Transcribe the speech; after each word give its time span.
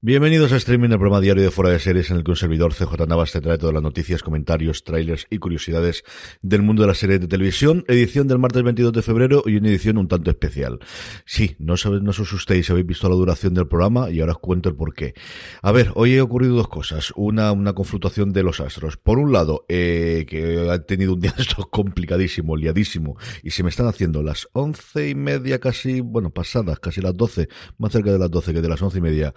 Bienvenidos 0.00 0.52
a 0.52 0.56
Streaming, 0.58 0.90
el 0.90 0.98
programa 0.98 1.20
diario 1.20 1.42
de 1.42 1.50
Fuera 1.50 1.72
de 1.72 1.80
Series 1.80 2.08
en 2.12 2.18
el 2.18 2.22
que 2.22 2.30
un 2.30 2.36
servidor 2.36 2.72
CJ 2.72 3.08
Navas 3.08 3.32
te 3.32 3.40
trae 3.40 3.58
todas 3.58 3.74
las 3.74 3.82
noticias, 3.82 4.22
comentarios, 4.22 4.84
trailers 4.84 5.26
y 5.28 5.38
curiosidades 5.38 6.04
del 6.40 6.62
mundo 6.62 6.82
de 6.82 6.86
las 6.86 6.98
series 6.98 7.20
de 7.20 7.26
televisión. 7.26 7.84
Edición 7.88 8.28
del 8.28 8.38
martes 8.38 8.62
22 8.62 8.92
de 8.92 9.02
febrero 9.02 9.42
y 9.44 9.56
una 9.56 9.70
edición 9.70 9.98
un 9.98 10.06
tanto 10.06 10.30
especial. 10.30 10.78
Sí, 11.26 11.56
no, 11.58 11.76
sabéis, 11.76 12.04
no 12.04 12.10
os 12.10 12.20
asustéis 12.20 12.66
si 12.66 12.70
habéis 12.70 12.86
visto 12.86 13.08
la 13.08 13.16
duración 13.16 13.54
del 13.54 13.66
programa 13.66 14.08
y 14.08 14.20
ahora 14.20 14.34
os 14.34 14.38
cuento 14.38 14.68
el 14.68 14.76
porqué. 14.76 15.14
A 15.62 15.72
ver, 15.72 15.90
hoy 15.96 16.12
he 16.12 16.20
ocurrido 16.20 16.54
dos 16.54 16.68
cosas. 16.68 17.12
Una, 17.16 17.50
una 17.50 17.72
confrontación 17.72 18.32
de 18.32 18.44
los 18.44 18.60
astros. 18.60 18.98
Por 18.98 19.18
un 19.18 19.32
lado, 19.32 19.64
eh, 19.68 20.26
que 20.28 20.70
ha 20.70 20.78
tenido 20.78 21.14
un 21.14 21.20
día 21.22 21.34
esto 21.38 21.68
complicadísimo, 21.72 22.56
liadísimo, 22.56 23.16
y 23.42 23.50
se 23.50 23.64
me 23.64 23.70
están 23.70 23.88
haciendo 23.88 24.22
las 24.22 24.48
once 24.52 25.08
y 25.08 25.16
media 25.16 25.58
casi, 25.58 26.02
bueno, 26.02 26.30
pasadas, 26.30 26.78
casi 26.78 27.00
las 27.00 27.16
doce, 27.16 27.48
más 27.78 27.90
cerca 27.90 28.12
de 28.12 28.20
las 28.20 28.30
doce 28.30 28.54
que 28.54 28.60
de 28.60 28.68
las 28.68 28.80
once 28.80 28.98
y 28.98 29.00
media, 29.00 29.34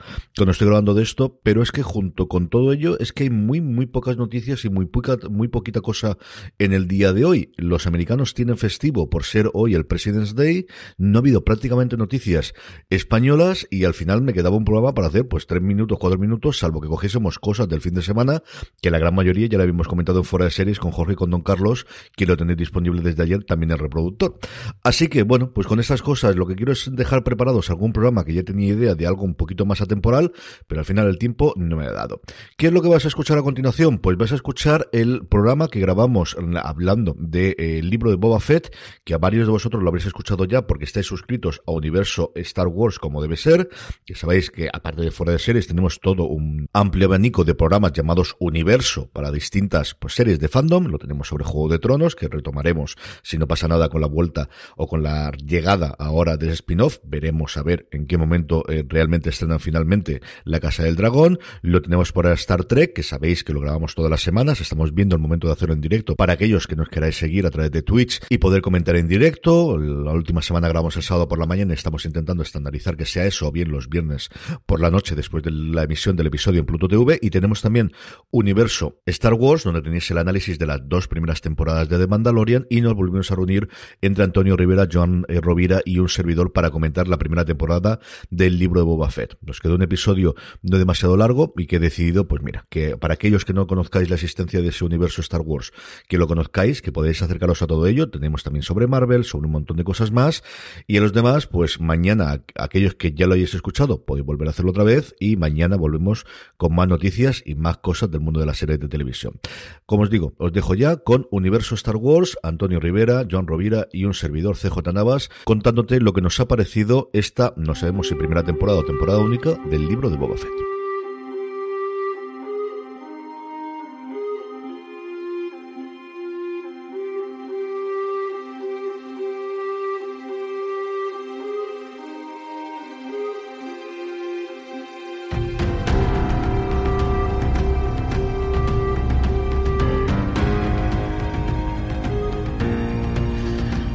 estoy 0.52 0.68
grabando 0.68 0.94
de 0.94 1.04
esto, 1.04 1.40
pero 1.44 1.64
es 1.64 1.72
que 1.72 1.84
junto 1.84 2.28
con 2.28 2.50
todo 2.50 2.74
ello 2.74 3.00
es 3.00 3.14
que 3.14 3.24
hay 3.24 3.30
muy, 3.30 3.62
muy 3.62 3.86
pocas 3.86 4.18
noticias 4.18 4.66
y 4.66 4.70
muy, 4.70 4.86
poca, 4.86 5.18
muy 5.30 5.48
poquita 5.48 5.82
cosa 5.82 6.18
en 6.60 6.74
el 6.74 6.88
día 6.88 7.14
de 7.14 7.26
hoy. 7.26 7.52
Los 7.58 7.88
americanos 7.88 8.34
tienen 8.34 8.58
festivo 8.58 9.10
por 9.10 9.24
ser 9.24 9.50
hoy 9.54 9.74
el 9.76 9.86
President's 9.86 10.36
Day, 10.36 10.68
no 10.98 11.18
ha 11.18 11.22
habido 11.22 11.44
prácticamente 11.44 11.98
noticias 11.98 12.54
españolas 12.90 13.68
y 13.70 13.86
al 13.86 13.94
final 13.94 14.22
me 14.22 14.34
quedaba 14.34 14.58
un 14.58 14.66
programa 14.66 14.94
para 14.94 15.08
hacer 15.08 15.28
pues 15.28 15.48
tres 15.48 15.62
minutos, 15.62 15.98
cuatro 16.00 16.20
minutos, 16.20 16.60
salvo 16.60 16.82
que 16.82 16.88
cogiésemos 16.88 17.40
cosas 17.40 17.68
del 17.68 17.82
fin 17.82 17.94
de 17.94 18.02
semana, 18.02 18.44
que 18.82 18.92
la 18.92 19.00
gran 19.00 19.16
mayoría 19.16 19.48
ya 19.48 19.58
la 19.58 19.64
habíamos 19.64 19.88
comentado 19.88 20.20
en 20.20 20.26
fuera 20.26 20.46
de 20.46 20.52
series 20.52 20.80
con 20.80 20.92
Jorge 20.92 21.14
y 21.14 21.16
con 21.16 21.30
Don 21.30 21.42
Carlos, 21.42 21.86
que 22.16 22.26
lo 22.26 22.36
disponible 22.56 23.02
desde 23.02 23.24
ayer 23.24 23.44
también 23.44 23.72
el 23.72 23.80
reproductor. 23.80 24.38
Así 24.84 25.08
que 25.08 25.24
bueno, 25.24 25.52
pues 25.54 25.68
con 25.68 25.80
estas 25.80 26.02
cosas 26.02 26.36
lo 26.36 26.46
que 26.48 26.56
quiero 26.56 26.72
es 26.72 26.90
dejar 26.94 27.24
preparados 27.24 27.70
algún 27.70 27.94
programa 27.94 28.26
que 28.26 28.34
ya 28.34 28.44
tenía 28.44 28.74
idea 28.74 28.96
de 28.96 29.08
algo 29.08 29.24
un 29.24 29.36
poquito 29.36 29.66
más 29.66 29.82
atemporal, 29.82 30.32
pero 30.68 30.82
al 30.82 30.86
final 30.86 31.08
el 31.08 31.18
tiempo 31.18 31.54
no 31.56 31.78
me 31.78 31.86
ha 31.86 31.92
dado. 31.92 32.22
¿Qué 32.58 32.68
es 32.68 32.74
lo 32.74 32.82
que 32.82 32.90
vas 32.90 33.06
a 33.06 33.08
escuchar 33.08 33.38
a 33.38 33.44
continuación? 33.44 34.00
Pues 34.00 34.18
vas 34.18 34.32
a 34.32 34.36
escuchar 34.36 34.88
el 34.92 35.26
programa 35.28 35.68
que 35.68 35.80
grabamos 35.80 36.36
hablando 36.64 37.16
del 37.18 37.56
de, 37.56 37.82
libro 37.84 38.10
de 38.10 38.18
Boba 38.18 38.40
Fett, 38.40 38.76
que 39.04 39.14
a 39.14 39.18
varios 39.18 39.48
de 39.48 39.52
vosotros 39.52 39.82
lo 39.82 39.90
habréis 39.90 40.06
escuchado 40.06 40.46
ya 40.46 40.68
porque 40.68 40.86
estáis 40.86 41.06
suscritos 41.06 41.62
a 41.66 41.72
Universo 41.72 42.32
Star 42.36 42.68
Wars 42.68 43.00
como 43.00 43.22
debe 43.22 43.38
ser, 43.38 43.70
que 44.06 44.16
sabéis 44.16 44.52
que 44.52 44.70
aparte 44.72 45.02
de 45.02 45.12
fuera 45.12 45.34
de 45.34 45.40
series 45.40 45.68
tenemos 45.68 46.00
todo 46.00 46.26
un 46.26 46.68
amplio 46.74 47.08
abanico 47.08 47.44
de 47.44 47.56
programas 47.56 47.94
llamados 47.94 48.36
Universo 48.40 49.10
para 49.12 49.32
distintas 49.32 49.96
pues, 49.96 50.14
series 50.14 50.40
de 50.40 50.48
fandom, 50.48 50.88
lo 50.88 50.98
tenemos 50.98 51.28
sobre 51.28 51.44
Juego 51.44 51.70
de 51.70 51.80
Tronos, 51.80 52.16
que 52.16 52.28
retomaremos 52.28 52.98
si 53.24 53.38
no 53.38 53.48
pasa 53.48 53.68
nada 53.68 53.90
con 53.90 54.02
la 54.02 54.08
vuelta 54.08 54.50
o 54.76 54.88
con 54.88 55.04
la 55.04 55.32
llegada 55.32 55.96
ahora 55.98 56.38
del 56.38 56.50
spin-off, 56.50 57.00
veremos 57.04 57.58
a 57.58 57.64
ver 57.64 57.88
en 57.92 58.08
qué 58.08 58.18
momento 58.18 58.64
eh, 58.70 58.86
realmente 58.88 59.30
estrenan 59.30 59.60
finalmente 59.60 60.22
la 60.44 60.60
Casa 60.60 60.84
del 60.84 60.96
Dragón, 60.96 61.40
lo 61.62 61.82
tenemos 61.82 62.12
por 62.12 62.28
Star 62.28 62.66
Trek, 62.66 62.94
que 62.94 63.04
sabéis 63.04 63.44
que 63.44 63.54
lo 63.54 63.62
grabamos 63.62 63.96
todas 63.96 64.12
las 64.12 64.22
semanas, 64.22 64.62
estamos 64.62 64.94
viendo 64.94 65.16
el 65.16 65.22
momento 65.22 65.48
de 65.48 65.54
hacerlo 65.54 65.74
en 65.74 65.82
directo 65.82 66.16
para 66.16 66.34
aquellos 66.34 66.68
que 66.68 66.76
nos 66.76 66.90
queráis 66.90 67.18
seguir 67.18 67.46
a 67.46 67.52
través 67.52 67.72
de 67.72 67.82
Twitch 67.82 68.22
y 68.30 68.38
poder 68.38 68.62
comentar 68.62 68.96
en 68.96 69.08
directo. 69.08 69.78
La 69.78 70.12
última 70.12 70.42
semana 70.42 70.68
grabamos 70.68 70.96
el 70.98 71.04
sábado 71.04 71.28
por 71.28 71.40
la 71.40 71.46
mañana, 71.46 71.74
estamos 71.74 72.06
intentando 72.06 72.44
estandarizar 72.44 72.98
que 72.98 73.06
sea 73.06 73.26
eso, 73.26 73.48
o 73.48 73.52
bien 73.52 73.72
los 73.72 73.90
viernes 73.90 74.30
por 74.66 74.80
la 74.80 74.92
noche 74.92 75.16
después 75.16 75.44
de 75.44 75.52
la 75.52 75.84
emisión 75.84 76.16
del 76.16 76.28
episodio 76.28 76.60
en 76.60 76.66
Pluto 76.66 76.88
TV, 76.88 77.20
y 77.22 77.30
tenemos 77.30 77.62
también 77.62 77.92
Universo 78.30 79.00
Star 79.06 79.34
Wars, 79.34 79.64
donde 79.64 79.82
tenéis 79.82 80.10
el 80.12 80.18
análisis 80.18 80.60
de 80.60 80.66
las 80.66 80.82
dos 80.88 81.08
primeras 81.08 81.42
temporadas 81.42 81.90
de 81.90 81.98
The 81.98 82.08
Mandalorian, 82.08 82.68
y 82.70 82.82
nos 82.82 82.94
volvimos 82.94 83.32
a 83.32 83.36
reunir 83.36 83.70
entre 84.02 84.24
Antonio 84.24 84.56
Rivera, 84.56 84.88
Joan 84.92 85.26
eh, 85.28 85.40
Rovira 85.42 85.82
y 85.86 86.00
un 86.00 86.10
servidor 86.10 86.54
para 86.54 86.70
comentar 86.70 87.08
la 87.08 87.18
primera 87.18 87.46
temporada 87.46 88.00
del 88.30 88.58
libro 88.58 88.82
de 88.82 88.86
Boba 88.86 89.10
Fett. 89.10 89.38
Nos 89.42 89.60
quedó 89.60 89.76
un 89.76 89.82
episodio 89.82 90.21
no 90.62 90.78
demasiado 90.78 91.18
largo 91.18 91.54
y 91.58 91.68
que 91.68 91.78
he 91.78 91.80
decidido, 91.80 92.28
pues 92.28 92.42
mira, 92.42 92.66
que 92.70 92.98
para 92.98 93.16
aquellos 93.16 93.46
que 93.46 93.54
no 93.54 93.68
conozcáis 93.68 94.10
la 94.10 94.16
existencia 94.16 94.62
de 94.62 94.70
ese 94.70 94.86
universo 94.86 95.22
Star 95.22 95.42
Wars, 95.42 95.72
que 96.08 96.18
lo 96.18 96.28
conozcáis, 96.28 96.82
que 96.82 96.92
podéis 96.92 97.22
acercaros 97.22 97.62
a 97.62 97.68
todo 97.68 97.88
ello, 97.88 98.10
tenemos 98.10 98.44
también 98.44 98.64
sobre 98.64 98.88
Marvel, 98.88 99.24
sobre 99.24 99.48
un 99.48 99.54
montón 99.54 99.78
de 99.78 99.84
cosas 99.84 100.12
más, 100.12 100.44
y 100.88 100.98
a 100.98 101.02
los 101.02 101.14
demás, 101.14 101.48
pues 101.48 101.80
mañana, 101.80 102.44
aquellos 102.56 102.96
que 102.96 103.14
ya 103.14 103.28
lo 103.28 103.34
hayáis 103.34 103.54
escuchado, 103.54 104.06
podéis 104.06 104.26
volver 104.26 104.48
a 104.48 104.52
hacerlo 104.52 104.72
otra 104.72 104.84
vez, 104.84 105.16
y 105.20 105.36
mañana 105.38 105.78
volvemos 105.78 106.26
con 106.58 106.76
más 106.76 106.88
noticias 106.88 107.42
y 107.46 107.56
más 107.56 107.78
cosas 107.78 108.12
del 108.12 108.22
mundo 108.22 108.40
de 108.40 108.46
la 108.46 108.54
serie 108.54 108.78
de 108.78 108.88
televisión. 108.88 109.40
Como 109.86 110.04
os 110.04 110.10
digo, 110.10 110.34
os 110.38 110.54
dejo 110.54 110.76
ya 110.76 110.98
con 110.98 111.28
Universo 111.32 111.76
Star 111.76 111.96
Wars, 111.96 112.38
Antonio 112.44 112.80
Rivera, 112.80 113.26
Joan 113.30 113.48
Rovira 113.48 113.88
y 113.92 114.06
un 114.06 114.14
servidor 114.14 114.58
CJ 114.58 114.94
Navas, 114.94 115.30
contándote 115.44 116.00
lo 116.00 116.14
que 116.14 116.22
nos 116.22 116.40
ha 116.40 116.48
parecido 116.48 117.10
esta, 117.14 117.54
no 117.58 117.76
sabemos 117.76 118.08
si 118.08 118.16
primera 118.16 118.44
temporada 118.44 118.80
o 118.80 118.86
temporada 118.86 119.20
única, 119.20 119.58
del 119.70 119.88
libro 119.88 120.10
de 120.12 120.18
Boba 120.18 120.36
Fett. 120.36 120.81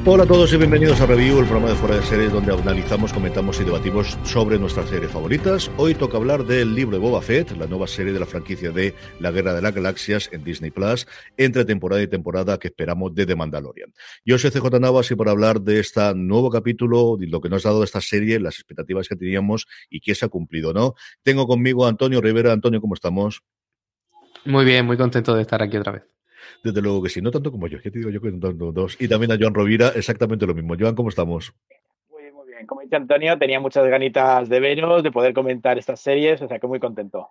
Hola 0.09 0.23
a 0.23 0.27
todos 0.29 0.53
y 0.53 0.57
bienvenidos 0.57 1.01
a 1.01 1.07
Review, 1.07 1.41
el 1.41 1.47
programa 1.47 1.71
de 1.71 1.75
fuera 1.75 1.97
de 1.97 2.03
series 2.05 2.31
donde 2.31 2.55
analizamos, 2.55 3.13
comentamos 3.13 3.61
y 3.61 3.65
debatimos 3.65 4.17
sobre 4.23 4.57
nuestras 4.57 4.89
series 4.89 5.11
favoritas. 5.11 5.69
Hoy 5.79 5.97
toca 5.97 6.17
hablar 6.17 6.45
del 6.45 6.77
libro 6.77 6.97
de 6.97 7.03
Boba 7.03 7.21
Fett, 7.21 7.51
la 7.57 7.67
nueva 7.67 7.89
serie 7.89 8.13
de 8.13 8.21
la 8.21 8.27
franquicia 8.27 8.71
de 8.71 8.95
La 9.19 9.33
Guerra 9.33 9.53
de 9.53 9.63
las 9.63 9.75
Galaxias 9.75 10.29
en 10.31 10.45
Disney 10.45 10.71
Plus, 10.71 11.09
entre 11.37 11.65
temporada 11.65 12.01
y 12.03 12.07
temporada 12.07 12.57
que 12.57 12.69
esperamos 12.69 13.17
de 13.17 13.27
The 13.27 13.35
Mandalorian. 13.35 13.93
Yo 14.25 14.39
soy 14.39 14.53
CJ 14.53 14.79
Navas 14.79 15.11
y 15.11 15.17
por 15.17 15.29
hablar 15.29 15.61
de 15.61 15.81
este 15.81 16.15
nuevo 16.15 16.51
capítulo, 16.51 17.17
de 17.17 17.27
lo 17.27 17.41
que 17.41 17.49
nos 17.49 17.67
ha 17.67 17.71
dado 17.71 17.83
esta 17.83 18.01
serie, 18.01 18.39
las 18.39 18.55
expectativas 18.61 19.09
que 19.09 19.17
teníamos 19.17 19.67
y 19.91 19.99
qué 19.99 20.15
se 20.15 20.25
ha 20.25 20.29
cumplido, 20.29 20.73
¿no? 20.73 20.95
Tengo 21.25 21.49
conmigo 21.49 21.85
a 21.85 21.89
Antonio 21.89 22.21
Rivera. 22.21 22.53
Antonio, 22.53 22.81
¿cómo 22.81 22.95
estamos? 22.95 23.43
Muy 24.45 24.65
bien, 24.65 24.87
muy 24.87 24.97
contento 24.97 25.35
de 25.35 25.43
estar 25.43 25.61
aquí 25.61 25.77
otra 25.77 25.91
vez. 25.91 26.16
Desde 26.63 26.83
luego 26.83 27.03
que 27.03 27.09
sí, 27.09 27.21
no 27.21 27.31
tanto 27.31 27.51
como 27.51 27.67
yo, 27.67 27.81
¿qué 27.81 27.91
te 27.91 27.99
digo 27.99 28.11
yo 28.11 28.21
que 28.21 28.31
tanto 28.31 28.73
dos? 28.73 28.97
Y 29.01 29.09
también 29.09 29.33
a 29.33 29.37
Joan 29.39 29.55
Rovira, 29.55 29.89
exactamente 29.95 30.47
lo 30.47 30.55
mismo. 30.55 30.75
Joan, 30.79 30.95
¿cómo 30.95 31.09
estamos? 31.09 31.53
Muy 32.11 32.23
bien, 32.23 32.35
muy 32.35 32.47
bien. 32.47 32.67
Como 32.67 32.81
dice 32.83 32.97
Antonio, 32.97 33.39
tenía 33.39 33.61
muchas 33.61 33.87
ganitas 33.89 34.49
de 34.49 34.61
veros, 34.61 35.03
de 35.03 35.13
poder 35.13 35.33
comentar 35.35 35.79
estas 35.79 36.01
series, 36.01 36.41
o 36.43 36.49
sea 36.49 36.59
que 36.59 36.67
muy 36.67 36.81
contento. 36.81 37.31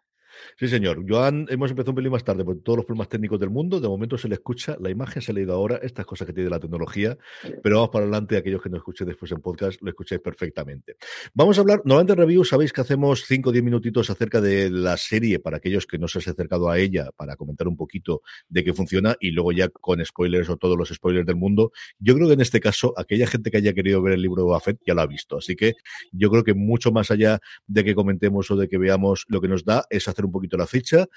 Sí, 0.58 0.68
señor. 0.68 1.06
Joan, 1.08 1.46
hemos 1.50 1.70
empezado 1.72 1.92
un 1.92 1.96
pelín 1.96 2.12
más 2.12 2.24
tarde 2.24 2.44
por 2.44 2.62
todos 2.62 2.78
los 2.78 2.86
problemas 2.86 3.10
técnicos 3.10 3.40
del 3.40 3.50
mundo. 3.50 3.80
De 3.80 3.88
momento 3.88 4.18
se 4.18 4.28
le 4.28 4.36
escucha, 4.36 4.78
la 4.80 4.90
imagen 4.90 5.22
se 5.22 5.32
ha 5.32 5.36
leído 5.36 5.54
ahora, 5.54 5.80
estas 5.82 6.06
cosas 6.06 6.28
que 6.28 6.34
tiene 6.34 6.50
la 6.50 6.60
tecnología, 6.60 7.18
pero 7.64 7.78
vamos 7.78 7.90
para 7.90 8.04
adelante, 8.04 8.38
aquellos 8.38 8.62
que 8.62 8.70
no 8.70 8.78
escuchen 8.78 9.08
después 9.08 9.32
en 9.32 9.42
podcast, 9.42 9.82
lo 9.82 9.90
escucháis 9.90 10.22
perfectamente. 10.22 10.98
Vamos 11.34 11.58
a 11.58 11.62
hablar, 11.62 11.82
normalmente 11.86 12.14
en 12.14 12.20
review 12.20 12.44
sabéis 12.44 12.74
que 12.74 12.82
hacemos 12.82 13.26
5 13.26 13.50
o 13.50 13.54
10 13.54 13.64
minutitos 13.64 14.10
acerca 14.10 14.42
de 14.42 14.70
la 14.70 14.98
serie 14.98 15.40
para 15.40 15.58
aquellos 15.58 15.86
que 15.86 15.98
no 15.98 16.08
se 16.08 16.20
han 16.20 16.34
acercado 16.34 16.70
a 16.70 16.80
ella, 16.80 17.10
para 17.16 17.36
comentar 17.36 17.68
un 17.68 17.78
poquito 17.78 18.22
de 18.50 18.64
qué 18.64 18.74
funciona 18.74 19.16
y 19.20 19.32
luego 19.32 19.52
ya 19.52 19.70
con 19.70 20.04
spoilers 20.04 20.50
o 20.50 20.58
todos 20.58 20.78
los 20.78 20.90
spoilers 20.90 21.26
del 21.26 21.36
mundo. 21.36 21.72
Yo 22.00 22.16
creo 22.16 22.28
que 22.28 22.34
en 22.34 22.42
este 22.42 22.60
caso, 22.60 22.94
aquella 22.98 23.28
gente 23.28 23.52
que 23.52 23.58
haya 23.58 23.74
querido 23.74 24.02
ver 24.02 24.14
el 24.14 24.22
libro 24.22 24.44
de 24.44 24.54
Buffett 24.54 24.80
ya 24.86 24.94
lo 24.94 25.02
ha 25.02 25.08
visto. 25.08 25.38
Así 25.38 25.56
que 25.56 25.74
yo 26.12 26.30
creo 26.30 26.44
que 26.44 26.54
mucho 26.54 26.92
más 26.92 27.12
allá 27.12 27.40
de 27.68 27.84
que 27.84 27.96
comentemos 27.96 28.50
o 28.52 28.56
de 28.56 28.68
que 28.68 28.78
veamos 28.78 29.26
lo 29.28 29.42
que 29.42 29.48
nos 29.48 29.66
da, 29.66 29.86
es 29.90 30.08
hacer 30.08 30.25
un 30.26 30.32
poquito 30.32 30.58
la 30.58 30.68
ficha. 30.68 31.08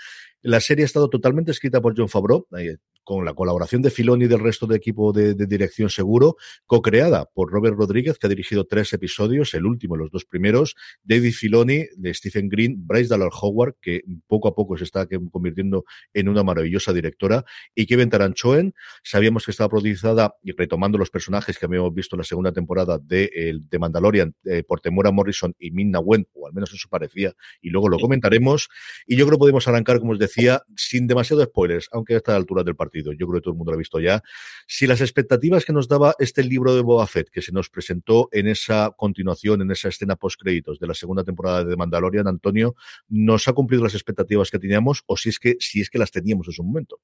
La 0.43 0.61
serie 0.61 0.85
ha 0.85 0.87
estado 0.87 1.09
totalmente 1.11 1.51
escrita 1.51 1.81
por 1.81 1.95
John 1.97 2.09
Favreau, 2.09 2.47
eh, 2.57 2.77
con 3.09 3.25
la 3.25 3.33
colaboración 3.33 3.81
de 3.81 3.89
Filoni 3.89 4.27
y 4.27 4.29
del 4.29 4.41
resto 4.41 4.67
del 4.67 4.77
equipo 4.77 5.15
de, 5.15 5.35
dirección 5.35 5.89
seguro, 5.89 6.37
co-creada 6.67 7.25
por 7.25 7.51
Robert 7.51 7.75
Rodríguez, 7.75 8.19
que 8.19 8.27
ha 8.27 8.29
dirigido 8.29 8.67
tres 8.67 8.93
episodios, 8.93 9.55
el 9.55 9.65
último, 9.65 9.97
los 9.97 10.11
dos 10.11 10.27
primeros, 10.27 10.77
David 11.05 11.33
Filoni, 11.33 11.87
de 11.97 12.13
Stephen 12.13 12.51
Green, 12.51 12.87
Bryce 12.87 13.09
Dallas 13.09 13.33
Howard, 13.41 13.77
que 13.81 14.03
poco 14.27 14.49
a 14.49 14.55
poco 14.55 14.77
se 14.77 14.85
está 14.85 15.09
convirtiendo 15.31 15.87
en 16.13 16.29
una 16.29 16.43
maravillosa 16.43 16.93
directora, 16.93 17.47
y 17.75 17.87
Kevin 17.87 18.11
Taranchoen, 18.11 18.75
sabíamos 19.03 19.47
que 19.47 19.53
estaba 19.53 19.71
producida, 19.71 20.35
y 20.43 20.53
retomando 20.53 20.99
los 20.99 21.09
personajes 21.09 21.59
que 21.59 21.65
habíamos 21.65 21.95
visto 21.95 22.15
en 22.15 22.19
la 22.19 22.25
segunda 22.25 22.53
temporada 22.53 22.99
de, 22.99 23.59
de 23.71 23.79
Mandalorian, 23.79 24.35
eh, 24.45 24.65
por 24.65 24.83
Temora 24.83 25.13
Morrison 25.13 25.55
y 25.59 25.71
Minna 25.71 25.99
Wen, 25.99 26.29
o 26.35 26.47
al 26.47 26.53
menos 26.53 26.75
eso 26.75 26.89
parecía, 26.91 27.33
y 27.63 27.71
luego 27.71 27.89
lo 27.89 27.99
comentaremos, 27.99 28.69
y 29.07 29.17
yo 29.17 29.27
creo 29.27 29.39
que 29.39 29.41
podemos 29.41 29.67
arrancar, 29.69 29.99
como 30.01 30.13
os 30.13 30.19
decía, 30.19 30.63
sin 30.77 31.07
demasiado 31.07 31.43
spoilers, 31.45 31.89
aunque 31.93 32.15
a 32.15 32.17
esta 32.19 32.37
altura 32.37 32.63
del 32.63 32.77
partido 32.77 33.13
yo 33.13 33.27
creo 33.27 33.41
que 33.41 33.45
todo 33.45 33.53
el 33.53 33.59
mundo 33.59 33.73
lo 33.73 33.77
ha 33.77 33.79
visto 33.79 34.01
ya. 34.01 34.23
Si 34.67 34.87
las 34.87 35.01
expectativas 35.01 35.65
que 35.65 35.73
nos 35.73 35.89
daba 35.89 36.15
este 36.19 36.43
libro 36.43 36.75
de 36.75 36.83
Boba 36.83 37.07
Fett, 37.07 37.31
que 37.31 37.43
se 37.43 37.53
nos 37.53 37.71
presentó 37.71 38.29
en 38.33 38.49
esa 38.49 38.93
continuación, 38.97 39.63
en 39.63 39.71
esa 39.71 39.89
escena 39.89 40.17
post-créditos 40.17 40.79
de 40.79 40.87
la 40.87 40.95
segunda 40.95 41.25
temporada 41.25 41.65
de 41.65 41.77
Mandalorian, 41.77 42.27
Antonio, 42.27 42.75
¿nos 43.09 43.49
ha 43.49 43.53
cumplido 43.53 43.85
las 43.85 43.95
expectativas 43.95 44.51
que 44.51 44.59
teníamos 44.59 45.03
o 45.07 45.17
si 45.17 45.29
es 45.29 45.39
que, 45.39 45.57
si 45.61 45.81
es 45.81 45.91
que 45.91 45.99
las 45.99 46.11
teníamos 46.11 46.47
en 46.49 46.53
su 46.53 46.63
momento? 46.63 47.01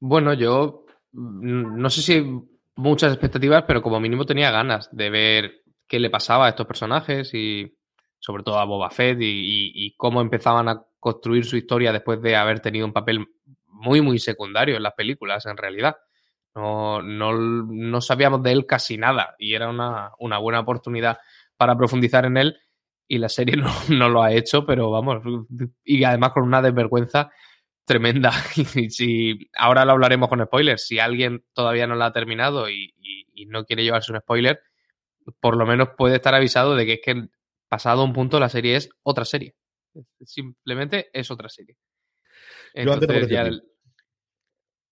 Bueno, 0.00 0.34
yo 0.34 0.86
mm, 1.12 1.80
no 1.80 1.90
sé 1.90 2.02
si 2.02 2.24
muchas 2.76 3.12
expectativas, 3.12 3.64
pero 3.66 3.82
como 3.82 4.00
mínimo 4.00 4.26
tenía 4.26 4.50
ganas 4.50 4.88
de 4.92 5.10
ver 5.10 5.52
qué 5.86 5.98
le 5.98 6.10
pasaba 6.10 6.46
a 6.46 6.48
estos 6.50 6.66
personajes 6.66 7.32
y 7.34 7.74
sobre 8.24 8.42
todo 8.42 8.58
a 8.58 8.64
Boba 8.64 8.88
Fett 8.88 9.18
y, 9.20 9.94
cómo 9.98 10.22
empezaban 10.22 10.66
a 10.66 10.82
construir 10.98 11.44
su 11.44 11.58
historia 11.58 11.92
después 11.92 12.22
de 12.22 12.36
haber 12.36 12.60
tenido 12.60 12.86
un 12.86 12.92
papel 12.94 13.26
muy, 13.66 14.00
muy 14.00 14.18
secundario 14.18 14.76
en 14.76 14.82
las 14.82 14.94
películas, 14.94 15.44
en 15.44 15.58
realidad. 15.58 15.96
No, 16.54 17.02
no, 17.02 17.34
no 17.34 18.00
sabíamos 18.00 18.42
de 18.42 18.52
él 18.52 18.64
casi 18.64 18.96
nada 18.96 19.34
y 19.38 19.52
era 19.52 19.68
una, 19.68 20.12
una, 20.18 20.38
buena 20.38 20.60
oportunidad 20.60 21.18
para 21.58 21.76
profundizar 21.76 22.24
en 22.24 22.38
él 22.38 22.56
y 23.06 23.18
la 23.18 23.28
serie 23.28 23.56
no, 23.58 23.70
no, 23.90 24.08
lo 24.08 24.22
ha 24.22 24.32
hecho, 24.32 24.64
pero 24.64 24.90
vamos, 24.90 25.22
y 25.84 26.02
además 26.04 26.32
con 26.32 26.44
una 26.44 26.62
desvergüenza 26.62 27.30
tremenda. 27.84 28.32
Y 28.74 28.88
si 28.88 29.50
ahora 29.54 29.84
lo 29.84 29.92
hablaremos 29.92 30.30
con 30.30 30.42
spoilers, 30.42 30.86
si 30.86 30.98
alguien 30.98 31.44
todavía 31.52 31.86
no 31.86 31.94
la 31.94 32.06
ha 32.06 32.12
terminado 32.14 32.70
y, 32.70 32.94
y, 33.34 33.44
no 33.46 33.66
quiere 33.66 33.84
llevarse 33.84 34.12
un 34.12 34.20
spoiler, 34.20 34.62
por 35.40 35.58
lo 35.58 35.66
menos 35.66 35.90
puede 35.98 36.16
estar 36.16 36.34
avisado 36.34 36.74
de 36.74 36.86
que 36.86 36.92
es 36.94 37.00
que 37.04 37.28
pasado 37.74 38.04
un 38.04 38.12
punto 38.12 38.38
la 38.38 38.48
serie 38.48 38.76
es 38.76 38.88
otra 39.02 39.24
serie. 39.24 39.52
Simplemente 40.24 41.10
es 41.12 41.28
otra 41.32 41.48
serie. 41.48 41.76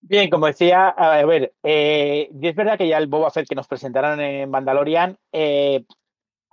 Bien, 0.01 0.29
como 0.29 0.47
decía, 0.47 0.89
a 0.89 1.25
ver, 1.25 1.53
eh, 1.63 2.29
es 2.41 2.55
verdad 2.55 2.77
que 2.77 2.89
ya 2.89 2.97
el 2.97 3.07
Boba 3.07 3.31
Fett 3.31 3.47
que 3.47 3.55
nos 3.55 3.69
presentaron 3.69 4.19
en 4.19 4.49
Mandalorian, 4.49 5.17
eh, 5.31 5.85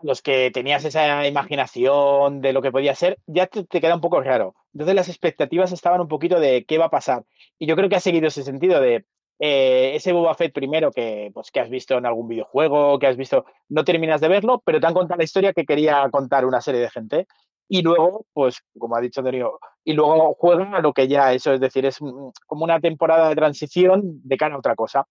los 0.03 0.23
que 0.23 0.53
tenías 0.53 0.85
esa 0.85 1.27
imaginación 1.27 2.41
de 2.41 2.53
lo 2.53 2.62
que 2.62 2.71
podía 2.71 2.94
ser, 2.94 3.19
ya 3.26 3.49
te, 3.49 3.67
queda 3.67 3.97
un 3.97 4.00
poco 4.00 4.21
raro. 4.21 4.55
Entonces 4.73 4.94
las 4.94 5.09
expectativas 5.09 5.73
estaban 5.73 6.00
un 6.00 6.06
poquito 6.06 6.38
de 6.38 6.65
qué 6.65 6.79
va 6.79 6.87
a 6.87 6.91
pasar. 6.91 7.25
Y 7.59 7.67
yo 7.67 7.75
creo 7.75 7.88
que 7.88 7.97
ha 7.97 8.00
seguido 8.00 8.29
ese 8.29 8.44
sentido 8.44 8.81
de 8.81 9.05
eh, 9.43 9.93
ese 9.95 10.13
Boba 10.13 10.35
Fett 10.35 10.53
primero 10.53 10.93
que, 10.93 11.31
pues, 11.33 11.51
que 11.51 11.61
has 11.61 11.71
visto 11.71 11.97
en 11.97 12.05
algún 12.05 12.29
videojuego, 12.29 12.99
que 12.99 13.07
has 13.07 13.17
visto, 13.17 13.47
no 13.71 13.85
terminas 13.85 14.21
de 14.21 14.29
verlo, 14.29 14.63
pero 14.65 14.79
te 14.79 14.87
han 14.87 14.93
contado 14.93 15.17
la 15.17 15.25
historia 15.25 15.55
que 15.55 15.65
quería 15.65 16.09
contar 16.11 16.45
una 16.45 16.61
serie 16.61 16.83
de 16.83 16.91
gente 16.91 17.27
y 17.67 17.83
luego, 17.83 18.27
pues, 18.35 18.63
como 18.79 18.97
ha 18.97 19.01
dicho 19.01 19.21
Antonio, 19.21 19.59
y 19.85 19.95
luego 19.95 20.35
juegan 20.35 20.75
a 20.75 20.81
lo 20.81 20.93
que 20.93 21.09
ya 21.09 21.33
eso, 21.33 21.55
es 21.55 21.61
decir, 21.61 21.87
es 21.87 21.99
como 22.47 22.65
una 22.65 22.81
temporada 22.81 23.29
de 23.31 23.37
transición 23.37 24.21
de 24.25 24.37
cara 24.37 24.57
a 24.57 24.59
otra 24.59 24.75
cosa. 24.75 25.07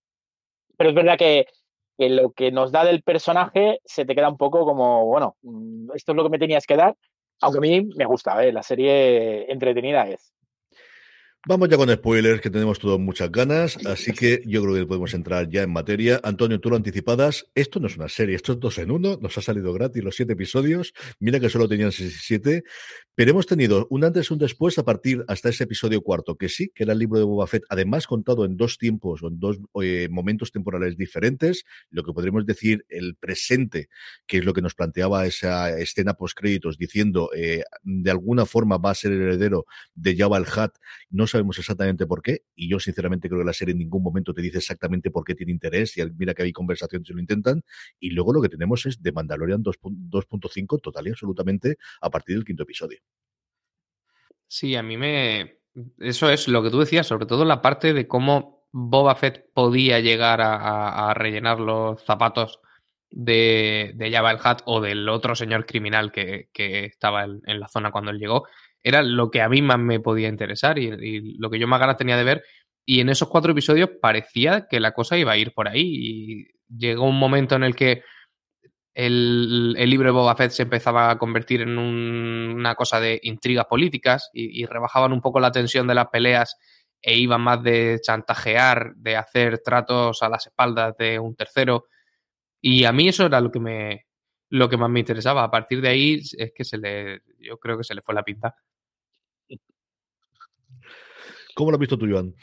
Pero 0.77 0.91
es 0.91 0.95
verdad 0.95 1.17
que, 1.17 1.47
lo 1.97 2.31
que 2.31 2.51
nos 2.51 2.71
da 2.71 2.85
del 2.85 3.01
personaje 3.01 3.79
se 3.85 4.05
te 4.05 4.13
queda 4.13 4.29
un 4.29 4.37
poco 4.37 4.65
como, 4.65 5.05
bueno, 5.05 5.37
mm, 5.41 5.91
esto 5.95 6.11
es 6.11 6.15
lo 6.15 6.23
que 6.23 6.29
me 6.29 6.39
tenías 6.39 6.65
que 6.65 6.75
dar, 6.75 6.95
aunque 7.41 7.57
a 7.59 7.61
mí 7.61 7.89
me 7.95 8.05
gusta, 8.05 8.43
¿eh? 8.43 8.51
la 8.51 8.63
serie 8.63 9.51
entretenida 9.51 10.07
es. 10.07 10.33
Vamos 11.47 11.69
ya 11.69 11.77
con 11.77 11.89
spoilers, 11.89 12.41
que 12.41 12.49
tenemos 12.49 12.79
todos 12.79 12.99
muchas 12.99 13.31
ganas, 13.31 13.77
así 13.85 14.11
que 14.11 14.41
yo 14.45 14.61
creo 14.61 14.75
que 14.75 14.85
podemos 14.85 15.13
entrar 15.13 15.47
ya 15.47 15.63
en 15.63 15.71
materia. 15.71 16.19
Antonio, 16.21 16.59
tú 16.59 16.69
lo 16.69 16.75
anticipadas, 16.75 17.45
esto 17.55 17.79
no 17.79 17.87
es 17.87 17.95
una 17.95 18.09
serie, 18.09 18.35
esto 18.35 18.51
es 18.51 18.59
dos 18.59 18.77
en 18.77 18.91
uno, 18.91 19.17
nos 19.21 19.37
ha 19.37 19.41
salido 19.41 19.71
gratis 19.71 20.03
los 20.03 20.17
siete 20.17 20.33
episodios, 20.33 20.93
mira 21.17 21.39
que 21.39 21.49
solo 21.49 21.69
tenían 21.69 21.93
siete, 21.93 22.65
pero 23.15 23.31
hemos 23.31 23.45
tenido 23.45 23.87
un 23.89 24.03
antes 24.03 24.29
y 24.29 24.33
un 24.33 24.39
después 24.39 24.77
a 24.79 24.83
partir 24.83 25.23
hasta 25.29 25.47
ese 25.47 25.63
episodio 25.63 26.01
cuarto, 26.01 26.35
que 26.35 26.49
sí, 26.49 26.73
que 26.75 26.83
era 26.83 26.91
el 26.91 26.99
libro 26.99 27.19
de 27.19 27.23
Boba 27.23 27.47
Fett, 27.47 27.63
además 27.69 28.05
contado 28.05 28.43
en 28.43 28.57
dos 28.57 28.77
tiempos 28.77 29.23
o 29.23 29.29
en 29.29 29.39
dos 29.39 29.59
eh, 29.81 30.09
momentos 30.11 30.51
temporales 30.51 30.97
diferentes, 30.97 31.63
lo 31.89 32.03
que 32.03 32.11
podríamos 32.11 32.45
decir 32.45 32.85
el 32.89 33.15
presente, 33.15 33.87
que 34.27 34.39
es 34.39 34.45
lo 34.45 34.51
que 34.51 34.61
nos 34.61 34.75
planteaba 34.75 35.25
esa 35.25 35.69
escena 35.79 36.15
post 36.15 36.37
créditos, 36.37 36.77
diciendo 36.77 37.29
eh, 37.33 37.63
de 37.83 38.11
alguna 38.11 38.45
forma 38.45 38.77
va 38.77 38.91
a 38.91 38.95
ser 38.95 39.13
el 39.13 39.21
heredero 39.21 39.65
de 39.95 40.17
Jabba 40.17 40.37
el 40.37 40.43
Hutt, 40.43 40.73
no 41.09 41.28
sabemos 41.29 41.57
exactamente 41.57 42.05
por 42.05 42.21
qué, 42.21 42.43
y 42.55 42.69
yo 42.69 42.79
sinceramente 42.79 43.29
creo 43.29 43.39
que 43.39 43.45
la 43.45 43.53
serie 43.53 43.71
en 43.71 43.79
ningún 43.79 44.03
momento 44.03 44.33
te 44.33 44.41
dice 44.41 44.57
exactamente 44.57 45.11
por 45.11 45.23
qué 45.23 45.35
tiene 45.35 45.51
interés, 45.53 45.97
y 45.97 46.01
mira 46.17 46.33
que 46.33 46.43
hay 46.43 46.51
conversaciones 46.51 47.09
y 47.09 47.13
lo 47.13 47.19
intentan, 47.19 47.63
y 47.99 48.09
luego 48.09 48.33
lo 48.33 48.41
que 48.41 48.49
tenemos 48.49 48.85
es 48.85 49.01
de 49.01 49.11
Mandalorian 49.11 49.63
2.5 49.63 50.81
total 50.81 51.07
y 51.07 51.11
absolutamente 51.11 51.77
a 52.01 52.09
partir 52.09 52.35
del 52.35 52.45
quinto 52.45 52.63
episodio. 52.63 52.99
Sí, 54.47 54.75
a 54.75 54.83
mí 54.83 54.97
me... 54.97 55.59
Eso 55.99 56.29
es 56.29 56.47
lo 56.47 56.63
que 56.63 56.71
tú 56.71 56.79
decías, 56.79 57.07
sobre 57.07 57.27
todo 57.27 57.45
la 57.45 57.61
parte 57.61 57.93
de 57.93 58.07
cómo 58.07 58.67
Boba 58.71 59.15
Fett 59.15 59.45
podía 59.53 59.99
llegar 59.99 60.41
a, 60.41 61.13
rellenar 61.13 61.59
los 61.59 62.03
zapatos 62.03 62.59
de, 63.09 63.93
de 63.95 64.11
Jabba 64.11 64.31
el 64.31 64.37
Hutt 64.37 64.61
o 64.65 64.81
del 64.81 65.07
otro 65.09 65.35
señor 65.35 65.65
criminal 65.65 66.11
que, 66.11 66.49
estaba 66.53 67.23
en, 67.23 67.59
la 67.59 67.67
zona 67.67 67.91
cuando 67.91 68.11
él 68.11 68.19
llegó 68.19 68.47
era 68.83 69.01
lo 69.03 69.29
que 69.29 69.41
a 69.41 69.49
mí 69.49 69.61
más 69.61 69.79
me 69.79 69.99
podía 69.99 70.29
interesar 70.29 70.79
y, 70.79 71.37
lo 71.37 71.49
que 71.49 71.59
yo 71.59 71.67
más 71.67 71.79
ganas 71.79 71.97
tenía 71.97 72.17
de 72.17 72.23
ver. 72.23 72.43
Y 72.85 73.01
en 73.01 73.09
esos 73.09 73.29
cuatro 73.29 73.51
episodios 73.51 73.89
parecía 74.01 74.67
que 74.67 74.79
la 74.79 74.93
cosa 74.93 75.17
iba 75.17 75.31
a 75.31 75.37
ir 75.37 75.53
por 75.53 75.67
ahí. 75.67 75.83
Y 75.83 76.47
llegó 76.75 77.07
un 77.07 77.19
momento 77.19 77.55
en 77.55 77.63
el 77.63 77.75
que 77.75 78.03
el, 78.93 79.73
libro 79.73 80.07
de 80.07 80.13
Boba 80.13 80.35
Fett 80.35 80.51
se 80.51 80.63
empezaba 80.63 81.11
a 81.11 81.17
convertir 81.17 81.61
en 81.61 81.77
una 81.77 82.75
cosa 82.75 82.99
de 82.99 83.19
intrigas 83.23 83.65
políticas 83.65 84.29
y, 84.33 84.65
rebajaban 84.65 85.13
un 85.13 85.21
poco 85.21 85.39
la 85.39 85.51
tensión 85.51 85.87
de 85.87 85.95
las 85.95 86.07
peleas 86.07 86.57
e 87.01 87.15
iban 87.17 87.41
más 87.41 87.63
de 87.63 87.99
chantajear, 88.01 88.93
de 88.95 89.15
hacer 89.15 89.59
tratos 89.59 90.21
a 90.21 90.29
las 90.29 90.47
espaldas 90.47 90.95
de 90.97 91.19
un 91.19 91.35
tercero. 91.35 91.85
Y 92.61 92.85
a 92.85 92.91
mí 92.91 93.07
eso 93.07 93.25
era 93.25 93.39
lo 93.39 93.51
que 93.51 93.59
me, 93.59 94.08
lo 94.49 94.69
que 94.69 94.77
más 94.77 94.89
me 94.89 94.99
interesaba. 94.99 95.43
A 95.43 95.51
partir 95.51 95.81
de 95.81 95.89
ahí 95.89 96.21
es 96.37 96.51
que 96.53 96.63
se 96.63 96.77
le, 96.77 97.21
yo 97.39 97.57
creo 97.57 97.77
que 97.77 97.83
se 97.83 97.95
le 97.95 98.01
fue 98.01 98.15
la 98.15 98.23
pinta. 98.23 98.55
¿Cómo 101.55 101.71
lo 101.71 101.75
has 101.75 101.79
visto 101.81 101.97
tú, 101.97 102.07
Joan? 102.09 102.33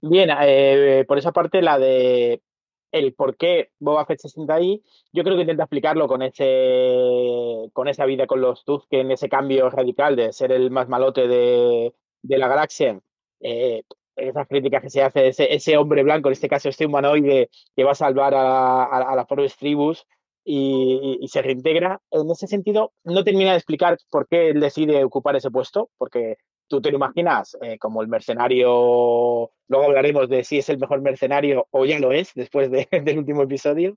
Bien, 0.00 0.30
eh, 0.42 1.04
por 1.06 1.18
esa 1.18 1.32
parte, 1.32 1.62
la 1.62 1.78
de 1.78 2.42
el 2.90 3.12
por 3.12 3.36
qué 3.36 3.72
Boba 3.80 4.06
Fett 4.06 4.20
se 4.20 4.28
sienta 4.28 4.54
ahí, 4.54 4.82
yo 5.12 5.24
creo 5.24 5.34
que 5.34 5.42
intenta 5.42 5.64
explicarlo 5.64 6.06
con 6.06 6.22
ese 6.22 7.68
con 7.72 7.88
esa 7.88 8.06
vida 8.06 8.26
con 8.28 8.40
los 8.40 8.64
en 8.90 9.10
ese 9.10 9.28
cambio 9.28 9.68
radical 9.68 10.14
de 10.14 10.32
ser 10.32 10.52
el 10.52 10.70
más 10.70 10.88
malote 10.88 11.26
de, 11.26 11.92
de 12.22 12.38
la 12.38 12.46
galaxia. 12.46 13.00
Eh, 13.40 13.82
esas 14.14 14.46
críticas 14.46 14.80
que 14.80 14.90
se 14.90 15.02
hace, 15.02 15.26
ese, 15.26 15.52
ese 15.52 15.76
hombre 15.76 16.04
blanco, 16.04 16.28
en 16.28 16.34
este 16.34 16.48
caso 16.48 16.68
este 16.68 16.86
humanoide 16.86 17.50
que 17.74 17.82
va 17.82 17.92
a 17.92 17.96
salvar 17.96 18.32
a, 18.32 18.84
a, 18.84 19.12
a 19.12 19.16
las 19.16 19.26
pobres 19.26 19.56
tribus 19.56 20.06
y, 20.44 21.18
y, 21.20 21.28
se 21.28 21.42
reintegra. 21.42 22.00
En 22.10 22.30
ese 22.30 22.46
sentido, 22.46 22.92
no 23.04 23.24
termina 23.24 23.52
de 23.52 23.56
explicar 23.56 23.98
por 24.10 24.28
qué 24.28 24.50
él 24.50 24.60
decide 24.60 25.02
ocupar 25.04 25.36
ese 25.36 25.50
puesto, 25.50 25.90
porque 25.98 26.36
tú 26.68 26.80
te 26.80 26.90
lo 26.90 26.96
imaginas 26.96 27.56
eh, 27.60 27.78
como 27.78 28.02
el 28.02 28.08
mercenario, 28.08 29.50
luego 29.68 29.84
hablaremos 29.84 30.28
de 30.28 30.44
si 30.44 30.58
es 30.58 30.68
el 30.68 30.78
mejor 30.78 31.00
mercenario 31.02 31.66
o 31.70 31.84
ya 31.84 31.98
lo 31.98 32.12
es 32.12 32.32
después 32.34 32.70
de, 32.70 32.88
del 33.04 33.18
último 33.18 33.42
episodio. 33.42 33.96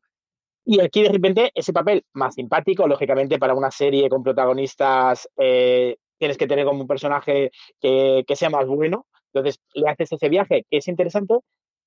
Y 0.66 0.82
aquí 0.82 1.02
de 1.02 1.10
repente 1.10 1.52
ese 1.56 1.72
papel 1.72 2.06
más 2.14 2.36
simpático, 2.36 2.88
lógicamente 2.88 3.40
para 3.40 3.54
una 3.54 3.72
serie 3.72 4.10
con 4.10 4.24
protagonistas 4.24 5.30
eh, 5.38 5.98
tienes 6.18 6.38
que 6.38 6.48
tener 6.48 6.66
como 6.66 6.82
un 6.82 6.88
personaje 6.88 7.52
que, 7.80 8.24
que, 8.28 8.36
sea 8.36 8.50
más 8.50 8.68
bueno. 8.68 9.08
Entonces 9.34 9.62
le 9.74 9.90
haces 9.90 10.12
ese 10.12 10.30
viaje 10.30 10.66
que 10.70 10.78
es 10.78 10.88
interesante, 10.88 11.36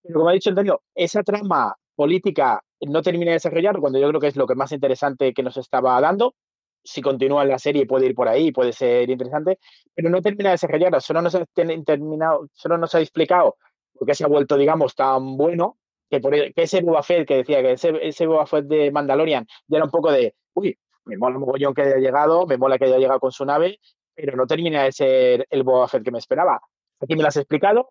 pero 0.02 0.20
como 0.20 0.30
ha 0.30 0.32
dicho 0.32 0.50
Antonio, 0.50 0.82
esa 0.94 1.22
trama 1.22 1.76
política 1.94 2.62
no 2.80 3.02
termina 3.02 3.30
de 3.30 3.36
desarrollar 3.36 3.78
cuando 3.78 3.98
yo 3.98 4.08
creo 4.08 4.20
que 4.20 4.28
es 4.28 4.36
lo 4.36 4.46
que 4.46 4.54
más 4.54 4.72
interesante 4.72 5.32
que 5.32 5.42
nos 5.42 5.56
estaba 5.56 6.00
dando 6.00 6.34
si 6.82 7.02
continúa 7.02 7.44
la 7.44 7.58
serie 7.58 7.86
puede 7.86 8.06
ir 8.06 8.14
por 8.14 8.28
ahí, 8.28 8.52
puede 8.52 8.72
ser 8.72 9.10
interesante, 9.10 9.58
pero 9.94 10.08
no 10.08 10.22
termina 10.22 10.50
de 10.50 10.54
desarrollar, 10.54 11.00
solo 11.02 11.22
nos 11.22 11.34
ha 11.34 11.44
terminado, 11.84 12.48
solo 12.52 12.78
nos 12.78 12.94
ha 12.94 13.00
explicado 13.00 13.56
porque 14.00 14.14
se 14.14 14.24
ha 14.24 14.28
vuelto, 14.28 14.56
digamos, 14.56 14.94
tan 14.94 15.36
bueno 15.36 15.76
que, 16.08 16.20
por, 16.20 16.34
e, 16.34 16.54
que 16.54 16.62
ese 16.62 16.80
Boba 16.80 17.02
Fett 17.02 17.28
que 17.28 17.36
decía 17.36 17.60
que 17.60 17.72
ese, 17.72 17.92
ese 18.00 18.26
Boba 18.26 18.46
Fett 18.46 18.64
de 18.64 18.90
Mandalorian 18.90 19.46
ya 19.68 19.76
era 19.76 19.84
un 19.84 19.90
poco 19.90 20.10
de, 20.10 20.34
uy, 20.54 20.78
me 21.04 21.18
mola 21.18 21.36
un 21.36 21.42
mogollón 21.42 21.74
que 21.74 21.82
haya 21.82 21.96
llegado, 21.96 22.46
me 22.46 22.56
mola 22.56 22.78
que 22.78 22.86
haya 22.86 22.96
llegado 22.96 23.20
con 23.20 23.30
su 23.30 23.44
nave, 23.44 23.78
pero 24.14 24.36
no 24.36 24.46
termina 24.46 24.84
de 24.84 24.92
ser 24.92 25.46
el 25.50 25.62
Boba 25.62 25.86
Fett 25.86 26.02
que 26.02 26.10
me 26.10 26.18
esperaba. 26.18 26.60
Aquí 27.00 27.14
me 27.14 27.22
lo 27.22 27.28
has 27.28 27.36
explicado, 27.36 27.90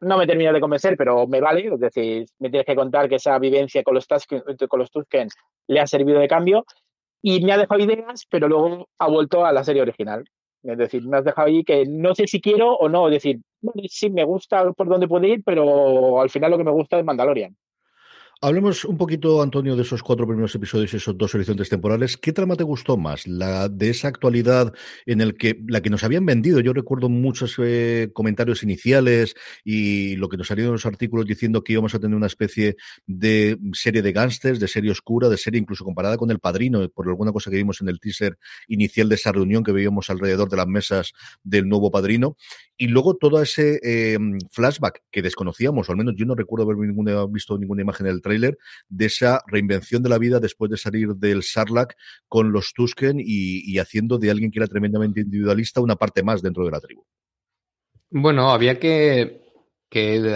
no 0.00 0.18
me 0.18 0.26
termina 0.26 0.52
de 0.52 0.60
convencer, 0.60 0.96
pero 0.96 1.26
me 1.26 1.40
vale, 1.40 1.66
es 1.72 1.80
decir, 1.80 2.26
me 2.38 2.50
tienes 2.50 2.66
que 2.66 2.74
contar 2.74 3.08
que 3.08 3.16
esa 3.16 3.38
vivencia 3.38 3.82
con 3.82 3.94
los, 3.94 4.06
Tusken, 4.06 4.42
con 4.68 4.78
los 4.78 4.90
Tusken 4.90 5.28
le 5.68 5.80
ha 5.80 5.86
servido 5.86 6.20
de 6.20 6.28
cambio 6.28 6.64
y 7.22 7.44
me 7.44 7.52
ha 7.52 7.58
dejado 7.58 7.80
ideas, 7.80 8.26
pero 8.30 8.48
luego 8.48 8.88
ha 8.98 9.08
vuelto 9.08 9.44
a 9.44 9.52
la 9.52 9.64
serie 9.64 9.82
original. 9.82 10.24
Es 10.62 10.78
decir, 10.78 11.06
me 11.06 11.18
has 11.18 11.24
dejado 11.24 11.48
ahí 11.48 11.64
que 11.64 11.84
no 11.86 12.14
sé 12.14 12.26
si 12.26 12.40
quiero 12.40 12.74
o 12.74 12.88
no. 12.88 13.08
Es 13.08 13.14
decir, 13.14 13.40
bueno, 13.60 13.82
sí 13.88 14.10
me 14.10 14.24
gusta 14.24 14.72
por 14.72 14.88
dónde 14.88 15.08
puede 15.08 15.28
ir, 15.28 15.42
pero 15.44 16.20
al 16.20 16.30
final 16.30 16.50
lo 16.50 16.58
que 16.58 16.64
me 16.64 16.70
gusta 16.72 16.98
es 16.98 17.04
Mandalorian. 17.04 17.56
Hablemos 18.42 18.84
un 18.84 18.98
poquito, 18.98 19.40
Antonio, 19.40 19.76
de 19.76 19.82
esos 19.82 20.02
cuatro 20.02 20.26
primeros 20.26 20.54
episodios 20.54 20.92
y 20.92 20.98
esos 20.98 21.16
dos 21.16 21.34
horizontes 21.34 21.70
temporales. 21.70 22.18
¿Qué 22.18 22.34
trama 22.34 22.54
te 22.54 22.64
gustó 22.64 22.98
más? 22.98 23.26
¿La 23.26 23.70
de 23.70 23.88
esa 23.88 24.08
actualidad 24.08 24.74
en 25.06 25.22
el 25.22 25.38
que 25.38 25.58
la 25.66 25.80
que 25.80 25.88
nos 25.88 26.04
habían 26.04 26.26
vendido? 26.26 26.60
Yo 26.60 26.74
recuerdo 26.74 27.08
muchos 27.08 27.56
eh, 27.58 28.10
comentarios 28.12 28.62
iniciales 28.62 29.36
y 29.64 30.16
lo 30.16 30.28
que 30.28 30.36
nos 30.36 30.48
salieron 30.48 30.68
en 30.68 30.74
los 30.74 30.84
artículos 30.84 31.24
diciendo 31.24 31.64
que 31.64 31.72
íbamos 31.72 31.94
a 31.94 31.98
tener 31.98 32.14
una 32.14 32.26
especie 32.26 32.76
de 33.06 33.58
serie 33.72 34.02
de 34.02 34.12
gángsters, 34.12 34.60
de 34.60 34.68
serie 34.68 34.90
oscura, 34.90 35.30
de 35.30 35.38
serie 35.38 35.58
incluso 35.58 35.84
comparada 35.84 36.18
con 36.18 36.30
El 36.30 36.38
Padrino, 36.38 36.86
por 36.90 37.08
alguna 37.08 37.32
cosa 37.32 37.50
que 37.50 37.56
vimos 37.56 37.80
en 37.80 37.88
el 37.88 38.00
teaser 38.00 38.36
inicial 38.68 39.08
de 39.08 39.14
esa 39.14 39.32
reunión 39.32 39.64
que 39.64 39.72
veíamos 39.72 40.10
alrededor 40.10 40.50
de 40.50 40.58
las 40.58 40.66
mesas 40.66 41.14
del 41.42 41.66
nuevo 41.70 41.90
Padrino. 41.90 42.36
Y 42.76 42.88
luego 42.88 43.16
todo 43.16 43.40
ese 43.40 43.80
eh, 43.82 44.18
flashback 44.50 45.04
que 45.10 45.22
desconocíamos, 45.22 45.88
o 45.88 45.92
al 45.92 45.96
menos 45.96 46.14
yo 46.18 46.26
no 46.26 46.34
recuerdo 46.34 46.64
haber 46.64 46.76
ninguna, 46.76 47.24
visto 47.24 47.56
ninguna 47.56 47.80
imagen 47.80 48.06
del 48.06 48.20
tráiler, 48.26 48.58
de 48.88 49.06
esa 49.06 49.42
reinvención 49.46 50.02
de 50.02 50.08
la 50.08 50.18
vida 50.18 50.40
después 50.40 50.70
de 50.70 50.76
salir 50.76 51.14
del 51.14 51.42
Sarlacc 51.42 51.94
con 52.28 52.52
los 52.52 52.72
Tusken 52.72 53.18
y, 53.18 53.78
haciendo 53.78 54.18
de 54.18 54.30
alguien 54.30 54.50
que 54.50 54.58
era 54.58 54.66
tremendamente 54.66 55.20
individualista 55.20 55.80
una 55.80 55.96
parte 55.96 56.22
más 56.22 56.42
dentro 56.42 56.64
de 56.64 56.70
la 56.70 56.80
tribu. 56.80 57.04
Bueno, 58.10 58.50
había 58.50 58.78
que, 58.78 59.42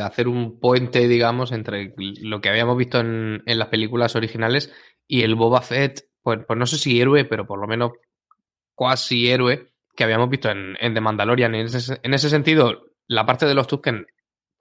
hacer 0.03 0.29
un 0.29 0.61
puente, 0.61 1.09
digamos, 1.09 1.53
entre 1.53 1.95
lo 1.97 2.41
que 2.41 2.49
habíamos 2.49 2.77
visto 2.77 3.01
en, 3.01 3.43
las 3.45 3.69
películas 3.69 4.17
originales 4.17 4.73
y 5.07 5.23
el 5.23 5.35
Boba 5.35 5.61
Fett, 5.61 6.09
pues, 6.23 6.41
pues 6.47 6.59
no 6.59 6.67
sé 6.67 6.79
si 6.79 7.01
héroe, 7.01 7.25
pero 7.25 7.47
por 7.47 7.61
lo 7.61 7.67
menos 7.67 7.93
cuasi 8.75 9.31
héroe 9.31 9.73
que 9.97 10.05
habíamos 10.05 10.31
visto 10.31 10.51
en, 10.51 10.77
en 10.81 10.95
The 10.95 11.01
Mandalorian. 11.01 11.55
En 11.55 11.67
ese, 11.67 12.01
en 12.03 12.15
ese, 12.15 12.31
sentido, 12.31 12.87
la 13.07 13.27
parte 13.27 13.47
de 13.47 13.55
los 13.55 13.67
Tusken 13.67 14.07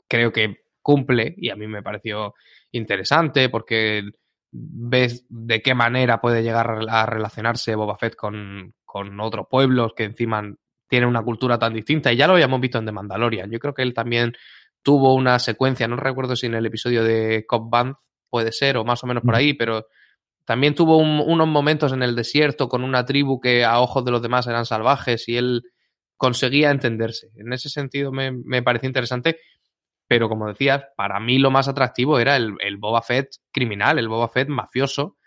creo 0.07 0.33
que 0.33 0.57
cumple 0.81 1.35
y 1.37 1.49
a 1.49 1.55
mí 1.55 1.67
me 1.67 1.83
pareció 1.83 2.33
interesante 2.71 3.49
porque 3.49 4.03
ves 4.51 5.25
de 5.29 5.61
qué 5.61 5.73
manera 5.75 6.21
puede 6.21 6.43
llegar 6.43 6.79
a 6.89 7.05
relacionarse 7.05 7.75
Boba 7.75 7.97
Fett 7.97 8.15
con, 8.15 8.73
con 8.85 9.19
otros 9.19 9.47
pueblos 9.49 9.93
que 9.95 10.03
encima 10.03 10.43
tienen 10.87 11.09
una 11.09 11.21
cultura 11.21 11.59
tan 11.59 11.73
distinta 11.73 12.11
y 12.11 12.17
ya 12.17 12.27
lo 12.27 12.33
habíamos 12.33 12.59
visto 12.59 12.79
en 12.79 12.85
The 12.85 12.91
Mandalorian. 12.91 13.51
Yo 13.51 13.59
creo 13.59 13.73
que 13.73 13.83
él 13.83 13.93
también 13.93 14.33
tuvo 14.81 15.13
una 15.13 15.37
secuencia, 15.39 15.87
no 15.87 15.95
recuerdo 15.97 16.35
si 16.35 16.47
en 16.47 16.55
el 16.55 16.65
episodio 16.65 17.03
de 17.03 17.45
Cobb 17.47 17.69
Band 17.69 17.95
puede 18.29 18.51
ser 18.51 18.77
o 18.77 18.85
más 18.85 19.03
o 19.03 19.07
menos 19.07 19.23
por 19.23 19.35
ahí, 19.35 19.53
pero 19.53 19.87
también 20.45 20.73
tuvo 20.73 20.97
un, 20.97 21.19
unos 21.19 21.47
momentos 21.47 21.93
en 21.93 22.01
el 22.01 22.15
desierto 22.15 22.67
con 22.69 22.83
una 22.83 23.05
tribu 23.05 23.39
que 23.39 23.63
a 23.63 23.79
ojos 23.79 24.03
de 24.03 24.11
los 24.11 24.21
demás 24.21 24.47
eran 24.47 24.65
salvajes 24.65 25.29
y 25.29 25.37
él 25.37 25.63
conseguía 26.17 26.71
entenderse. 26.71 27.29
En 27.35 27.53
ese 27.53 27.69
sentido 27.69 28.11
me, 28.11 28.31
me 28.31 28.63
pareció 28.63 28.87
interesante, 28.87 29.39
pero 30.09 30.27
como 30.27 30.47
decías, 30.47 30.85
para 30.97 31.19
mí 31.19 31.37
lo 31.37 31.51
más 31.51 31.67
atractivo 31.67 32.17
era 32.17 32.35
el, 32.35 32.55
el, 32.61 32.77
Boba 32.77 33.03
Fett 33.03 33.29
criminal, 33.51 33.99
el 33.99 34.07
Boba 34.07 34.27
Fett 34.27 34.49
mafioso 34.49 35.17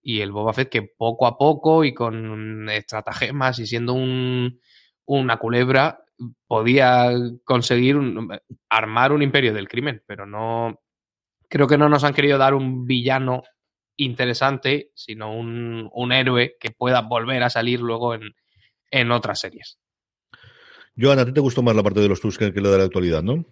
y 0.00 0.20
el 0.20 0.30
Boba 0.30 0.52
Fett 0.52 0.68
que 0.68 0.82
poco 0.82 1.26
a 1.26 1.36
poco 1.36 1.82
y 1.82 1.92
con 1.92 2.70
estratagemas 2.70 3.58
y 3.58 3.66
siendo 3.66 3.94
un, 3.94 4.60
una 5.06 5.38
culebra 5.38 6.04
podía 6.46 7.10
conseguir 7.42 7.96
armar 8.68 9.10
un 9.10 9.22
imperio 9.22 9.52
del 9.52 9.68
crimen, 9.68 10.04
pero 10.06 10.24
no 10.24 10.80
creo 11.48 11.66
que 11.66 11.78
no 11.78 11.88
nos 11.88 12.04
han 12.04 12.14
querido 12.14 12.38
dar 12.38 12.54
un 12.54 12.86
villano 12.86 13.42
interesante, 13.96 14.92
sino 14.94 15.36
un, 15.36 16.12
héroe 16.12 16.56
que 16.60 16.70
pueda 16.70 17.00
volver 17.00 17.42
a 17.42 17.50
salir 17.50 17.80
luego 17.80 18.14
en, 18.14 19.10
otras 19.10 19.40
series. 19.40 19.80
Joana, 20.96 21.22
¿a 21.22 21.26
ti 21.26 21.32
te 21.32 21.40
gustó 21.40 21.60
más 21.62 21.74
la 21.74 21.82
parte 21.82 22.00
de 22.00 22.08
los 22.08 22.20
Tusken 22.20 22.52
que 22.52 22.60
la 22.60 22.70
de 22.70 22.78
la 22.78 22.84
actualidad, 22.84 23.24
no? 23.24 23.44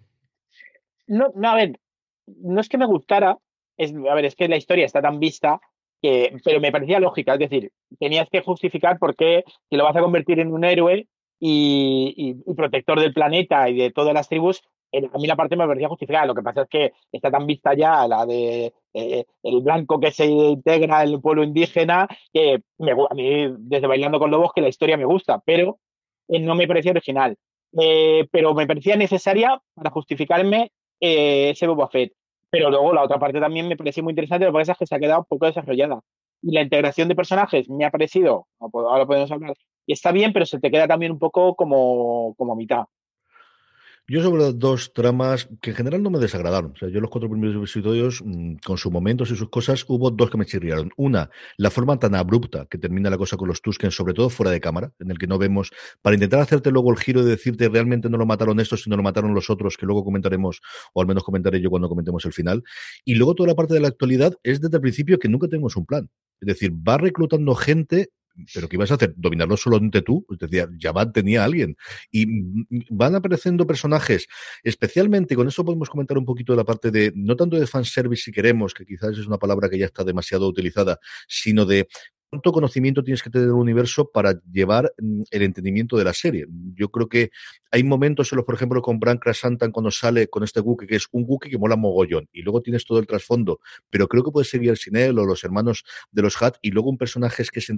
No, 1.07 1.31
a 1.43 1.55
ver, 1.55 1.79
no 2.27 2.61
es 2.61 2.69
que 2.69 2.77
me 2.77 2.85
gustara, 2.85 3.37
es, 3.77 3.93
a 3.93 4.13
ver, 4.13 4.25
es 4.25 4.35
que 4.35 4.47
la 4.47 4.57
historia 4.57 4.85
está 4.85 5.01
tan 5.01 5.19
vista 5.19 5.59
que, 6.01 6.37
pero 6.43 6.59
me 6.59 6.71
parecía 6.71 6.99
lógica, 6.99 7.33
es 7.33 7.39
decir, 7.39 7.71
tenías 7.99 8.29
que 8.29 8.41
justificar 8.41 8.99
por 8.99 9.15
qué 9.15 9.43
si 9.69 9.77
lo 9.77 9.83
vas 9.85 9.95
a 9.95 10.01
convertir 10.01 10.39
en 10.39 10.53
un 10.53 10.63
héroe 10.63 11.07
y, 11.39 12.13
y, 12.15 12.51
y 12.51 12.53
protector 12.55 12.99
del 12.99 13.13
planeta 13.13 13.69
y 13.69 13.77
de 13.77 13.91
todas 13.91 14.13
las 14.13 14.27
tribus, 14.29 14.61
a 14.93 15.17
mí 15.17 15.27
la 15.27 15.35
parte 15.35 15.55
me 15.55 15.67
parecía 15.67 15.89
justificada. 15.89 16.25
Lo 16.25 16.35
que 16.35 16.41
pasa 16.41 16.61
es 16.63 16.69
que 16.69 16.93
está 17.11 17.29
tan 17.29 17.45
vista 17.45 17.73
ya 17.73 18.07
la 18.07 18.25
de 18.25 18.73
eh, 18.93 19.25
el 19.43 19.61
blanco 19.61 19.99
que 19.99 20.11
se 20.11 20.25
integra 20.25 21.03
en 21.03 21.09
el 21.09 21.21
pueblo 21.21 21.43
indígena 21.43 22.07
que 22.33 22.61
me, 22.77 22.91
a 22.91 23.13
mí, 23.13 23.53
desde 23.59 23.87
Bailando 23.87 24.19
con 24.19 24.31
Lobos, 24.31 24.51
que 24.53 24.61
la 24.61 24.69
historia 24.69 24.97
me 24.97 25.05
gusta, 25.05 25.41
pero 25.45 25.79
eh, 26.29 26.39
no 26.39 26.55
me 26.55 26.67
parecía 26.67 26.91
original. 26.91 27.35
Eh, 27.79 28.27
pero 28.31 28.53
me 28.53 28.65
parecía 28.65 28.95
necesaria 28.95 29.61
para 29.75 29.91
justificarme 29.91 30.71
eh, 30.99 31.51
ese 31.51 31.67
Boba 31.67 31.89
Fett. 31.89 32.13
Pero 32.49 32.69
luego 32.69 32.93
la 32.93 33.03
otra 33.03 33.19
parte 33.19 33.39
también 33.39 33.67
me 33.67 33.75
parecía 33.77 34.03
muy 34.03 34.11
interesante, 34.11 34.45
lo 34.45 34.51
que 34.51 34.59
pasa 34.59 34.71
es 34.73 34.77
que 34.77 34.87
se 34.87 34.95
ha 34.95 34.99
quedado 34.99 35.25
poco 35.27 35.45
desarrollada. 35.45 35.99
Y 36.41 36.51
la 36.51 36.61
integración 36.61 37.07
de 37.07 37.15
personajes 37.15 37.69
me 37.69 37.85
ha 37.85 37.91
parecido, 37.91 38.47
ahora 38.59 39.05
podemos 39.05 39.31
hablar, 39.31 39.55
y 39.85 39.93
está 39.93 40.11
bien, 40.11 40.33
pero 40.33 40.45
se 40.45 40.59
te 40.59 40.69
queda 40.69 40.87
también 40.87 41.13
un 41.13 41.19
poco 41.19 41.55
como, 41.55 42.35
como 42.37 42.53
a 42.53 42.55
mitad. 42.55 42.85
Yo 44.09 44.23
sobre 44.23 44.53
dos 44.53 44.93
tramas 44.93 45.49
que 45.61 45.71
en 45.71 45.75
general 45.75 46.01
no 46.01 46.09
me 46.09 46.17
desagradaron. 46.19 46.71
O 46.71 46.77
sea, 46.77 46.87
yo 46.87 47.01
los 47.01 47.09
cuatro 47.09 47.29
primeros 47.29 47.57
episodios, 47.57 48.21
mmm, 48.23 48.55
con 48.65 48.77
sus 48.77 48.89
momentos 48.89 49.31
y 49.31 49.35
sus 49.35 49.49
cosas, 49.49 49.83
hubo 49.89 50.09
dos 50.11 50.29
que 50.29 50.37
me 50.37 50.45
chirriaron. 50.45 50.91
Una, 50.95 51.29
la 51.57 51.69
forma 51.69 51.99
tan 51.99 52.15
abrupta 52.15 52.67
que 52.69 52.77
termina 52.77 53.09
la 53.09 53.17
cosa 53.17 53.35
con 53.35 53.49
los 53.49 53.61
Tusken, 53.61 53.91
sobre 53.91 54.13
todo 54.13 54.29
fuera 54.29 54.49
de 54.49 54.61
cámara, 54.61 54.93
en 54.99 55.11
el 55.11 55.17
que 55.17 55.27
no 55.27 55.37
vemos, 55.37 55.71
para 56.01 56.13
intentar 56.13 56.39
hacerte 56.39 56.71
luego 56.71 56.89
el 56.93 56.99
giro 56.99 57.21
de 57.25 57.31
decirte 57.31 57.67
realmente 57.67 58.09
no 58.09 58.17
lo 58.17 58.25
mataron 58.25 58.61
estos, 58.61 58.83
sino 58.83 58.95
lo 58.95 59.03
mataron 59.03 59.33
los 59.33 59.49
otros, 59.49 59.75
que 59.75 59.85
luego 59.85 60.05
comentaremos, 60.05 60.61
o 60.93 61.01
al 61.01 61.07
menos 61.07 61.25
comentaré 61.25 61.59
yo 61.59 61.69
cuando 61.69 61.89
comentemos 61.89 62.23
el 62.23 62.31
final. 62.31 62.63
Y 63.03 63.15
luego 63.15 63.35
toda 63.35 63.47
la 63.47 63.55
parte 63.55 63.73
de 63.73 63.81
la 63.81 63.89
actualidad 63.89 64.33
es 64.41 64.61
desde 64.61 64.77
el 64.77 64.81
principio 64.81 65.19
que 65.19 65.27
nunca 65.27 65.49
tenemos 65.49 65.75
un 65.75 65.85
plan. 65.85 66.09
Es 66.39 66.47
decir, 66.47 66.71
va 66.71 66.97
reclutando 66.97 67.55
gente 67.55 68.11
pero 68.53 68.67
¿qué 68.67 68.75
ibas 68.75 68.91
a 68.91 68.95
hacer? 68.95 69.13
¿Dominarlo 69.15 69.57
solamente 69.57 70.01
tú? 70.01 70.25
Es 70.31 70.37
decir, 70.37 70.69
Javad 70.79 71.11
tenía 71.11 71.41
a 71.41 71.45
alguien. 71.45 71.75
Y 72.11 72.25
van 72.89 73.15
apareciendo 73.15 73.65
personajes, 73.65 74.27
especialmente, 74.63 75.35
con 75.35 75.47
eso 75.47 75.65
podemos 75.65 75.89
comentar 75.89 76.17
un 76.17 76.25
poquito 76.25 76.53
de 76.53 76.57
la 76.57 76.65
parte 76.65 76.91
de, 76.91 77.11
no 77.15 77.35
tanto 77.35 77.57
de 77.57 77.67
fanservice 77.67 78.23
si 78.23 78.31
queremos, 78.31 78.73
que 78.73 78.85
quizás 78.85 79.17
es 79.17 79.27
una 79.27 79.37
palabra 79.37 79.69
que 79.69 79.77
ya 79.77 79.85
está 79.85 80.03
demasiado 80.03 80.47
utilizada, 80.47 80.99
sino 81.27 81.65
de 81.65 81.87
cuánto 82.29 82.51
conocimiento 82.51 83.03
tienes 83.03 83.23
que 83.23 83.29
tener 83.29 83.47
del 83.47 83.55
universo 83.55 84.09
para 84.11 84.39
llevar 84.51 84.93
mm, 84.97 85.21
el 85.31 85.41
entendimiento 85.43 85.97
de 85.97 86.03
la 86.03 86.13
serie. 86.13 86.45
Yo 86.75 86.89
creo 86.89 87.07
que 87.07 87.31
hay 87.71 87.83
momentos 87.83 88.31
en 88.31 88.37
por 88.43 88.55
ejemplo, 88.55 88.81
con 88.81 88.99
Bran 88.99 89.17
Krasantan 89.17 89.71
cuando 89.71 89.91
sale 89.91 90.27
con 90.27 90.43
este 90.43 90.61
Wookiee, 90.61 90.87
que 90.87 90.95
es 90.95 91.07
un 91.11 91.25
Wookiee 91.27 91.51
que 91.51 91.57
mola 91.57 91.75
mogollón, 91.75 92.29
y 92.31 92.41
luego 92.41 92.61
tienes 92.61 92.85
todo 92.85 92.99
el 92.99 93.07
trasfondo, 93.07 93.59
pero 93.89 94.07
creo 94.07 94.23
que 94.23 94.31
puede 94.31 94.45
seguir 94.45 94.77
sin 94.77 94.95
él 94.95 95.17
o 95.19 95.25
los 95.25 95.43
hermanos 95.43 95.83
de 96.11 96.21
los 96.21 96.41
Hat, 96.41 96.55
y 96.61 96.71
luego 96.71 96.89
un 96.89 96.97
personaje 96.97 97.43
que 97.51 97.61
se, 97.61 97.75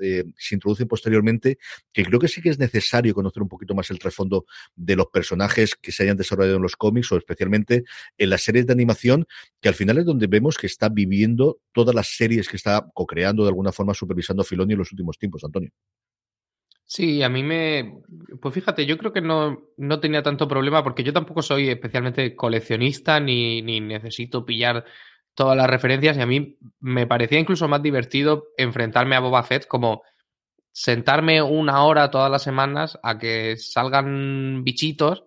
eh, 0.00 0.24
se 0.36 0.54
introducen 0.54 0.86
posteriormente, 0.86 1.58
que 1.92 2.04
creo 2.04 2.20
que 2.20 2.28
sí 2.28 2.40
que 2.40 2.50
es 2.50 2.58
necesario 2.58 3.14
conocer 3.14 3.42
un 3.42 3.48
poquito 3.48 3.74
más 3.74 3.90
el 3.90 3.98
trasfondo 3.98 4.46
de 4.76 4.96
los 4.96 5.06
personajes 5.06 5.74
que 5.74 5.92
se 5.92 6.04
hayan 6.04 6.16
desarrollado 6.16 6.56
en 6.56 6.62
los 6.62 6.76
cómics 6.76 7.10
o 7.12 7.16
especialmente 7.16 7.84
en 8.18 8.30
las 8.30 8.42
series 8.42 8.66
de 8.66 8.72
animación, 8.72 9.26
que 9.60 9.68
al 9.68 9.74
final 9.74 9.98
es 9.98 10.04
donde 10.04 10.26
vemos 10.26 10.56
que 10.56 10.66
está 10.66 10.88
viviendo 10.88 11.58
todas 11.72 11.94
las 11.94 12.16
series 12.16 12.48
que 12.48 12.56
está 12.56 12.86
co-creando 12.94 13.42
de 13.42 13.48
alguna 13.48 13.72
forma 13.72 13.91
supervisando 13.94 14.44
Filoni 14.44 14.72
en 14.72 14.78
los 14.78 14.92
últimos 14.92 15.18
tiempos, 15.18 15.44
Antonio. 15.44 15.70
Sí, 16.84 17.22
a 17.22 17.28
mí 17.28 17.42
me. 17.42 18.02
Pues 18.40 18.52
fíjate, 18.54 18.84
yo 18.84 18.98
creo 18.98 19.12
que 19.12 19.22
no, 19.22 19.68
no 19.78 20.00
tenía 20.00 20.22
tanto 20.22 20.46
problema 20.46 20.84
porque 20.84 21.02
yo 21.02 21.12
tampoco 21.12 21.40
soy 21.40 21.70
especialmente 21.70 22.36
coleccionista 22.36 23.18
ni, 23.18 23.62
ni 23.62 23.80
necesito 23.80 24.44
pillar 24.44 24.84
todas 25.34 25.56
las 25.56 25.70
referencias 25.70 26.16
y 26.16 26.20
a 26.20 26.26
mí 26.26 26.58
me 26.80 27.06
parecía 27.06 27.38
incluso 27.38 27.66
más 27.68 27.82
divertido 27.82 28.48
enfrentarme 28.58 29.16
a 29.16 29.20
Boba 29.20 29.42
Fett 29.42 29.66
como 29.66 30.02
sentarme 30.72 31.42
una 31.42 31.84
hora 31.84 32.10
todas 32.10 32.30
las 32.30 32.42
semanas 32.42 32.98
a 33.02 33.18
que 33.18 33.56
salgan 33.56 34.64
bichitos, 34.64 35.24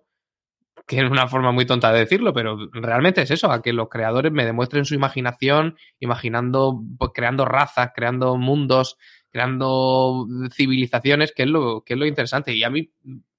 que 0.86 0.98
es 0.98 1.10
una 1.10 1.26
forma 1.26 1.50
muy 1.50 1.66
tonta 1.66 1.92
de 1.92 2.00
decirlo, 2.00 2.32
pero 2.32 2.70
realmente 2.72 3.22
es 3.22 3.30
eso, 3.30 3.50
a 3.50 3.60
que 3.60 3.72
los 3.72 3.88
creadores 3.88 4.32
me 4.32 4.44
demuestren 4.44 4.84
su 4.84 4.94
imaginación, 4.94 5.76
imaginando, 5.98 6.80
pues, 6.98 7.10
creando 7.12 7.44
razas, 7.44 7.90
creando 7.94 8.36
mundos, 8.36 8.96
creando 9.30 10.26
civilizaciones, 10.52 11.32
que 11.32 11.42
es 11.42 11.48
lo, 11.48 11.82
que 11.84 11.94
es 11.94 11.98
lo 11.98 12.06
interesante. 12.06 12.54
Y 12.54 12.62
a 12.62 12.70
mí 12.70 12.92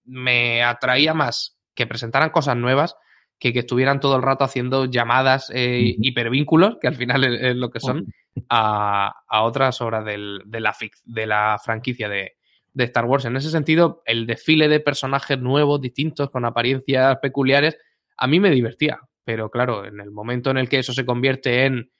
me 0.03 0.61
atraía 0.61 1.13
más 1.13 1.57
que 1.73 1.87
presentaran 1.87 2.31
cosas 2.31 2.57
nuevas 2.57 2.95
que 3.39 3.53
que 3.53 3.59
estuvieran 3.59 3.99
todo 3.99 4.15
el 4.15 4.23
rato 4.23 4.43
haciendo 4.43 4.85
llamadas 4.85 5.51
eh, 5.53 5.95
hipervínculos, 5.99 6.77
que 6.81 6.87
al 6.87 6.95
final 6.95 7.23
es, 7.23 7.55
lo 7.55 7.69
que 7.69 7.79
son, 7.79 8.11
a, 8.49 9.13
otras 9.29 9.79
obras 9.81 10.03
del, 10.03 10.41
de, 10.45 10.59
la, 10.59 10.75
de 11.05 11.27
la 11.27 11.59
franquicia 11.63 12.09
de, 12.09 12.36
de 12.73 12.83
Star 12.85 13.05
Wars. 13.05 13.25
En 13.25 13.35
ese 13.35 13.49
sentido, 13.49 14.01
el 14.05 14.25
desfile 14.27 14.67
de 14.67 14.79
personajes 14.79 15.39
nuevos, 15.39 15.81
distintos, 15.81 16.29
con 16.29 16.45
apariencias 16.45 17.17
peculiares, 17.21 17.77
a 18.17 18.27
mí 18.27 18.39
me 18.39 18.51
divertía. 18.51 18.99
Pero 19.23 19.49
claro, 19.49 19.85
en 19.85 19.99
el 19.99 20.11
momento 20.11 20.51
en 20.51 20.57
el 20.57 20.69
que 20.69 20.79
eso 20.79 20.93
se 20.93 21.05
convierte 21.05 21.65
en 21.65 21.91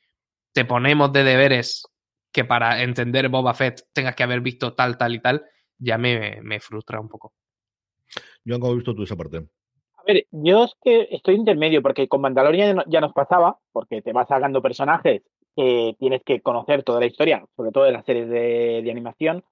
te 0.54 0.66
ponemos 0.66 1.12
de 1.14 1.24
deberes 1.24 1.84
que 2.32 2.46
para 2.46 2.82
entender 2.82 3.30
Boba 3.30 3.54
Fett 3.54 3.82
tengas 3.94 4.16
que 4.16 4.24
haber 4.24 4.42
visto 4.42 4.74
tal, 4.74 4.98
tal 4.98 5.16
y 5.16 5.20
tal, 5.20 5.46
ya 5.78 5.98
me, 5.98 6.42
me 6.42 6.60
frustra 6.60 7.00
un 7.00 7.10
poco. 7.10 7.34
Yo 8.44 8.60
¿cómo 8.60 8.72
has 8.72 8.78
visto 8.78 8.96
tú 8.96 9.04
esa 9.04 9.16
parte? 9.16 9.38
A 9.38 10.04
ver, 10.06 10.26
yo 10.32 10.64
es 10.64 10.74
que 10.82 11.08
estoy 11.12 11.36
intermedio, 11.36 11.82
porque 11.82 12.08
con 12.08 12.22
Mandalorian 12.22 12.84
ya 12.88 13.02
nos 13.02 13.14
pasaba, 13.14 13.60
porque 13.72 14.02
te 14.02 14.14
vas 14.14 14.28
sacando 14.28 14.62
personajes 14.62 15.22
que 15.56 15.96
tienes 16.00 16.22
que 16.24 16.42
conocer 16.42 16.84
toda 16.84 17.00
la 17.00 17.08
historia, 17.08 17.46
sobre 17.56 17.72
todo 17.72 17.84
de 17.84 17.92
las 17.92 18.06
series 18.06 18.30
de, 18.30 18.82
de 18.84 18.92
animación. 18.92 19.44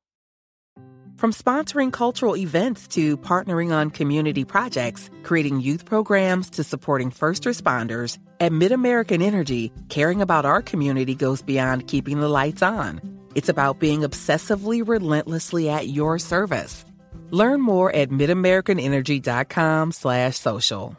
From 1.18 1.32
sponsoring 1.32 1.94
cultural 1.94 2.36
events 2.36 2.90
to 2.90 3.16
partnering 3.18 3.72
on 3.72 3.90
community 3.90 4.44
projects, 4.44 5.10
creating 5.24 5.62
youth 5.62 5.86
programs 5.86 6.50
to 6.52 6.64
supporting 6.64 7.10
first 7.10 7.46
responders, 7.46 8.18
at 8.42 8.52
MidAmerican 8.52 9.24
Energy, 9.24 9.72
caring 9.88 10.22
about 10.22 10.44
our 10.46 10.62
community 10.62 11.16
goes 11.16 11.42
beyond 11.42 11.88
keeping 11.88 12.20
the 12.20 12.28
lights 12.28 12.62
on. 12.62 13.00
It's 13.34 13.48
about 13.48 13.80
being 13.80 14.02
obsessively 14.02 14.86
relentlessly 14.86 15.70
at 15.70 15.88
your 15.88 16.20
service. 16.20 16.84
Learn 17.32 17.62
more 17.62 17.96
at 17.96 18.10
midamericanenergy.com 18.10 19.94
slash 19.94 20.38
social. 20.38 20.98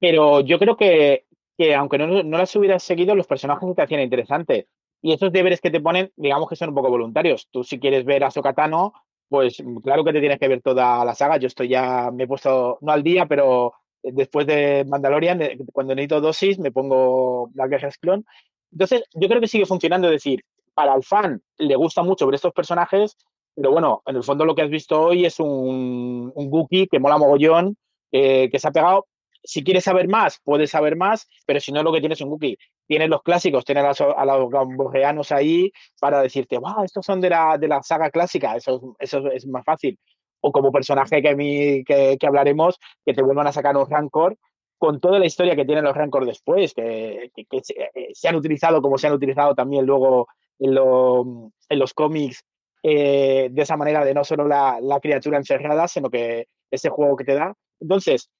Pero 0.00 0.40
yo 0.40 0.58
creo 0.58 0.76
que, 0.76 1.24
que 1.58 1.74
aunque 1.74 1.96
no, 1.96 2.22
no 2.22 2.38
las 2.38 2.54
hubieras 2.56 2.82
seguido, 2.82 3.14
los 3.14 3.26
personajes 3.26 3.74
te 3.74 3.80
hacían 3.80 4.02
interesantes. 4.02 4.66
Y 5.02 5.14
esos 5.14 5.32
deberes 5.32 5.62
que 5.62 5.70
te 5.70 5.80
ponen, 5.80 6.12
digamos 6.16 6.46
que 6.46 6.56
son 6.56 6.68
un 6.68 6.74
poco 6.74 6.90
voluntarios. 6.90 7.48
Tú 7.50 7.64
si 7.64 7.78
quieres 7.78 8.04
ver 8.04 8.22
a 8.24 8.30
Sokatano, 8.30 8.92
pues 9.30 9.62
claro 9.84 10.04
que 10.04 10.12
te 10.12 10.18
tienes 10.20 10.40
que 10.40 10.48
ver 10.48 10.60
toda 10.60 11.04
la 11.04 11.14
saga. 11.14 11.38
Yo 11.38 11.46
estoy 11.46 11.68
ya, 11.68 12.10
me 12.12 12.24
he 12.24 12.26
puesto, 12.26 12.78
no 12.80 12.92
al 12.92 13.04
día, 13.04 13.26
pero 13.26 13.72
después 14.02 14.44
de 14.46 14.84
Mandalorian, 14.88 15.40
cuando 15.72 15.94
necesito 15.94 16.20
dosis, 16.20 16.58
me 16.58 16.72
pongo 16.72 17.48
Black 17.54 17.70
Guerra 17.70 17.90
Clone. 18.00 18.24
Entonces, 18.72 19.04
yo 19.14 19.28
creo 19.28 19.40
que 19.40 19.46
sigue 19.46 19.66
funcionando. 19.66 20.08
Es 20.08 20.14
decir, 20.14 20.44
para 20.74 20.94
el 20.96 21.04
fan 21.04 21.40
le 21.58 21.76
gusta 21.76 22.02
mucho 22.02 22.26
ver 22.26 22.34
estos 22.34 22.52
personajes, 22.52 23.16
pero 23.54 23.70
bueno, 23.70 24.02
en 24.04 24.16
el 24.16 24.24
fondo 24.24 24.44
lo 24.44 24.56
que 24.56 24.62
has 24.62 24.70
visto 24.70 25.00
hoy 25.00 25.24
es 25.24 25.38
un, 25.38 26.32
un 26.34 26.50
Gookie 26.50 26.88
que 26.88 26.98
mola 26.98 27.16
mogollón, 27.16 27.76
eh, 28.10 28.50
que 28.50 28.58
se 28.58 28.66
ha 28.66 28.72
pegado 28.72 29.06
si 29.42 29.64
quieres 29.64 29.84
saber 29.84 30.08
más, 30.08 30.40
puedes 30.44 30.70
saber 30.70 30.96
más, 30.96 31.28
pero 31.46 31.60
si 31.60 31.72
no, 31.72 31.82
lo 31.82 31.92
que 31.92 32.00
tienes 32.00 32.18
es 32.18 32.24
un 32.24 32.32
Wookiee. 32.32 32.58
Tienes 32.86 33.08
los 33.08 33.22
clásicos, 33.22 33.64
tienes 33.64 34.00
a, 34.00 34.24
los 34.24 34.50
gambogeanos 34.50 35.32
ahí 35.32 35.72
para 36.00 36.22
decirte, 36.22 36.58
wow, 36.58 36.84
estos 36.84 37.04
son 37.06 37.20
de 37.20 37.30
la, 37.30 37.56
de 37.58 37.68
la 37.68 37.82
saga 37.82 38.10
clásica, 38.10 38.56
eso, 38.56 38.96
eso 38.98 39.30
es 39.30 39.46
más 39.46 39.64
fácil. 39.64 39.98
O 40.40 40.52
como 40.52 40.72
personaje 40.72 41.22
que, 41.22 41.36
mí, 41.36 41.84
que, 41.84 42.16
que 42.18 42.26
hablaremos, 42.26 42.78
que 43.04 43.14
te 43.14 43.22
vuelvan 43.22 43.46
a 43.46 43.52
sacar 43.52 43.76
un 43.76 43.88
Rancor 43.88 44.36
con 44.78 44.98
toda 44.98 45.18
la 45.18 45.26
historia 45.26 45.54
que 45.54 45.66
tienen 45.66 45.84
los 45.84 45.94
Rancor 45.94 46.24
después, 46.24 46.72
que, 46.72 47.30
que, 47.34 47.58
eh, 47.58 48.08
se, 48.14 48.28
han 48.28 48.36
utilizado 48.36 48.80
como 48.80 48.96
se 48.96 49.08
han 49.08 49.12
utilizado 49.12 49.54
también 49.54 49.84
luego 49.84 50.26
en, 50.58 50.74
lo, 50.74 51.52
en 51.68 51.78
los 51.78 51.92
cómics, 51.92 52.44
eh, 52.82 53.48
de 53.50 53.62
esa 53.62 53.76
manera 53.76 54.04
de 54.06 54.14
no 54.14 54.24
solo 54.24 54.48
la, 54.48 54.78
la 54.80 54.98
criatura 55.00 55.36
encerrada, 55.36 55.86
sino 55.86 56.08
que 56.08 56.46
ese 56.70 56.88
juego 56.88 57.14
que 57.14 57.24
te 57.24 57.34
da. 57.34 57.54
Entonces, 57.78 58.30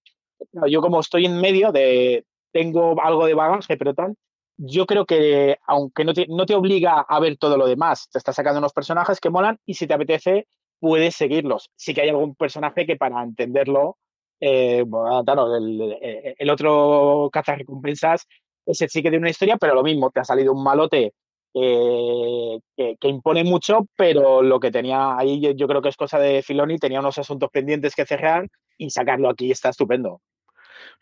yo 0.69 0.81
como 0.81 1.01
estoy 1.01 1.27
en 1.27 1.41
medio 1.41 1.73
de, 1.73 2.25
tengo 2.53 3.01
algo 3.03 3.27
de 3.27 3.35
bagaje, 3.35 3.77
pero 3.77 3.95
tal, 3.95 4.15
yo 4.57 4.87
creo 4.87 5.07
que 5.07 5.59
aunque 5.67 6.05
no 6.05 6.13
te, 6.13 6.27
no 6.29 6.47
te 6.47 6.55
obliga 6.55 7.01
a 7.01 7.21
ver 7.21 7.37
todo 7.39 7.57
lo 7.57 7.67
demás, 7.67 8.09
te 8.11 8.19
está 8.19 8.33
sacando 8.33 8.59
unos 8.59 8.73
personajes 8.73 9.21
que 9.21 9.31
molan 9.31 9.59
y 9.65 9.75
si 9.75 9.87
te 9.87 9.95
apetece, 9.95 10.47
puedes 10.79 11.17
seguirlos. 11.17 11.71
Sí 11.77 11.95
que 11.95 12.03
hay 12.03 12.11
algún 12.11 12.35
personaje 12.35 12.87
que 12.87 12.97
para 12.97 13.23
entenderlo, 13.23 13.97
eh, 14.41 14.85
bueno, 14.87 15.25
claro, 15.25 15.57
el, 15.57 15.99
el, 16.39 16.51
otro 16.51 17.31
recompensas 17.33 18.27
ese 18.67 18.89
sí 18.89 19.03
que 19.03 19.11
tiene 19.11 19.23
una 19.23 19.31
historia, 19.31 19.57
pero 19.57 19.75
lo 19.75 19.83
mismo, 19.83 20.11
te 20.11 20.21
ha 20.21 20.25
salido 20.25 20.53
un 20.53 20.63
malote 20.63 21.15
eh, 21.55 22.59
que, 22.77 22.97
que, 23.01 23.09
impone 23.09 23.45
mucho, 23.45 23.87
pero 23.97 24.43
lo 24.43 24.61
que 24.61 24.71
tenía 24.71 25.17
ahí 25.17 25.41
yo, 25.57 25.67
creo 25.67 25.83
que 25.83 25.89
es 25.89 25.97
cosa 25.97 26.19
de 26.19 26.43
Filoni, 26.43 26.79
tenía 26.79 27.01
unos 27.01 27.19
asuntos 27.19 27.51
pendientes 27.51 27.95
que 27.95 28.07
cerrar 28.07 28.47
y 28.79 28.91
sacarlo 28.91 29.29
aquí 29.29 29.51
está 29.51 29.71
estupendo. 29.71 30.21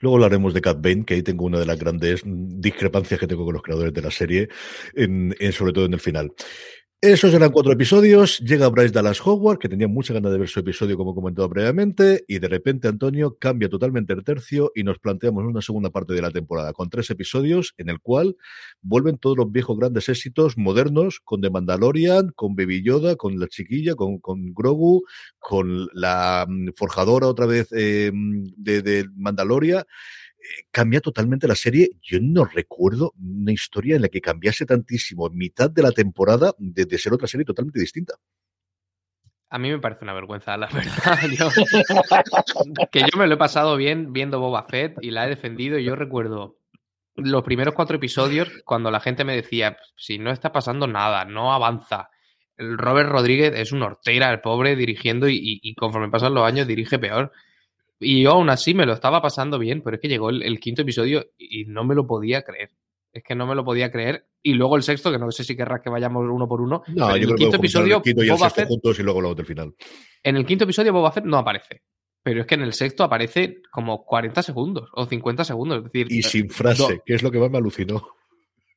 Luego 0.01 0.17
hablaremos 0.17 0.55
de 0.55 0.61
Cat 0.61 0.79
Bane, 0.81 1.05
que 1.05 1.14
ahí 1.14 1.23
tengo 1.23 1.45
una 1.45 1.59
de 1.59 1.67
las 1.67 1.79
grandes 1.79 2.23
discrepancias 2.25 3.19
que 3.19 3.27
tengo 3.27 3.45
con 3.45 3.55
los 3.55 3.62
creadores 3.62 3.93
de 3.93 4.03
la 4.03 4.11
serie, 4.11 4.49
en, 4.95 5.35
en, 5.38 5.53
sobre 5.53 5.73
todo 5.73 5.87
en 5.87 5.95
el 5.95 6.01
final. 6.01 6.33
Esos 7.00 7.32
eran 7.32 7.52
cuatro 7.52 7.70
episodios. 7.70 8.40
Llega 8.40 8.66
Bryce 8.66 8.90
Dallas 8.90 9.24
Howard, 9.24 9.61
que 9.61 9.68
tenía 9.68 9.87
mucha 9.87 10.12
ganas 10.12 10.32
de 10.32 10.38
ver 10.38 10.48
su 10.48 10.58
episodio, 10.58 10.96
como 10.96 11.12
he 11.12 11.14
comentado 11.14 11.48
previamente, 11.48 12.24
y 12.26 12.40
de 12.40 12.48
repente 12.48 12.88
Antonio 12.88 13.37
cambia 13.38 13.68
totalmente 13.68 14.12
el 14.14 14.24
tercio 14.24 14.72
y 14.74 14.82
nos 14.82 14.98
planteamos 14.98 15.44
una 15.44 15.62
segunda 15.62 15.90
parte 15.90 16.14
de 16.14 16.22
la 16.22 16.32
temporada 16.32 16.72
con 16.72 16.90
tres 16.90 17.08
episodios 17.11 17.72
en 17.78 17.90
el 17.90 18.00
cual 18.00 18.37
vuelven 18.82 19.16
todos 19.16 19.37
los 19.37 19.52
viejos 19.52 19.78
grandes 19.78 20.08
éxitos 20.08 20.58
modernos 20.58 21.20
con 21.20 21.40
The 21.40 21.50
Mandalorian, 21.50 22.32
con 22.34 22.56
Baby 22.56 22.82
Yoda, 22.82 23.14
con 23.14 23.38
la 23.38 23.46
chiquilla, 23.46 23.94
con, 23.94 24.18
Grogu, 24.52 25.04
con 25.38 25.87
la 25.92 26.46
mm, 26.48 26.70
forjadora 26.74 27.28
otra 27.28 27.46
vez 27.46 27.68
eh, 27.70 28.11
de, 28.12 28.82
de 28.82 29.08
Mandaloria 29.14 29.87
cambia 30.70 31.01
totalmente 31.01 31.48
la 31.48 31.55
serie. 31.55 31.90
Yo 32.03 32.18
no 32.20 32.44
recuerdo 32.44 33.12
una 33.18 33.53
historia 33.53 33.96
en 33.96 34.03
la 34.03 34.09
que 34.09 34.20
cambiase 34.20 34.66
tantísimo 34.66 35.27
en 35.29 35.37
mitad 35.37 35.70
de 35.70 35.83
la 35.83 35.92
temporada 35.92 36.53
de, 36.59 36.98
ser 36.98 37.12
otra 37.12 37.29
serie 37.29 37.44
totalmente 37.44 37.81
distinta. 37.81 38.14
A 39.51 39.59
mí 39.59 39.70
me 39.70 39.79
parece 39.79 40.05
una 40.05 40.12
vergüenza, 40.12 40.57
la 40.57 40.68
verdad. 40.68 41.18
Que 42.92 43.01
yo 43.01 43.18
me 43.18 43.27
lo 43.27 43.35
he 43.35 43.38
pasado 43.38 43.77
bien 43.77 44.12
viendo 44.12 44.40
Boba 44.40 44.64
Fett 44.64 44.98
y 45.01 45.11
la 45.11 45.27
he 45.27 45.31
defendido. 45.31 45.79
Yo 45.79 45.96
recuerdo 45.96 46.59
los 47.14 47.42
primeros 47.42 47.74
cuatro 47.74 47.96
episodios 47.96 48.48
cuando 48.64 48.90
la 48.90 49.01
gente 49.01 49.24
me 49.24 49.35
decía, 49.35 49.79
si 49.96 50.18
no 50.18 50.31
está 50.31 50.53
pasando 50.53 50.87
nada, 50.87 51.24
no 51.24 51.53
avanza. 51.53 52.11
Robert 52.59 53.09
Rodríguez 53.09 53.55
es 53.55 53.72
un 53.72 53.83
hortera, 53.83 54.31
el 54.31 54.40
pobre, 54.40 54.77
dirigiendo 54.77 55.29
y 55.29 55.74
conforme 55.77 56.11
pasan 56.11 56.35
los 56.35 56.44
años 56.44 56.66
dirige 56.66 56.98
peor. 56.98 57.33
Y 58.00 58.22
yo 58.22 58.32
aún 58.32 58.50
así 58.50 58.74
me 58.74 58.87
lo 58.87 58.92
estaba 58.92 59.20
pasando 59.20 59.58
bien, 59.58 59.82
pero 59.82 59.96
es 59.96 60.00
que 60.00 60.08
llegó 60.08 60.30
el, 60.30 60.42
el, 60.42 60.61
quinto 60.61 60.82
episodio 60.82 61.32
y 61.37 61.64
no 61.64 61.84
me 61.84 61.94
lo 61.94 62.06
podía 62.06 62.42
creer. 62.42 62.70
Es 63.12 63.24
que 63.24 63.34
no 63.34 63.46
me 63.46 63.54
lo 63.54 63.64
podía 63.64 63.90
creer. 63.90 64.26
Y 64.42 64.54
luego 64.54 64.76
el 64.76 64.82
sexto, 64.82 65.11
que 65.11 65.18
no 65.18 65.30
sé 65.32 65.42
si 65.42 65.56
querrás 65.56 65.80
que 65.82 65.90
vayamos 65.90 66.24
uno 66.30 66.46
por 66.46 66.61
uno. 66.61 66.82
No, 66.88 67.11
yo 67.11 67.14
el 67.16 67.24
creo 67.24 67.37
quinto 67.37 67.50
que 67.52 67.56
episodio, 67.56 67.96
el 67.96 68.02
quinto 68.02 68.22
y 68.22 68.28
el 68.28 68.38
sexto 68.38 68.66
juntos 68.66 68.98
y 68.98 69.02
luego 69.02 69.20
lo 69.20 69.34
final. 69.37 69.74
En 70.22 70.37
el 70.37 70.46
quinto 70.46 70.64
episodio 70.64 70.92
Boba 70.92 71.11
Fett 71.11 71.24
no 71.24 71.38
aparece. 71.38 71.82
Pero 72.22 72.42
es 72.42 72.46
que 72.46 72.56
en 72.56 72.62
el 72.62 72.72
sexto 72.72 73.04
aparece 73.04 73.62
como 73.70 74.04
40 74.04 74.42
segundos 74.42 74.90
o 74.92 75.06
50 75.06 75.44
segundos. 75.44 75.78
Es 75.78 75.84
decir, 75.84 76.06
Y 76.11 76.22
sin 76.22 76.50
frase, 76.50 76.94
do- 76.94 77.02
que 77.04 77.14
es 77.14 77.22
lo 77.22 77.30
que 77.30 77.38
más 77.38 77.50
me 77.50 77.58
alucinó. 77.58 78.06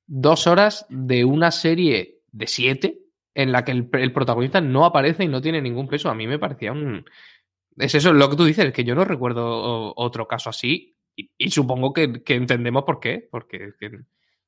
dos 0.07 0.47
horas 0.47 0.86
de 0.89 1.25
una 1.25 1.51
serie 1.51 2.21
de 2.31 2.47
siete 2.47 2.99
en 3.34 3.51
la 3.51 3.63
que 3.63 3.71
el, 3.71 4.13
protagonista 4.13 4.62
no 4.62 4.86
aparece 4.86 5.23
y 5.23 5.27
no 5.27 5.41
tiene 5.41 5.62
ningún 5.62 5.88
peso. 5.88 6.10
A 6.10 6.15
mí 6.15 6.27
me 6.27 6.39
parecía 6.39 6.71
un... 6.71 7.05
Es 7.77 7.95
eso 7.95 8.13
lo 8.13 8.29
que 8.29 8.36
tú 8.36 8.45
dices, 8.45 8.71
que 8.73 8.84
yo 8.84 8.95
no 8.95 9.05
recuerdo 9.05 9.93
otro 9.95 10.27
caso 10.27 10.49
así 10.49 10.95
y, 11.15 11.49
supongo 11.51 11.93
que, 11.93 12.21
entendemos 12.27 12.84
por 12.84 12.99
qué, 12.99 13.27
porque 13.29 13.71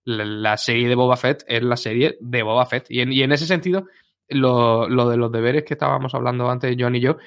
la, 0.06 0.58
serie 0.58 0.88
de 0.88 0.96
Boba 0.96 1.18
Fett 1.18 1.44
es 1.48 1.64
la 1.64 1.78
serie 1.78 2.18
de 2.20 2.44
Boba 2.44 2.66
Fett 2.66 2.86
y 2.90 3.02
en, 3.02 3.32
ese 3.32 3.46
sentido 3.46 3.88
lo, 4.30 4.88
de 4.88 5.18
los 5.18 5.32
deberes 5.32 5.64
que 5.64 5.74
estábamos 5.74 6.14
hablando 6.16 6.50
antes 6.50 6.76
John 6.80 6.96
y 6.96 7.00
yo 7.00 7.18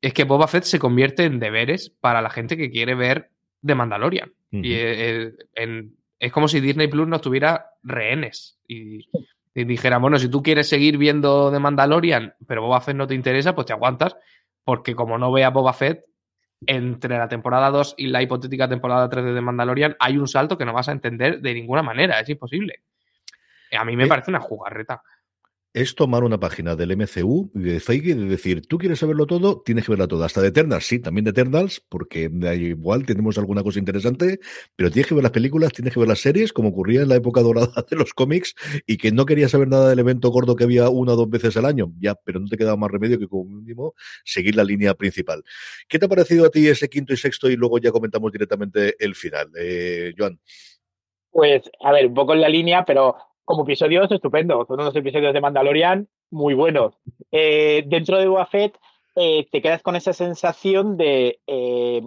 es 0.00 0.12
que 0.12 0.24
Boba 0.24 0.46
Fett 0.46 0.64
se 0.64 0.78
convierte 0.78 1.24
en 1.24 1.38
deberes 1.40 1.90
para 1.90 2.20
la 2.20 2.30
gente 2.30 2.56
que 2.56 2.70
quiere 2.70 2.94
ver 2.94 3.30
de 3.62 3.74
Mandalorian. 3.74 4.32
Y 4.50 4.74
es, 4.74 6.32
como 6.32 6.48
si 6.48 6.60
Disney 6.60 6.88
Plus 6.88 7.08
no 7.08 7.20
tuviera 7.20 7.72
rehenes. 7.82 8.58
Y, 8.68 9.08
y 9.54 9.64
dijera, 9.64 9.98
bueno, 9.98 10.18
si 10.18 10.28
tú 10.28 10.42
quieres 10.42 10.68
seguir 10.68 10.96
viendo 10.96 11.50
de 11.50 11.58
Mandalorian, 11.58 12.34
pero 12.46 12.62
Boba 12.62 12.80
Fett 12.80 12.96
no 12.96 13.06
te 13.06 13.14
interesa, 13.14 13.54
pues 13.54 13.66
te 13.66 13.72
aguantas, 13.72 14.16
porque 14.66 14.96
como 14.96 15.16
no 15.16 15.30
veas 15.30 15.52
Boba 15.52 15.72
Fett, 15.72 16.04
entre 16.66 17.16
la 17.16 17.28
temporada 17.28 17.70
2 17.70 17.94
y 17.98 18.08
la 18.08 18.20
hipotética 18.20 18.68
temporada 18.68 19.08
3 19.08 19.26
de 19.26 19.34
The 19.34 19.40
Mandalorian 19.40 19.96
hay 20.00 20.18
un 20.18 20.26
salto 20.26 20.58
que 20.58 20.64
no 20.64 20.72
vas 20.72 20.88
a 20.88 20.92
entender 20.92 21.40
de 21.40 21.54
ninguna 21.54 21.84
manera, 21.84 22.18
es 22.18 22.28
imposible. 22.28 22.82
A 23.78 23.84
mí 23.84 23.94
me 23.94 24.04
eh, 24.04 24.08
parece 24.08 24.32
una 24.32 24.40
jugarreta 24.40 25.00
es 25.76 25.94
tomar 25.94 26.24
una 26.24 26.40
página 26.40 26.74
del 26.74 26.96
MCU 26.96 27.50
y 27.54 27.58
de 27.58 27.80
Feige 27.80 28.12
y 28.12 28.14
decir, 28.14 28.66
tú 28.66 28.78
quieres 28.78 28.98
saberlo 28.98 29.26
todo, 29.26 29.60
tienes 29.60 29.84
que 29.84 29.92
verla 29.92 30.08
toda. 30.08 30.24
Hasta 30.24 30.40
de 30.40 30.48
Eternals, 30.48 30.86
sí, 30.86 31.00
también 31.00 31.26
de 31.26 31.32
Eternals, 31.32 31.84
porque 31.86 32.30
igual 32.58 33.04
tenemos 33.04 33.36
alguna 33.36 33.62
cosa 33.62 33.78
interesante, 33.78 34.40
pero 34.74 34.90
tienes 34.90 35.06
que 35.06 35.14
ver 35.14 35.22
las 35.22 35.32
películas, 35.32 35.74
tienes 35.74 35.92
que 35.92 36.00
ver 36.00 36.08
las 36.08 36.20
series, 36.20 36.54
como 36.54 36.70
ocurría 36.70 37.02
en 37.02 37.10
la 37.10 37.16
época 37.16 37.42
dorada 37.42 37.84
de 37.90 37.94
los 37.94 38.14
cómics, 38.14 38.54
y 38.86 38.96
que 38.96 39.12
no 39.12 39.26
querías 39.26 39.50
saber 39.50 39.68
nada 39.68 39.90
del 39.90 39.98
evento 39.98 40.30
gordo 40.30 40.56
que 40.56 40.64
había 40.64 40.88
una 40.88 41.12
o 41.12 41.16
dos 41.16 41.28
veces 41.28 41.54
al 41.58 41.66
año, 41.66 41.92
ya, 41.98 42.14
pero 42.14 42.40
no 42.40 42.48
te 42.48 42.56
quedaba 42.56 42.78
más 42.78 42.90
remedio 42.90 43.18
que 43.18 43.28
como 43.28 43.44
mínimo 43.44 43.92
seguir 44.24 44.56
la 44.56 44.64
línea 44.64 44.94
principal. 44.94 45.44
¿Qué 45.88 45.98
te 45.98 46.06
ha 46.06 46.08
parecido 46.08 46.46
a 46.46 46.50
ti 46.50 46.66
ese 46.66 46.88
quinto 46.88 47.12
y 47.12 47.18
sexto? 47.18 47.50
Y 47.50 47.56
luego 47.56 47.76
ya 47.76 47.92
comentamos 47.92 48.32
directamente 48.32 48.96
el 48.98 49.14
final. 49.14 49.50
Eh, 49.60 50.14
Joan. 50.16 50.40
Pues, 51.30 51.70
a 51.80 51.92
ver, 51.92 52.06
un 52.06 52.14
poco 52.14 52.32
en 52.32 52.40
la 52.40 52.48
línea, 52.48 52.82
pero 52.86 53.14
como 53.46 53.62
episodios, 53.62 54.10
estupendo. 54.10 54.66
Son 54.66 54.78
unos 54.78 54.94
episodios 54.94 55.32
de 55.32 55.40
Mandalorian 55.40 56.08
muy 56.30 56.52
buenos. 56.52 56.94
Eh, 57.30 57.84
dentro 57.86 58.18
de 58.18 58.26
Boba 58.26 58.48
eh, 58.52 59.46
te 59.50 59.62
quedas 59.62 59.82
con 59.82 59.96
esa 59.96 60.12
sensación 60.12 60.96
de 60.96 61.38
eh, 61.46 62.02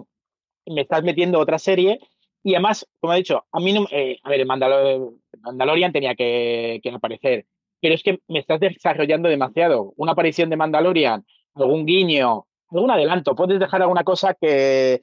me 0.66 0.82
estás 0.82 1.02
metiendo 1.02 1.40
otra 1.40 1.58
serie 1.58 1.98
y 2.44 2.54
además, 2.54 2.86
como 3.00 3.14
he 3.14 3.16
dicho, 3.16 3.44
a 3.50 3.58
mí 3.58 3.72
no, 3.72 3.86
a 4.22 4.28
ver, 4.28 4.46
Mandalorian 4.46 5.92
tenía 5.92 6.14
que, 6.14 6.80
aparecer, 6.94 7.46
pero 7.80 7.94
es 7.94 8.02
que 8.02 8.20
me 8.28 8.38
estás 8.38 8.60
desarrollando 8.60 9.28
demasiado. 9.28 9.94
Una 9.96 10.12
aparición 10.12 10.50
de 10.50 10.56
Mandalorian, 10.56 11.24
algún 11.54 11.86
guiño, 11.86 12.46
algún 12.70 12.90
adelanto, 12.90 13.34
puedes 13.34 13.58
dejar 13.58 13.82
alguna 13.82 14.04
cosa 14.04 14.34
que, 14.34 15.00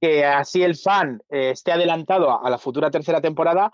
que 0.00 0.24
así 0.24 0.62
el 0.62 0.76
fan 0.76 1.20
esté 1.28 1.72
adelantado 1.72 2.44
a 2.44 2.48
la 2.48 2.58
futura 2.58 2.90
tercera 2.90 3.20
temporada 3.22 3.72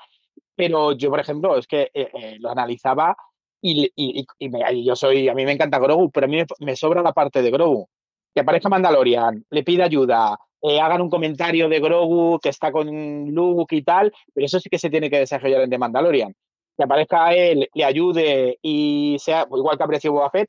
pero 0.56 0.92
yo, 0.92 1.10
por 1.10 1.20
ejemplo, 1.20 1.56
es 1.56 1.66
que 1.66 1.90
eh, 1.94 2.10
eh, 2.12 2.36
lo 2.40 2.50
analizaba 2.50 3.16
y, 3.60 3.90
y, 3.96 4.26
y, 4.38 4.84
yo 4.84 4.94
soy, 4.96 5.28
a 5.28 5.34
mí 5.34 5.44
me 5.44 5.52
encanta 5.52 5.78
Grogu, 5.78 6.10
pero 6.10 6.26
a 6.26 6.28
mí 6.28 6.42
me, 6.60 6.76
sobra 6.76 7.02
la 7.02 7.12
parte 7.12 7.42
de 7.42 7.50
Grogu. 7.50 7.88
Que 8.34 8.40
aparezca 8.40 8.68
Mandalorian, 8.68 9.44
le 9.50 9.62
pide 9.62 9.84
ayuda, 9.84 10.38
eh, 10.60 10.80
hagan 10.80 11.02
un 11.02 11.10
comentario 11.10 11.68
de 11.68 11.80
Grogu 11.80 12.38
que 12.40 12.48
está 12.48 12.72
con 12.72 13.30
Luke 13.32 13.74
y 13.76 13.82
tal, 13.82 14.12
pero 14.32 14.46
eso 14.46 14.60
sí 14.60 14.68
que 14.68 14.78
se 14.78 14.90
tiene 14.90 15.08
que 15.08 15.20
desarrollar 15.20 15.62
en 15.62 15.70
The 15.70 15.78
Mandalorian. 15.78 16.34
Que 16.76 16.84
aparezca 16.84 17.32
él, 17.32 17.68
le 17.72 17.84
ayude 17.84 18.58
y 18.60 19.16
sea 19.20 19.46
igual 19.48 19.78
que 19.78 19.84
aprecio 19.84 20.12
Boba 20.12 20.30
Fett, 20.30 20.48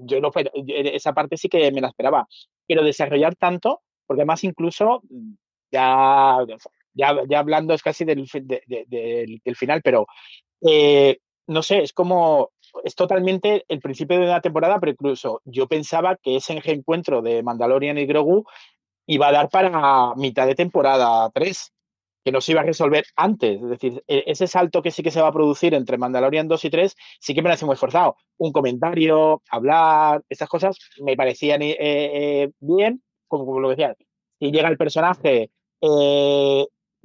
yo 0.00 0.20
no, 0.20 0.30
esa 0.66 1.12
parte 1.12 1.36
sí 1.36 1.48
que 1.48 1.70
me 1.70 1.82
la 1.82 1.88
esperaba. 1.88 2.26
Pero 2.66 2.82
desarrollar 2.82 3.36
tanto, 3.36 3.82
porque 4.06 4.22
además 4.22 4.42
incluso 4.44 5.02
ya 5.70 6.38
ya, 6.96 7.14
ya 7.28 7.38
hablando 7.38 7.74
es 7.74 7.82
casi 7.82 8.04
del, 8.04 8.26
del 8.66 9.56
final, 9.56 9.82
pero 9.82 10.06
eh, 10.66 11.18
no 11.46 11.62
sé, 11.62 11.82
es 11.82 11.92
como, 11.92 12.50
es 12.84 12.94
totalmente 12.94 13.64
el 13.68 13.80
principio 13.80 14.18
de 14.18 14.24
una 14.24 14.40
temporada, 14.40 14.80
pero 14.80 14.92
incluso 14.92 15.40
yo 15.44 15.68
pensaba 15.68 16.16
que 16.16 16.36
ese 16.36 16.60
encuentro 16.64 17.22
de 17.22 17.42
Mandalorian 17.42 17.98
y 17.98 18.06
Grogu 18.06 18.44
iba 19.06 19.28
a 19.28 19.32
dar 19.32 19.48
para 19.48 20.14
mitad 20.16 20.46
de 20.46 20.56
temporada 20.56 21.30
3, 21.32 21.72
que 22.24 22.32
no 22.32 22.40
se 22.40 22.52
iba 22.52 22.62
a 22.62 22.64
resolver 22.64 23.04
antes. 23.14 23.62
Es 23.62 23.68
decir, 23.68 24.02
e, 24.08 24.24
ese 24.26 24.48
salto 24.48 24.82
que 24.82 24.90
sí 24.90 25.02
que 25.02 25.12
se 25.12 25.22
va 25.22 25.28
a 25.28 25.32
producir 25.32 25.74
entre 25.74 25.98
Mandalorian 25.98 26.48
2 26.48 26.64
y 26.64 26.70
3 26.70 26.96
sí 27.20 27.34
que 27.34 27.42
me 27.42 27.50
parece 27.50 27.66
muy 27.66 27.76
forzado. 27.76 28.16
Un 28.38 28.52
comentario, 28.52 29.42
hablar, 29.48 30.22
estas 30.28 30.48
cosas 30.48 30.76
me 31.00 31.16
parecían 31.16 31.62
eh, 31.62 31.76
eh, 31.78 32.50
bien, 32.58 33.02
como, 33.28 33.46
como, 33.46 33.60
lo 33.60 33.70
decía. 33.70 33.94
Si 34.40 34.50
llega 34.50 34.68
el 34.68 34.76
personaje 34.76 35.50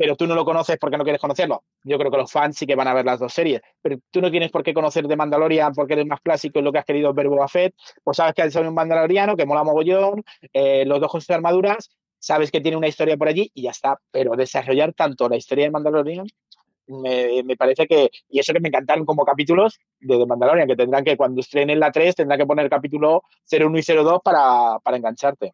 pero 0.02 0.16
tú 0.16 0.26
no 0.26 0.34
lo 0.34 0.44
conoces 0.44 0.80
porque 0.80 0.98
no 0.98 1.04
quieres 1.04 1.22
conocerlo. 1.22 1.64
Yo 1.84 2.00
creo 2.00 2.10
que 2.10 2.18
los 2.18 2.32
fans 2.32 2.58
sí 2.58 2.66
que 2.66 2.74
van 2.74 2.88
a 2.88 2.94
ver 2.96 3.06
las 3.06 3.20
dos 3.20 3.32
series, 3.32 3.62
pero 3.84 4.00
tú 4.10 4.20
no 4.20 4.32
tienes 4.32 4.50
por 4.50 4.64
qué 4.64 4.74
conocer 4.74 5.08
de 5.08 5.16
Mandalorian 5.16 5.76
porque 5.76 5.94
eres 5.94 6.08
más 6.08 6.22
clásico 6.22 6.58
en 6.58 6.66
lo 6.66 6.72
que 6.72 6.80
has 6.80 6.86
querido 6.86 7.14
ver 7.14 7.28
Boba 7.28 7.48
Fett, 7.48 7.76
pues 8.04 8.18
sabes 8.18 8.34
que 8.34 8.42
hay 8.42 8.50
un 8.66 8.74
mandaloriano 8.74 9.38
que 9.38 9.46
mola 9.46 9.64
mogollón, 9.64 10.24
eh, 10.54 10.86
los 10.88 11.00
dos 11.00 11.12
con 11.12 11.22
sus 11.22 11.30
armaduras, 11.30 11.92
sabes 12.18 12.50
que 12.50 12.62
tiene 12.62 12.78
una 12.78 12.88
historia 12.88 13.16
por 13.16 13.28
allí 13.28 13.52
y 13.54 13.62
ya 13.62 13.70
está, 13.70 14.00
pero 14.10 14.36
desarrollar 14.36 14.92
tanto 14.94 15.30
la 15.30 15.36
historia 15.36 15.66
de 15.66 15.72
Mandalorian 15.72 16.26
me, 16.88 17.56
parece 17.58 17.86
que, 17.86 18.10
y 18.28 18.40
eso 18.40 18.54
que 18.54 18.60
me 18.60 18.70
encantaron 18.70 19.06
como 19.06 19.24
capítulos 19.24 19.80
de 20.00 20.18
The 20.18 20.26
Mandalorian, 20.26 20.68
que 20.68 20.76
tendrán 20.76 21.04
que 21.04 21.16
cuando 21.16 21.42
estrenen 21.42 21.80
la 21.80 21.92
3 21.92 22.16
tendrán 22.16 22.40
que 22.40 22.48
poner 22.48 22.68
capítulo 22.72 23.22
01 23.52 23.78
y 23.78 23.84
02 23.84 24.20
para, 24.24 24.80
para 24.80 24.98
engancharte. 24.98 25.54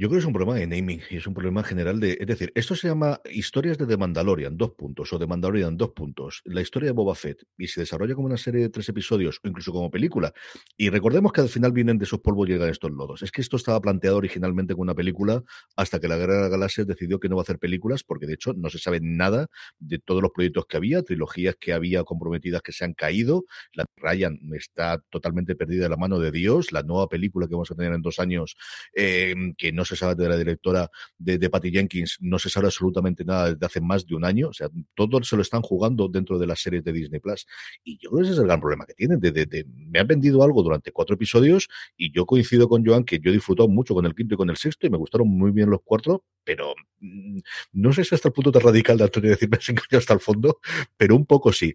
Yo 0.00 0.08
creo 0.08 0.18
que 0.18 0.20
es 0.20 0.26
un 0.26 0.32
problema 0.32 0.54
de 0.54 0.68
naming 0.68 1.00
y 1.10 1.16
es 1.16 1.26
un 1.26 1.34
problema 1.34 1.64
general 1.64 1.98
de. 1.98 2.16
Es 2.20 2.26
decir, 2.28 2.52
esto 2.54 2.76
se 2.76 2.86
llama 2.86 3.20
Historias 3.32 3.78
de 3.78 3.84
The 3.84 3.96
Mandalorian, 3.96 4.56
dos 4.56 4.70
puntos, 4.74 5.12
o 5.12 5.18
The 5.18 5.26
Mandalorian, 5.26 5.76
dos 5.76 5.90
puntos. 5.90 6.40
La 6.44 6.60
historia 6.60 6.90
de 6.90 6.92
Boba 6.92 7.16
Fett 7.16 7.42
y 7.58 7.66
se 7.66 7.80
desarrolla 7.80 8.14
como 8.14 8.28
una 8.28 8.36
serie 8.36 8.60
de 8.60 8.68
tres 8.68 8.88
episodios 8.88 9.40
o 9.42 9.48
incluso 9.48 9.72
como 9.72 9.90
película. 9.90 10.32
Y 10.76 10.90
recordemos 10.90 11.32
que 11.32 11.40
al 11.40 11.48
final 11.48 11.72
vienen 11.72 11.98
de 11.98 12.04
esos 12.04 12.20
polvos 12.20 12.48
y 12.48 12.52
llegan 12.52 12.68
estos 12.68 12.92
lodos. 12.92 13.22
Es 13.24 13.32
que 13.32 13.40
esto 13.40 13.56
estaba 13.56 13.80
planteado 13.80 14.18
originalmente 14.18 14.74
como 14.74 14.82
una 14.82 14.94
película 14.94 15.42
hasta 15.74 15.98
que 15.98 16.06
la 16.06 16.16
Guerra 16.16 16.36
de 16.36 16.40
las 16.42 16.50
Galaxias 16.52 16.86
decidió 16.86 17.18
que 17.18 17.28
no 17.28 17.34
va 17.34 17.40
a 17.40 17.42
hacer 17.42 17.58
películas 17.58 18.04
porque 18.04 18.28
de 18.28 18.34
hecho 18.34 18.52
no 18.52 18.70
se 18.70 18.78
sabe 18.78 19.00
nada 19.02 19.48
de 19.80 19.98
todos 19.98 20.22
los 20.22 20.30
proyectos 20.30 20.66
que 20.66 20.76
había, 20.76 21.02
trilogías 21.02 21.56
que 21.58 21.72
había 21.72 22.04
comprometidas 22.04 22.62
que 22.62 22.70
se 22.70 22.84
han 22.84 22.94
caído. 22.94 23.46
La 23.72 23.84
Ryan 23.96 24.38
está 24.54 25.02
totalmente 25.10 25.56
perdida 25.56 25.82
de 25.82 25.88
la 25.88 25.96
mano 25.96 26.20
de 26.20 26.30
Dios. 26.30 26.70
La 26.70 26.84
nueva 26.84 27.08
película 27.08 27.48
que 27.48 27.54
vamos 27.56 27.72
a 27.72 27.74
tener 27.74 27.92
en 27.92 28.02
dos 28.02 28.20
años, 28.20 28.54
eh, 28.94 29.34
que 29.56 29.72
no 29.72 29.87
se 29.88 29.96
sabe 29.96 30.14
de 30.14 30.28
la 30.28 30.36
directora 30.36 30.90
de, 31.18 31.50
Patty 31.50 31.70
Jenkins, 31.70 32.18
no 32.20 32.38
se 32.38 32.50
sabe 32.50 32.66
absolutamente 32.66 33.24
nada 33.24 33.52
desde 33.52 33.66
hace 33.66 33.80
más 33.80 34.06
de 34.06 34.14
un 34.14 34.24
año. 34.24 34.48
O 34.48 34.52
sea, 34.52 34.68
todo 34.94 35.22
se 35.22 35.36
lo 35.36 35.42
están 35.42 35.62
jugando 35.62 36.08
dentro 36.08 36.38
de 36.38 36.46
las 36.46 36.60
series 36.60 36.84
de 36.84 36.92
Disney 36.92 37.20
Plus. 37.20 37.46
Y 37.84 37.98
yo 37.98 38.10
creo 38.10 38.20
que 38.20 38.24
ese 38.24 38.32
es 38.34 38.38
el 38.38 38.46
gran 38.46 38.60
problema 38.60 38.86
que 38.86 38.94
tienen. 38.94 39.20
De, 39.20 39.66
me 39.66 39.98
han 39.98 40.06
vendido 40.06 40.42
algo 40.42 40.62
durante 40.62 40.92
cuatro 40.92 41.14
episodios 41.14 41.68
y 41.96 42.12
yo 42.12 42.26
coincido 42.26 42.68
con 42.68 42.84
Joan 42.84 43.04
que 43.04 43.18
yo 43.18 43.32
he 43.32 43.38
mucho 43.68 43.94
con 43.94 44.04
el 44.06 44.14
quinto 44.14 44.34
y 44.34 44.36
con 44.36 44.50
el 44.50 44.56
sexto 44.56 44.86
y 44.86 44.90
me 44.90 44.98
gustaron 44.98 45.28
muy 45.28 45.50
bien 45.50 45.70
los 45.70 45.80
cuatro, 45.82 46.24
pero 46.44 46.74
mm, 47.00 47.38
no 47.72 47.92
sé 47.92 48.04
si 48.04 48.14
hasta 48.14 48.28
el 48.28 48.34
punto 48.34 48.52
tan 48.52 48.62
radical 48.62 48.98
de 48.98 49.04
Antonio 49.04 49.30
decir 49.30 49.48
me 49.48 49.58
hasta 49.98 50.14
el 50.14 50.20
fondo, 50.20 50.60
pero 50.96 51.16
un 51.16 51.26
poco 51.26 51.52
sí. 51.52 51.74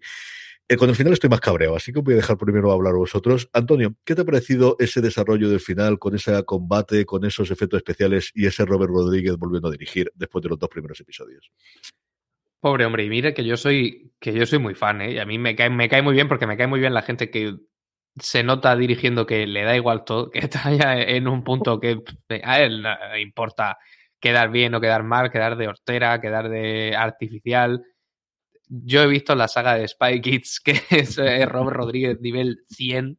Eh, 0.66 0.76
con 0.76 0.88
el 0.88 0.96
final 0.96 1.12
estoy 1.12 1.28
más 1.28 1.40
cabreado, 1.40 1.76
así 1.76 1.92
que 1.92 2.00
voy 2.00 2.14
a 2.14 2.16
dejar 2.16 2.38
primero 2.38 2.72
hablar 2.72 2.94
a 2.94 2.98
vosotros. 2.98 3.50
Antonio, 3.52 3.94
¿qué 4.02 4.14
te 4.14 4.22
ha 4.22 4.24
parecido 4.24 4.76
ese 4.78 5.02
desarrollo 5.02 5.50
del 5.50 5.60
final, 5.60 5.98
con 5.98 6.14
ese 6.14 6.42
combate, 6.44 7.04
con 7.04 7.24
esos 7.26 7.50
efectos 7.50 7.78
especiales 7.78 8.30
y 8.34 8.46
ese 8.46 8.64
Robert 8.64 8.90
Rodríguez 8.90 9.36
volviendo 9.36 9.68
a 9.68 9.70
dirigir 9.70 10.10
después 10.14 10.42
de 10.42 10.48
los 10.48 10.58
dos 10.58 10.70
primeros 10.70 10.98
episodios? 10.98 11.50
Pobre 12.60 12.86
hombre, 12.86 13.04
y 13.04 13.10
mire 13.10 13.34
que 13.34 13.44
yo 13.44 13.58
soy, 13.58 14.14
que 14.18 14.32
yo 14.32 14.46
soy 14.46 14.58
muy 14.58 14.74
fan, 14.74 15.02
¿eh? 15.02 15.12
Y 15.12 15.18
a 15.18 15.26
mí 15.26 15.38
me 15.38 15.54
cae, 15.54 15.68
me 15.68 15.90
cae 15.90 16.00
muy 16.00 16.14
bien 16.14 16.28
porque 16.28 16.46
me 16.46 16.56
cae 16.56 16.66
muy 16.66 16.80
bien 16.80 16.94
la 16.94 17.02
gente 17.02 17.30
que 17.30 17.56
se 18.18 18.42
nota 18.42 18.74
dirigiendo 18.74 19.26
que 19.26 19.46
le 19.46 19.64
da 19.64 19.76
igual 19.76 20.04
todo, 20.04 20.30
que 20.30 20.38
está 20.50 20.72
ya 20.72 20.98
en 20.98 21.28
un 21.28 21.44
punto 21.44 21.78
que 21.78 22.00
a 22.42 22.60
él 22.62 22.82
le 22.82 23.20
importa 23.20 23.76
quedar 24.18 24.50
bien 24.50 24.74
o 24.74 24.80
quedar 24.80 25.02
mal, 25.02 25.30
quedar 25.30 25.58
de 25.58 25.68
hortera, 25.68 26.22
quedar 26.22 26.48
de 26.48 26.96
artificial 26.96 27.84
yo 28.68 29.02
he 29.02 29.06
visto 29.06 29.34
la 29.34 29.48
saga 29.48 29.74
de 29.74 29.88
Spy 29.88 30.20
Kids, 30.20 30.60
que 30.64 30.80
es 30.90 31.16
Robert 31.16 31.76
Rodríguez 31.76 32.20
nivel 32.20 32.62
100, 32.68 33.18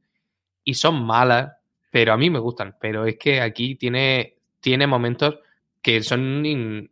y 0.63 0.73
son 0.73 1.05
malas, 1.05 1.53
pero 1.91 2.13
a 2.13 2.17
mí 2.17 2.29
me 2.29 2.39
gustan. 2.39 2.75
Pero 2.79 3.05
es 3.05 3.17
que 3.17 3.41
aquí 3.41 3.75
tiene, 3.75 4.36
tiene 4.60 4.88
momentos 4.88 5.39
que 5.81 6.01
son 6.01 6.43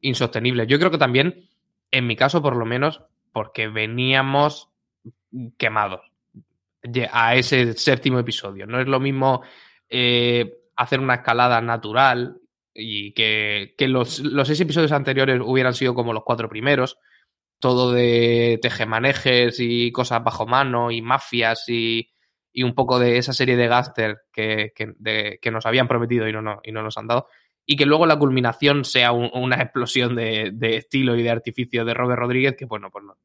insostenibles. 0.02 0.68
Yo 0.68 0.78
creo 0.78 0.92
que 0.92 0.98
también, 0.98 1.50
en 1.92 2.08
mi 2.08 2.16
caso 2.16 2.42
por 2.42 2.56
lo 2.56 2.66
menos, 2.66 3.02
porque 3.32 3.68
veníamos 3.68 4.70
quemados 5.58 6.02
a 7.12 7.36
ese 7.36 7.74
séptimo 7.74 8.20
episodio. 8.20 8.68
No 8.68 8.80
es 8.80 8.88
lo 8.88 9.00
mismo 9.00 9.42
eh, 9.90 10.60
hacer 10.76 11.00
una 11.00 11.16
escalada 11.16 11.60
natural 11.62 12.38
y 12.74 13.14
que, 13.14 13.76
los, 13.80 14.20
los 14.20 14.48
seis 14.48 14.62
episodios 14.62 14.92
anteriores 14.92 15.42
hubieran 15.44 15.74
sido 15.74 15.94
como 15.94 16.14
los 16.14 16.24
cuatro 16.24 16.50
primeros 16.50 16.98
todo 17.64 17.94
de 17.94 18.60
tejemanejes 18.62 19.58
y 19.62 19.90
cosas 19.94 20.22
bajo 20.22 20.46
mano 20.46 20.92
y 20.92 21.02
mafias 21.02 21.64
y, 21.70 22.12
y 22.52 22.64
un 22.64 22.76
poco 22.76 23.00
de 23.00 23.18
esa 23.18 23.32
serie 23.32 23.56
de 23.56 23.70
Gaster 23.70 24.24
que, 24.34 24.74
que, 24.76 25.50
nos 25.52 25.66
habían 25.66 25.88
prometido 25.88 26.28
y 26.28 26.34
no, 26.34 26.60
y 26.62 26.74
no 26.74 26.84
nos 26.84 26.98
han 26.98 27.08
dado. 27.08 27.30
Y 27.66 27.78
que 27.78 27.86
luego 27.86 28.06
la 28.06 28.20
culminación 28.20 28.84
sea 28.84 29.14
una 29.14 29.56
explosión 29.62 30.14
de, 30.14 30.52
de, 30.54 30.76
estilo 30.76 31.16
y 31.16 31.24
de 31.24 31.30
artificio 31.30 31.86
de 31.86 31.94
Robert 31.94 32.20
Rodríguez, 32.20 32.58
que 32.58 32.66
bueno, 32.66 32.92
pues 32.92 33.06
no. 33.06 33.16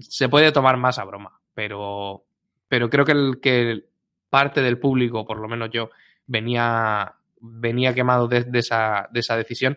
Se 0.00 0.30
puede 0.30 0.52
tomar 0.52 0.78
más 0.78 0.98
a 0.98 1.04
broma, 1.04 1.38
pero, 1.52 2.24
pero 2.68 2.88
creo 2.88 3.04
que, 3.04 3.12
el, 3.12 3.40
que 3.42 3.84
parte 4.30 4.62
del 4.62 4.78
público, 4.78 5.26
por 5.26 5.38
lo 5.38 5.48
menos 5.48 5.68
yo, 5.70 5.90
venía, 6.26 7.14
venía 7.42 7.92
quemado 7.92 8.26
de, 8.26 8.46
esa, 8.54 9.06
de 9.12 9.20
esa 9.20 9.36
decisión. 9.36 9.76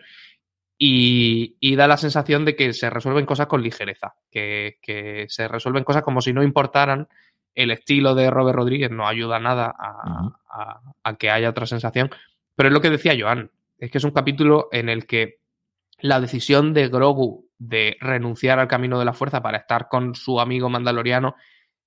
Y, 0.82 1.58
y, 1.60 1.76
da 1.76 1.86
la 1.86 1.98
sensación 1.98 2.46
de 2.46 2.56
que 2.56 2.72
se 2.72 2.88
resuelven 2.88 3.26
cosas 3.26 3.48
con 3.48 3.62
ligereza, 3.62 4.14
que, 4.30 4.78
que, 4.80 5.26
se 5.28 5.46
resuelven 5.46 5.84
cosas 5.84 6.02
como 6.02 6.22
si 6.22 6.32
no 6.32 6.42
importaran 6.42 7.06
el 7.54 7.70
estilo 7.70 8.14
de 8.14 8.30
Robert 8.30 8.56
Rodríguez 8.56 8.90
no 8.90 9.06
ayuda 9.06 9.38
nada 9.38 9.74
a, 9.76 11.16
que 11.18 11.30
haya 11.30 11.50
otra 11.50 11.66
sensación. 11.66 12.10
Pero 12.54 12.68
es 12.68 12.72
lo 12.72 12.80
que 12.80 12.90
decía 12.90 13.16
Joan, 13.18 13.50
es 13.78 13.90
que 13.90 13.98
es 13.98 14.04
un 14.04 14.12
capítulo 14.12 14.68
en 14.72 14.88
el 14.88 15.06
que 15.06 15.40
la 16.00 16.20
decisión 16.20 16.72
de 16.72 16.88
Grogu 16.88 17.48
de 17.58 17.96
renunciar 18.00 18.58
al 18.58 18.68
camino 18.68 18.98
de 18.98 19.04
la 19.04 19.12
fuerza 19.12 19.42
para 19.42 19.58
estar 19.58 19.88
con 19.88 20.14
su 20.14 20.40
amigo 20.40 20.70
mandaloriano 20.70 21.34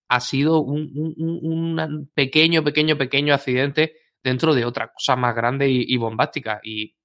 ha 0.07 0.19
sido 0.19 0.61
un, 0.61 2.11
pequeño, 2.13 2.63
pequeño, 2.63 2.97
pequeño 2.97 3.33
accidente 3.33 3.95
dentro 4.21 4.53
de 4.53 4.65
otra 4.65 4.91
cosa 4.93 5.15
más 5.15 5.35
grande 5.35 5.67
y, 5.69 5.97
bombástica. 5.97 6.59
Y, 6.63 6.95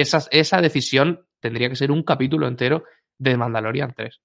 esa, 0.00 0.22
esa 0.30 0.62
decisión 0.62 1.26
tendría 1.44 1.68
que 1.68 1.76
ser 1.76 1.90
un 1.92 2.02
capítulo 2.02 2.48
entero 2.48 2.84
de 3.18 3.36
Mandalorian 3.36 3.92
3. 3.94 4.20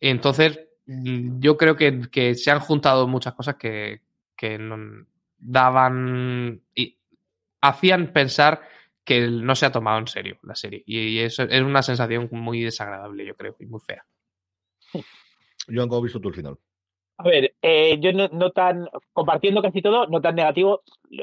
Entonces, 0.00 0.66
Mm, 0.86 1.40
yo 1.40 1.56
creo 1.56 1.76
que, 1.76 2.34
se 2.34 2.50
han 2.50 2.60
juntado 2.60 3.06
muchas 3.08 3.34
cosas 3.34 3.56
que, 3.56 4.00
daban 5.38 6.62
y 6.74 6.98
hacían 7.60 8.12
pensar 8.12 8.62
que 9.04 9.28
no 9.28 9.54
se 9.54 9.66
ha 9.66 9.72
tomado 9.72 9.98
en 9.98 10.06
serio 10.06 10.38
la 10.42 10.54
serie. 10.54 10.82
Y 10.86 11.18
eso 11.18 11.42
es 11.42 11.60
una 11.60 11.82
sensación 11.82 12.28
muy 12.32 12.62
desagradable, 12.62 13.26
yo 13.26 13.36
creo, 13.36 13.56
y 13.60 13.66
muy 13.66 13.80
fea. 13.80 14.04
Joan, 15.68 15.88
¿cómo 15.88 15.98
has 15.98 16.04
visto 16.04 16.20
tú 16.20 16.28
el 16.28 16.34
final? 16.34 16.58
A 17.18 17.22
ver, 17.22 17.54
eh, 17.62 17.98
yo 17.98 18.12
no, 18.12 18.50
tan, 18.50 18.88
compartiendo 19.14 19.62
casi 19.62 19.80
todo, 19.80 20.06
no 20.06 20.20
tan 20.20 20.34
negativo, 20.34 20.82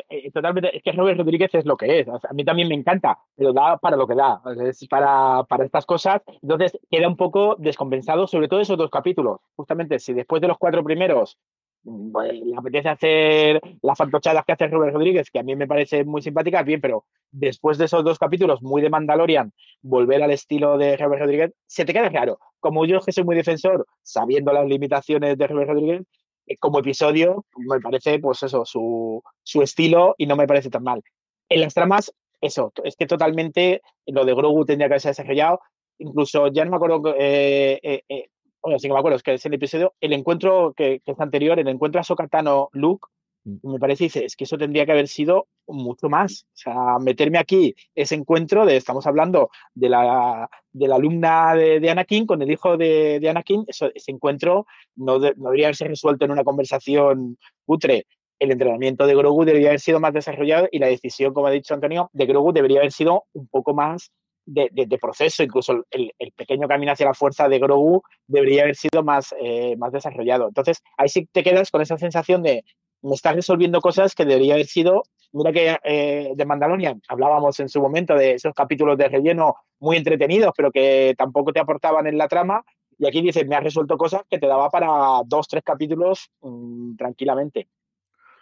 eh, 0.10 0.32
totalmente, 0.32 0.76
es 0.76 0.82
que 0.82 0.92
Robert 0.92 1.20
Rodríguez 1.20 1.54
es 1.54 1.66
lo 1.66 1.78
que 1.78 2.00
es, 2.00 2.08
a 2.08 2.34
mí 2.34 2.44
también 2.44 2.68
me 2.68 2.74
encanta, 2.74 3.20
pero 3.36 3.54
da 3.54 3.78
para 3.78 3.96
lo 3.96 4.08
que 4.08 4.16
da, 4.16 4.42
es 4.68 4.88
para, 4.88 5.44
para 5.44 5.66
estas 5.66 5.86
cosas, 5.86 6.24
entonces 6.42 6.80
queda 6.90 7.08
un 7.08 7.16
poco 7.16 7.58
descompensado, 7.60 8.26
sobre 8.26 8.48
todo 8.48 8.60
esos 8.60 8.78
dos 8.78 8.90
capítulos, 8.90 9.40
justamente 9.56 10.00
si 10.00 10.14
después 10.14 10.42
de 10.42 10.48
los 10.48 10.58
cuatro 10.58 10.84
primeros 10.84 11.38
pues, 11.84 12.42
apetece 12.58 12.90
hacer 12.90 13.62
las 13.82 13.98
fantochadas 13.98 14.46
que 14.46 14.54
hace 14.54 14.68
Robert 14.68 14.94
Rodríguez, 14.94 15.30
que 15.30 15.40
a 15.40 15.44
mí 15.44 15.56
me 15.56 15.68
parece 15.68 16.06
muy 16.06 16.22
simpática, 16.22 16.64
bien, 16.64 16.80
pero 16.80 17.06
después 17.32 17.78
de 17.78 17.86
esos 17.86 18.04
dos 18.04 18.18
capítulos 18.18 18.62
muy 18.62 18.82
de 18.82 18.90
Mandalorian, 18.90 19.52
volver 19.82 20.24
al 20.24 20.32
estilo 20.32 20.78
de 20.78 20.96
Robert 20.96 21.22
Rodríguez, 21.22 21.52
se 21.66 21.84
te 21.84 21.94
queda 21.94 22.10
claro. 22.10 22.40
Como 22.60 22.86
yo 22.86 23.02
que 23.02 23.12
soy 23.12 23.26
muy 23.26 23.36
defensor, 23.36 23.86
sabiendo 24.02 24.54
las 24.54 24.66
limitaciones 24.66 25.38
de 25.38 25.48
Robert 25.48 25.70
Rodríguez, 25.72 26.04
eh, 26.48 26.58
como 26.58 26.80
episodio 26.80 27.46
me 27.58 27.82
parece, 27.82 28.20
pues 28.20 28.44
eso, 28.44 28.64
su, 28.66 29.22
su 29.44 29.62
estilo 29.62 30.16
y 30.18 30.26
no 30.26 30.36
me 30.36 30.48
parece 30.48 30.70
tan 30.70 30.84
mal. 30.84 31.04
En 31.50 31.62
las 31.62 31.74
tramas, 31.74 32.14
eso, 32.40 32.72
es 32.84 32.96
que 32.96 33.08
totalmente 33.08 33.82
lo 34.06 34.24
de 34.24 34.34
Grogu 34.34 34.66
tendría 34.66 34.88
que 34.88 34.94
haberse 34.94 35.10
desarrollado. 35.10 35.60
Incluso 35.98 36.48
ya 36.48 36.64
no 36.66 36.72
me 36.72 36.78
acuerdo 36.78 37.14
eh, 37.18 37.80
eh 38.08 38.30
bueno, 38.64 38.80
sí 38.80 38.88
que 38.88 38.94
me 38.94 39.00
acuerdo, 39.00 39.18
es 39.18 39.24
que 39.24 39.34
es 39.34 39.46
el 39.46 39.54
episodio, 39.54 39.94
el 40.00 40.14
encuentro 40.14 40.74
que, 40.76 41.02
es 41.06 41.20
anterior, 41.20 41.60
el 41.60 41.68
encuentro 41.68 42.00
a 42.00 42.04
Sokatano 42.04 42.70
Luke, 42.72 43.08
mm. 43.44 43.74
me 43.74 43.80
parece, 43.80 44.06
dice, 44.06 44.26
es 44.26 44.36
que 44.38 44.46
eso 44.46 44.58
tendría 44.58 44.86
que 44.86 44.94
haber 44.94 45.10
sido 45.10 45.48
mucho 45.68 46.08
más. 46.08 46.46
O 46.54 46.56
sea, 46.56 47.00
meterme 47.00 47.38
aquí 47.38 47.76
ese 47.94 48.16
encuentro 48.16 48.66
de, 48.66 48.78
estamos 48.78 49.06
hablando 49.06 49.50
de 49.74 49.90
la, 49.90 50.50
de 50.72 50.88
la 50.88 50.96
alumna 50.96 51.56
de, 51.56 51.90
Anakin 51.90 52.26
con 52.26 52.42
el 52.42 52.52
hijo 52.52 52.78
de, 52.78 53.22
Anakin, 53.30 53.66
eso, 53.68 53.92
ese 53.94 54.12
encuentro 54.12 54.66
no, 54.96 55.20
debería 55.20 55.68
haberse 55.68 55.86
resuelto 55.86 56.24
en 56.24 56.32
una 56.32 56.46
conversación 56.46 57.38
putre. 57.66 58.06
El 58.40 58.52
entrenamiento 58.52 59.06
de 59.06 59.16
Grogu 59.16 59.46
debería 59.46 59.70
haber 59.70 59.80
sido 59.80 60.00
más 60.00 60.14
desarrollado 60.14 60.68
y 60.72 60.80
la 60.80 60.88
decisión, 60.88 61.34
como 61.34 61.48
ha 61.48 61.52
dicho 61.52 61.74
Antonio, 61.74 62.10
de 62.14 62.26
Grogu 62.26 62.52
debería 62.52 62.80
haber 62.80 62.92
sido 62.92 63.26
un 63.34 63.48
poco 63.48 63.74
más 63.74 64.12
de, 64.46 64.98
proceso, 65.00 65.44
incluso 65.44 65.86
el, 65.92 66.12
pequeño 66.36 66.68
camino 66.68 66.92
hacia 66.92 67.06
la 67.06 67.14
fuerza 67.14 67.48
de 67.48 67.60
Grogu 67.60 68.02
debería 68.28 68.64
haber 68.64 68.76
sido 68.76 69.04
más, 69.04 69.34
eh, 69.40 69.76
más 69.78 69.92
desarrollado. 69.92 70.48
Entonces, 70.48 70.82
ahí 70.98 71.10
sí 71.10 71.28
te 71.32 71.44
quedas 71.44 71.72
con 71.72 71.82
esa 71.82 71.98
sensación 71.98 72.44
de 72.44 72.64
me 73.04 73.16
estás 73.16 73.36
resolviendo 73.36 73.82
cosas 73.82 74.16
que 74.16 74.26
debería 74.26 74.54
haber 74.54 74.66
sido. 74.66 75.04
Mira 75.34 75.52
que 75.52 75.78
eh, 75.84 76.32
de 76.36 76.46
Mandalorian 76.46 77.02
hablábamos 77.08 77.60
en 77.60 77.68
su 77.68 77.82
momento 77.82 78.16
de 78.16 78.36
esos 78.36 78.54
capítulos 78.54 78.98
de 78.98 79.10
relleno 79.10 79.56
muy 79.80 79.98
entretenidos, 79.98 80.54
pero 80.56 80.72
que 80.72 81.14
tampoco 81.18 81.52
te 81.52 81.60
aportaban 81.60 82.08
en 82.08 82.18
la 82.18 82.28
trama. 82.28 82.64
Y 82.98 83.08
aquí 83.08 83.22
dices, 83.22 83.46
me 83.48 83.56
has 83.56 83.64
resuelto 83.64 83.98
cosas 83.98 84.22
que 84.30 84.40
te 84.40 84.48
daba 84.48 84.70
para 84.70 85.22
dos, 85.26 85.48
tres 85.48 85.64
capítulos 85.64 86.30
mm, 86.42 86.96
tranquilamente. 86.96 87.68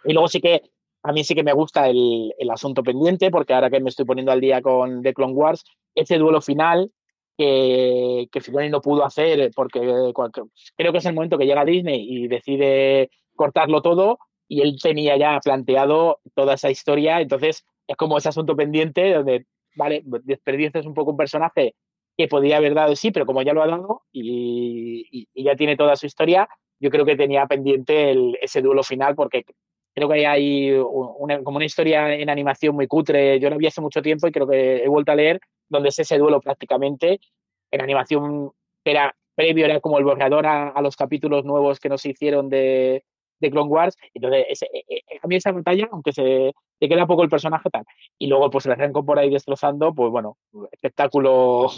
Y 0.04 0.12
luego 0.12 0.28
sí 0.28 0.40
que 0.40 0.62
a 1.02 1.12
mí 1.12 1.24
sí 1.24 1.34
que 1.34 1.42
me 1.42 1.52
gusta 1.52 1.88
el, 1.88 2.32
asunto 2.50 2.82
pendiente, 2.82 3.30
porque 3.30 3.54
ahora 3.54 3.70
que 3.70 3.80
me 3.80 3.90
estoy 3.90 4.04
poniendo 4.04 4.32
al 4.32 4.40
día 4.40 4.62
con 4.62 5.02
The 5.02 5.14
Clone 5.14 5.32
Wars, 5.32 5.64
ese 5.94 6.18
duelo 6.18 6.40
final 6.40 6.92
que, 7.36 8.28
que 8.30 8.70
no 8.70 8.80
pudo 8.80 9.04
hacer, 9.04 9.50
porque 9.54 9.80
creo 10.76 10.92
que 10.92 10.98
es 10.98 11.06
el 11.06 11.14
momento 11.14 11.38
que 11.38 11.46
llega 11.46 11.64
Disney 11.64 12.06
y 12.08 12.28
decide 12.28 13.10
cortarlo 13.34 13.82
todo, 13.82 14.18
y 14.48 14.60
él 14.60 14.76
tenía 14.80 15.16
ya 15.16 15.40
planteado 15.40 16.20
toda 16.34 16.54
esa 16.54 16.70
historia, 16.70 17.20
entonces 17.20 17.64
es 17.86 17.96
como 17.96 18.18
ese 18.18 18.28
asunto 18.28 18.54
pendiente 18.54 19.12
donde, 19.12 19.46
vale, 19.76 20.02
desperdicias 20.04 20.86
un 20.86 20.94
poco 20.94 21.12
un 21.12 21.16
personaje 21.16 21.74
que 22.16 22.28
podía 22.28 22.58
haber 22.58 22.74
dado 22.74 22.94
sí, 22.94 23.10
pero 23.10 23.26
como 23.26 23.42
ya 23.42 23.54
lo 23.54 23.62
ha 23.62 23.66
dado 23.66 24.02
y, 24.12 25.26
ya 25.34 25.56
tiene 25.56 25.76
toda 25.76 25.96
su 25.96 26.06
historia, 26.06 26.48
yo 26.78 26.90
creo 26.90 27.04
que 27.04 27.16
tenía 27.16 27.46
pendiente 27.46 28.14
ese 28.42 28.60
duelo 28.60 28.82
final 28.82 29.14
porque 29.14 29.44
creo 29.94 30.08
que 30.08 30.26
hay 30.26 30.70
una, 30.72 31.42
como 31.42 31.56
una 31.56 31.66
historia 31.66 32.14
en 32.14 32.30
animación 32.30 32.74
muy 32.74 32.86
cutre. 32.86 33.38
Yo 33.40 33.50
la 33.50 33.56
vi 33.56 33.66
hace 33.66 33.80
mucho 33.80 34.02
tiempo 34.02 34.26
y 34.26 34.32
creo 34.32 34.46
que 34.46 34.84
he 34.84 34.88
vuelto 34.88 35.12
a 35.12 35.16
leer 35.16 35.40
donde 35.68 35.88
es 35.88 35.98
ese 35.98 36.18
duelo 36.18 36.40
prácticamente 36.40 37.18
en 37.72 37.80
animación 37.80 38.52
era 38.84 39.14
previo, 39.34 39.64
era 39.64 39.80
como 39.80 39.98
el 39.98 40.04
borrador 40.04 40.46
a, 40.46 40.80
los 40.82 40.96
capítulos 40.96 41.44
nuevos 41.44 41.80
que 41.80 41.88
nos 41.88 42.04
hicieron 42.04 42.48
de, 42.48 43.04
de 43.40 43.50
Clone 43.50 43.70
Wars. 43.70 43.96
Entonces, 44.14 44.62
e, 44.62 44.84
e, 44.88 45.02
a 45.22 45.26
mí 45.26 45.36
esa 45.36 45.52
batalla, 45.52 45.88
aunque 45.90 46.12
se 46.12 46.52
te 46.78 46.88
queda 46.88 47.06
poco 47.06 47.22
el 47.22 47.30
personaje 47.30 47.70
tal, 47.70 47.84
y 48.18 48.26
luego 48.26 48.50
pues 48.50 48.64
se 48.64 48.72
arrancó 48.72 49.04
por 49.04 49.18
ahí 49.18 49.30
destrozando, 49.30 49.94
pues 49.94 50.10
bueno, 50.10 50.36
espectáculo 50.70 51.68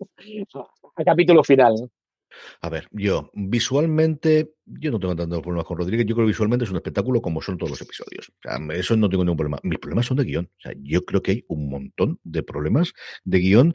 a 0.96 1.04
capítulo 1.04 1.44
final. 1.44 1.90
A 2.60 2.68
ver, 2.68 2.88
yo 2.90 3.30
visualmente, 3.34 4.54
yo 4.64 4.90
no 4.90 4.98
tengo 4.98 5.16
tantos 5.16 5.40
problemas 5.40 5.66
con 5.66 5.78
Rodríguez. 5.78 6.06
Yo 6.06 6.14
creo 6.14 6.26
que 6.26 6.32
visualmente 6.32 6.64
es 6.64 6.70
un 6.70 6.76
espectáculo 6.76 7.20
como 7.20 7.42
son 7.42 7.58
todos 7.58 7.70
los 7.70 7.80
episodios. 7.80 8.28
O 8.28 8.42
sea, 8.42 8.58
eso 8.76 8.96
no 8.96 9.08
tengo 9.08 9.24
ningún 9.24 9.36
problema. 9.36 9.58
Mis 9.62 9.78
problemas 9.78 10.06
son 10.06 10.16
de 10.16 10.24
guion. 10.24 10.46
O 10.46 10.60
sea, 10.60 10.72
yo 10.82 11.04
creo 11.04 11.22
que 11.22 11.30
hay 11.32 11.44
un 11.48 11.68
montón 11.68 12.20
de 12.24 12.42
problemas 12.42 12.92
de 13.24 13.38
guion. 13.38 13.74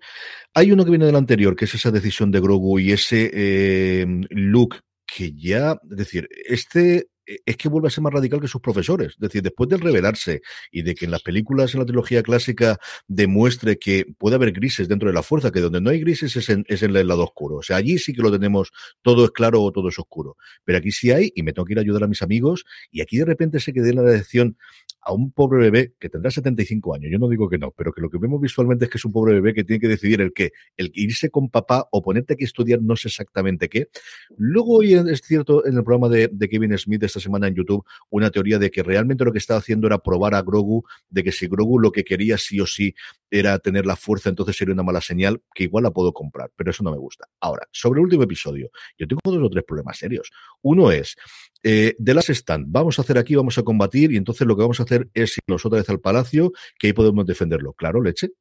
Hay 0.54 0.72
uno 0.72 0.84
que 0.84 0.92
viene 0.92 1.06
del 1.06 1.16
anterior, 1.16 1.56
que 1.56 1.66
es 1.66 1.76
esa 1.76 1.92
decisión 1.92 2.32
de 2.32 2.40
Grogu 2.40 2.80
y 2.80 2.92
ese 2.92 3.32
eh, 3.34 4.06
look 4.30 4.78
que 5.06 5.34
ya, 5.34 5.78
es 5.90 5.98
decir, 5.98 6.30
este 6.48 7.11
es 7.26 7.58
que 7.58 7.70
vuelve 7.70 7.88
a 7.88 7.92
ser 7.92 8.04
más 8.04 8.14
radical 8.14 8.42
que 8.42 8.48
sus 8.48 8.62
profesores. 8.62 9.14
Es 9.14 9.20
decir, 9.20 9.42
después 9.42 9.70
de 9.70 9.78
revelarse 9.78 10.42
y 10.72 10.82
de 10.82 10.96
que 10.96 11.06
en 11.06 11.12
las 11.12 11.22
películas, 11.22 11.74
en 11.74 11.80
la 11.80 11.86
trilogía 11.86 12.24
clásica, 12.24 12.80
demuestre 13.08 13.78
que 13.78 14.06
puede 14.18 14.36
haber 14.36 14.52
grises 14.52 14.88
dentro 14.88 15.10
de 15.10 15.14
la 15.14 15.24
fuerza, 15.24 15.52
que 15.52 15.60
donde 15.60 15.82
no 15.82 15.90
hay 15.90 16.00
grises 16.00 16.36
es 16.36 16.50
en, 16.50 16.66
es 16.68 16.84
en 16.84 16.96
el 16.96 17.08
lado 17.08 17.24
oscuro. 17.24 17.58
O 17.58 17.64
sea, 17.64 17.78
allí 17.78 17.98
sí 17.98 18.14
que 18.14 18.22
lo 18.22 18.32
tenemos, 18.32 18.72
todo 19.02 19.26
es 19.26 19.32
claro 19.32 19.62
o 19.62 19.72
todo 19.72 19.90
es 19.90 20.00
oscuro. 20.00 20.38
Pero 20.64 20.78
aquí 20.78 20.92
sí 20.92 21.12
hay, 21.12 21.32
y 21.36 21.44
me 21.44 21.54
tengo 21.54 21.66
que 21.66 21.74
ir 21.74 21.80
a 21.80 21.82
ayudar 21.82 22.04
a 22.04 22.08
mis 22.08 22.22
amigos, 22.22 22.66
y 22.92 23.02
aquí 23.02 23.18
de 23.18 23.26
repente 23.26 23.60
se 23.60 23.74
quede 23.74 23.94
la 23.94 24.04
decisión 24.04 24.58
a 25.02 25.14
un 25.14 25.32
pobre 25.32 25.60
bebé 25.60 25.94
que 26.00 26.10
tendrá 26.10 26.32
75 26.32 26.96
años. 26.96 27.12
Yo 27.12 27.20
no 27.20 27.28
digo 27.28 27.50
que 27.50 27.58
no, 27.58 27.72
pero 27.72 27.92
que 27.92 28.02
lo 28.02 28.10
que 28.10 28.18
vemos 28.18 28.40
visualmente 28.40 28.86
es 28.86 28.92
que 28.92 28.98
es 28.98 29.06
un 29.06 29.12
pobre 29.12 29.34
bebé 29.34 29.54
que 29.54 29.64
tiene 29.64 29.80
que 29.80 29.88
decidir 29.88 30.22
el 30.22 30.34
qué, 30.34 30.52
el 30.78 30.92
irse 30.94 31.30
con 31.30 31.50
papá 31.50 31.88
o 31.92 32.02
ponerte 32.02 32.34
aquí 32.34 32.44
a 32.44 32.48
estudiar 32.48 32.82
no 32.82 32.96
sé 32.96 33.08
exactamente 33.08 33.70
qué. 33.70 33.90
Luego 34.38 34.78
hoy 34.78 34.94
es 34.94 35.22
cierto 35.22 35.66
en 35.66 35.78
el 35.78 35.84
programa 35.84 36.10
de, 36.10 36.30
de 36.32 36.50
Kevin 36.50 36.78
Smith 36.78 37.04
esta 37.04 37.20
semana 37.20 37.48
en 37.48 37.56
YouTube 37.56 37.86
una 38.10 38.30
teoría 38.30 38.60
de 38.60 38.72
que 38.72 38.84
realmente 38.84 39.26
lo 39.26 39.32
que 39.32 39.38
estaba 39.38 39.60
haciendo 39.60 39.88
era 39.88 40.00
probar 40.00 40.36
a 40.36 40.42
Grogu, 40.42 40.84
de 41.10 41.24
que 41.24 41.32
si 41.32 41.48
Grogu 41.48 41.80
lo 41.80 41.92
que 41.92 42.04
quería 42.04 42.38
sí 42.38 42.60
o 42.60 42.66
sí 42.66 42.94
era 43.30 43.58
tener 43.60 43.86
la 43.86 43.96
fuerza, 43.96 44.30
entonces 44.30 44.56
sería 44.58 44.74
una 44.74 44.84
mala 44.84 45.02
señal, 45.02 45.42
que 45.54 45.64
igual 45.64 45.84
la 45.84 45.92
puedo 45.92 46.14
comprar, 46.14 46.52
pero 46.56 46.72
eso 46.72 46.84
no 46.84 46.92
me 46.92 46.98
gusta. 46.98 47.28
Ahora, 47.40 47.68
sobre 47.72 48.00
el 48.00 48.06
último 48.06 48.24
episodio, 48.24 48.70
yo 48.98 49.08
tengo 49.08 49.22
dos 49.24 49.42
o 49.42 49.50
tres 49.50 49.64
problemas 49.64 49.98
serios. 49.98 50.32
Uno 50.62 50.92
es, 50.92 51.16
eh, 51.64 51.96
de 51.98 52.14
las 52.14 52.30
stand, 52.30 52.66
vamos 52.70 52.98
a 52.98 53.04
hacer 53.04 53.18
aquí, 53.18 53.36
vamos 53.36 53.58
a 53.58 53.64
combatir, 53.64 54.12
y 54.12 54.18
entonces 54.18 54.48
lo 54.48 54.56
que 54.56 54.62
vamos 54.62 54.80
a 54.80 54.84
hacer 54.84 55.10
es 55.14 55.38
irnos 55.38 55.66
otra 55.66 55.80
vez 55.80 55.90
al 55.90 56.00
palacio, 56.00 56.52
que 56.80 56.88
ahí 56.88 56.94
podemos 56.94 57.26
defenderlo. 57.26 57.74
Claro, 57.74 58.02
leche. 58.02 58.32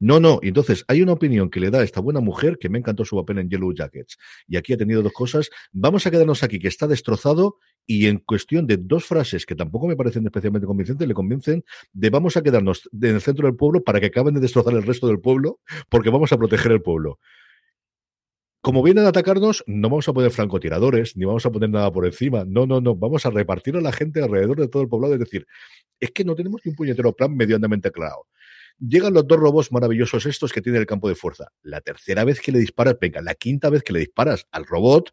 No, 0.00 0.20
no. 0.20 0.40
Entonces 0.42 0.84
hay 0.88 1.02
una 1.02 1.12
opinión 1.12 1.50
que 1.50 1.60
le 1.60 1.70
da 1.70 1.82
esta 1.82 2.00
buena 2.00 2.20
mujer 2.20 2.58
que 2.58 2.68
me 2.68 2.78
encantó 2.78 3.04
su 3.04 3.16
papel 3.16 3.38
en 3.38 3.48
Yellow 3.48 3.72
Jackets. 3.72 4.18
Y 4.48 4.56
aquí 4.56 4.72
ha 4.72 4.76
tenido 4.76 5.02
dos 5.02 5.12
cosas. 5.12 5.50
Vamos 5.72 6.06
a 6.06 6.10
quedarnos 6.10 6.42
aquí, 6.42 6.58
que 6.58 6.68
está 6.68 6.86
destrozado 6.86 7.58
y 7.86 8.06
en 8.06 8.18
cuestión 8.18 8.66
de 8.66 8.76
dos 8.76 9.04
frases 9.04 9.46
que 9.46 9.54
tampoco 9.54 9.86
me 9.86 9.96
parecen 9.96 10.24
especialmente 10.26 10.66
convincentes, 10.66 11.06
le 11.06 11.14
convencen 11.14 11.64
de 11.92 12.10
vamos 12.10 12.36
a 12.36 12.42
quedarnos 12.42 12.88
en 12.92 13.14
el 13.14 13.20
centro 13.20 13.46
del 13.46 13.56
pueblo 13.56 13.84
para 13.84 14.00
que 14.00 14.06
acaben 14.06 14.34
de 14.34 14.40
destrozar 14.40 14.74
el 14.74 14.82
resto 14.82 15.06
del 15.06 15.20
pueblo, 15.20 15.60
porque 15.88 16.10
vamos 16.10 16.32
a 16.32 16.38
proteger 16.38 16.72
el 16.72 16.82
pueblo 16.82 17.18
como 18.64 18.82
vienen 18.82 19.04
a 19.04 19.08
atacarnos, 19.08 19.62
no 19.66 19.90
vamos 19.90 20.08
a 20.08 20.14
poner 20.14 20.30
francotiradores, 20.30 21.18
ni 21.18 21.26
vamos 21.26 21.44
a 21.44 21.50
poner 21.50 21.68
nada 21.68 21.92
por 21.92 22.06
encima. 22.06 22.46
No, 22.46 22.64
no, 22.64 22.80
no. 22.80 22.96
Vamos 22.96 23.26
a 23.26 23.30
repartir 23.30 23.76
a 23.76 23.82
la 23.82 23.92
gente 23.92 24.22
alrededor 24.22 24.58
de 24.58 24.68
todo 24.68 24.80
el 24.80 24.88
poblado. 24.88 25.12
Es 25.12 25.20
decir, 25.20 25.46
es 26.00 26.10
que 26.12 26.24
no 26.24 26.34
tenemos 26.34 26.62
ni 26.64 26.70
un 26.70 26.74
puñetero 26.74 27.12
plan 27.12 27.36
medianamente 27.36 27.90
claro. 27.90 28.26
Llegan 28.78 29.12
los 29.12 29.26
dos 29.28 29.38
robots 29.38 29.70
maravillosos 29.70 30.24
estos 30.24 30.50
que 30.50 30.62
tiene 30.62 30.78
el 30.78 30.86
campo 30.86 31.10
de 31.10 31.14
fuerza. 31.14 31.48
La 31.60 31.82
tercera 31.82 32.24
vez 32.24 32.40
que 32.40 32.52
le 32.52 32.58
disparas, 32.58 32.96
venga, 32.98 33.20
la 33.20 33.34
quinta 33.34 33.68
vez 33.68 33.82
que 33.82 33.92
le 33.92 33.98
disparas 33.98 34.46
al 34.50 34.64
robot, 34.64 35.12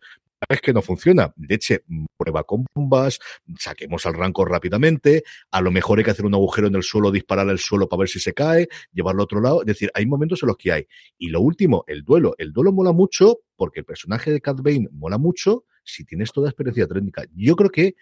es 0.54 0.62
que 0.62 0.74
no 0.74 0.82
funciona. 0.82 1.34
Leche, 1.38 1.84
prueba 2.18 2.44
con 2.44 2.66
bombas, 2.74 3.20
saquemos 3.58 4.06
al 4.06 4.14
ranco 4.14 4.46
rápidamente, 4.46 5.24
a 5.52 5.62
lo 5.62 5.72
mejor 5.72 6.00
hay 6.00 6.06
que 6.06 6.12
hacer 6.12 6.26
un 6.26 6.34
agujero 6.34 6.68
en 6.68 6.76
el 6.76 6.84
suelo, 6.84 7.12
disparar 7.12 7.50
al 7.50 7.60
suelo 7.60 7.88
para 7.88 8.02
ver 8.02 8.10
si 8.10 8.20
se 8.20 8.34
cae, 8.34 8.68
llevarlo 8.92 9.22
a 9.22 9.26
otro 9.26 9.42
lado. 9.42 9.62
Es 9.62 9.68
decir, 9.68 9.92
hay 9.94 10.06
momentos 10.06 10.44
en 10.44 10.48
los 10.48 10.58
que 10.58 10.72
hay. 10.72 10.88
Y 11.18 11.30
lo 11.30 11.42
último, 11.42 11.84
el 11.88 12.04
duelo. 12.04 12.36
El 12.38 12.52
duelo 12.52 12.72
mola 12.72 12.92
mucho 12.92 13.40
porque 13.56 13.82
el 13.82 13.86
personaje 13.86 14.32
de 14.32 14.42
Cat 14.42 14.62
Bane 14.62 14.88
mola 14.92 15.18
mucho 15.18 15.66
si 15.84 16.06
tienes 16.06 16.32
toda 16.32 16.50
experiencia 16.50 16.88
técnica. 16.88 17.24
Yo 17.34 17.56
creo 17.56 17.70
que 17.70 17.96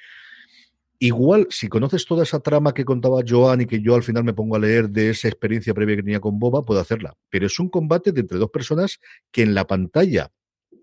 Igual, 1.01 1.47
si 1.49 1.69
conoces 1.69 2.05
toda 2.05 2.23
esa 2.23 2.41
trama 2.41 2.73
que 2.73 2.83
contaba 2.83 3.21
Joan 3.25 3.61
y 3.61 3.65
que 3.65 3.81
yo 3.81 3.95
al 3.95 4.03
final 4.03 4.25
me 4.25 4.33
pongo 4.33 4.57
a 4.57 4.59
leer 4.59 4.89
de 4.89 5.11
esa 5.11 5.29
experiencia 5.29 5.73
previa 5.73 5.95
que 5.95 6.03
tenía 6.03 6.19
con 6.19 6.39
Boba, 6.39 6.65
puedo 6.65 6.81
hacerla. 6.81 7.15
Pero 7.29 7.45
es 7.45 7.57
un 7.57 7.69
combate 7.69 8.11
de 8.11 8.19
entre 8.19 8.37
dos 8.37 8.49
personas 8.49 8.99
que 9.31 9.43
en 9.43 9.55
la 9.55 9.65
pantalla 9.65 10.29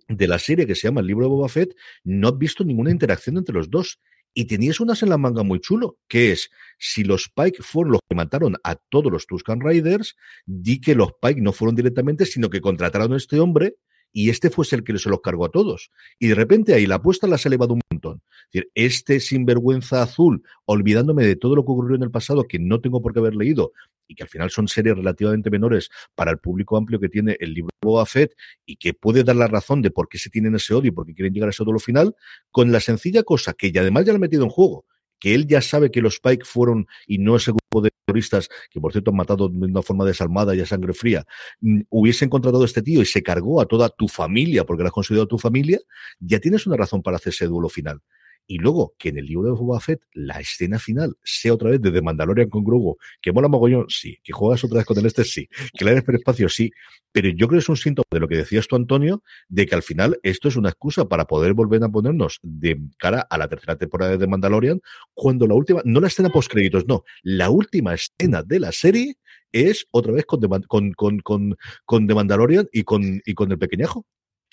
de 0.08 0.28
la 0.28 0.38
serie 0.38 0.66
que 0.66 0.74
se 0.74 0.88
llama 0.88 1.00
El 1.00 1.06
libro 1.06 1.24
de 1.26 1.30
Boba 1.30 1.48
Fett, 1.48 1.74
no 2.04 2.28
has 2.28 2.38
visto 2.38 2.64
ninguna 2.64 2.90
interacción 2.90 3.36
entre 3.36 3.54
los 3.54 3.70
dos. 3.70 4.00
Y 4.38 4.44
tenías 4.44 4.80
unas 4.80 5.02
en 5.02 5.08
la 5.08 5.16
manga 5.16 5.42
muy 5.42 5.60
chulo, 5.60 5.98
que 6.08 6.32
es, 6.32 6.50
si 6.78 7.04
los 7.04 7.30
Pike 7.34 7.62
fueron 7.62 7.92
los 7.92 8.00
que 8.06 8.14
mataron 8.14 8.56
a 8.64 8.74
todos 8.76 9.10
los 9.10 9.26
Tuscan 9.26 9.60
Riders, 9.62 10.14
di 10.44 10.78
que 10.78 10.94
los 10.94 11.12
Pike 11.22 11.40
no 11.40 11.54
fueron 11.54 11.74
directamente, 11.74 12.26
sino 12.26 12.50
que 12.50 12.60
contrataron 12.60 13.14
a 13.14 13.16
este 13.16 13.40
hombre 13.40 13.76
y 14.16 14.30
este 14.30 14.48
fuese 14.48 14.76
el 14.76 14.82
que 14.82 14.98
se 14.98 15.10
los 15.10 15.20
cargó 15.20 15.44
a 15.44 15.50
todos. 15.50 15.90
Y 16.18 16.28
de 16.28 16.34
repente 16.34 16.72
ahí 16.72 16.86
la 16.86 16.94
apuesta 16.94 17.26
la 17.26 17.36
ha 17.36 17.40
elevado 17.44 17.74
un 17.74 17.82
montón. 17.92 18.22
Es 18.30 18.46
decir, 18.50 18.70
este 18.74 19.20
sinvergüenza 19.20 20.00
azul, 20.00 20.42
olvidándome 20.64 21.26
de 21.26 21.36
todo 21.36 21.54
lo 21.54 21.66
que 21.66 21.72
ocurrió 21.72 21.96
en 21.96 22.02
el 22.02 22.10
pasado, 22.10 22.44
que 22.44 22.58
no 22.58 22.80
tengo 22.80 23.02
por 23.02 23.12
qué 23.12 23.18
haber 23.18 23.34
leído, 23.34 23.72
y 24.08 24.14
que 24.14 24.22
al 24.22 24.30
final 24.30 24.48
son 24.48 24.68
series 24.68 24.96
relativamente 24.96 25.50
menores 25.50 25.90
para 26.14 26.30
el 26.30 26.38
público 26.38 26.78
amplio 26.78 26.98
que 26.98 27.10
tiene 27.10 27.36
el 27.40 27.52
libro 27.52 27.70
de 27.82 28.06
Fett 28.06 28.34
y 28.64 28.76
que 28.76 28.94
puede 28.94 29.22
dar 29.22 29.36
la 29.36 29.48
razón 29.48 29.82
de 29.82 29.90
por 29.90 30.08
qué 30.08 30.16
se 30.16 30.30
tienen 30.30 30.54
ese 30.54 30.72
odio 30.72 30.88
y 30.88 30.92
por 30.92 31.04
qué 31.04 31.12
quieren 31.12 31.34
llegar 31.34 31.48
a 31.48 31.50
ese 31.50 31.64
duelo 31.64 31.78
final, 31.78 32.16
con 32.50 32.72
la 32.72 32.80
sencilla 32.80 33.22
cosa 33.22 33.52
que 33.52 33.70
ya 33.70 33.82
además 33.82 34.06
ya 34.06 34.12
lo 34.12 34.16
ha 34.16 34.20
metido 34.20 34.44
en 34.44 34.50
juego, 34.50 34.86
que 35.18 35.34
él 35.34 35.46
ya 35.46 35.60
sabe 35.60 35.90
que 35.90 36.00
los 36.00 36.20
Pike 36.20 36.44
fueron 36.44 36.86
y 37.06 37.18
no 37.18 37.36
ese 37.36 37.52
grupo 37.52 37.82
de 37.82 37.90
terroristas 38.04 38.48
que 38.70 38.80
por 38.80 38.92
cierto 38.92 39.10
han 39.10 39.16
matado 39.16 39.48
de 39.48 39.66
una 39.66 39.82
forma 39.82 40.04
desalmada 40.04 40.54
y 40.54 40.60
a 40.60 40.66
sangre 40.66 40.92
fría, 40.92 41.24
mm, 41.60 41.82
hubiesen 41.90 42.28
contratado 42.28 42.62
a 42.62 42.66
este 42.66 42.82
tío 42.82 43.02
y 43.02 43.06
se 43.06 43.22
cargó 43.22 43.60
a 43.60 43.66
toda 43.66 43.88
tu 43.88 44.08
familia 44.08 44.64
porque 44.64 44.82
lo 44.82 44.88
has 44.88 44.92
considerado 44.92 45.28
tu 45.28 45.38
familia, 45.38 45.78
ya 46.20 46.40
tienes 46.40 46.66
una 46.66 46.76
razón 46.76 47.02
para 47.02 47.16
hacer 47.16 47.32
ese 47.32 47.46
duelo 47.46 47.68
final. 47.68 48.00
Y 48.46 48.58
luego, 48.58 48.94
que 48.98 49.08
en 49.08 49.18
el 49.18 49.26
libro 49.26 49.48
de 49.48 49.52
Boba 49.52 49.80
Fett, 49.80 50.00
la 50.12 50.38
escena 50.40 50.78
final 50.78 51.16
sea 51.24 51.54
otra 51.54 51.70
vez 51.70 51.80
de 51.80 51.90
The 51.90 52.02
Mandalorian 52.02 52.48
con 52.48 52.64
Grogu, 52.64 52.96
que 53.20 53.32
mola 53.32 53.48
mogollón, 53.48 53.86
sí. 53.88 54.18
Que 54.22 54.32
juegas 54.32 54.62
otra 54.64 54.78
vez 54.78 54.86
con 54.86 54.98
el 54.98 55.06
este, 55.06 55.24
sí. 55.24 55.48
Que 55.76 55.84
le 55.84 55.94
des 55.94 56.04
espacio, 56.08 56.48
sí. 56.48 56.70
Pero 57.12 57.28
yo 57.30 57.48
creo 57.48 57.58
que 57.58 57.62
es 57.62 57.68
un 57.68 57.76
síntoma 57.76 58.04
de 58.10 58.20
lo 58.20 58.28
que 58.28 58.36
decías 58.36 58.68
tú, 58.68 58.76
Antonio, 58.76 59.22
de 59.48 59.66
que 59.66 59.74
al 59.74 59.82
final 59.82 60.18
esto 60.22 60.48
es 60.48 60.56
una 60.56 60.68
excusa 60.68 61.08
para 61.08 61.26
poder 61.26 61.54
volver 61.54 61.82
a 61.82 61.88
ponernos 61.88 62.38
de 62.42 62.80
cara 62.98 63.26
a 63.28 63.38
la 63.38 63.48
tercera 63.48 63.76
temporada 63.76 64.12
de 64.12 64.18
The 64.18 64.26
Mandalorian, 64.26 64.80
cuando 65.14 65.46
la 65.46 65.54
última, 65.54 65.82
no 65.84 66.00
la 66.00 66.08
escena 66.08 66.30
post 66.30 66.50
créditos, 66.50 66.86
no, 66.86 67.04
la 67.22 67.50
última 67.50 67.94
escena 67.94 68.42
de 68.42 68.60
la 68.60 68.72
serie 68.72 69.16
es 69.52 69.86
otra 69.90 70.12
vez 70.12 70.26
con, 70.26 70.40
con, 70.68 70.92
con, 70.92 71.18
con, 71.20 71.56
con 71.84 72.06
The 72.06 72.14
Mandalorian 72.14 72.68
y 72.72 72.84
con, 72.84 73.20
y 73.24 73.34
con 73.34 73.50
el 73.50 73.58
pequeñajo 73.58 74.06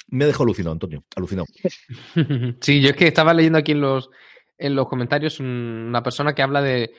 me 0.07 0.23
ha 0.25 0.27
dejado 0.27 0.45
alucinado, 0.45 0.73
Antonio, 0.73 1.03
alucinado. 1.15 1.47
Sí, 2.61 2.81
yo 2.81 2.89
es 2.89 2.95
que 2.95 3.07
estaba 3.07 3.33
leyendo 3.33 3.59
aquí 3.59 3.71
en 3.71 3.81
los, 3.81 4.09
en 4.57 4.75
los 4.75 4.87
comentarios 4.87 5.39
una 5.39 6.03
persona 6.03 6.33
que 6.33 6.41
habla 6.41 6.61
de, 6.61 6.93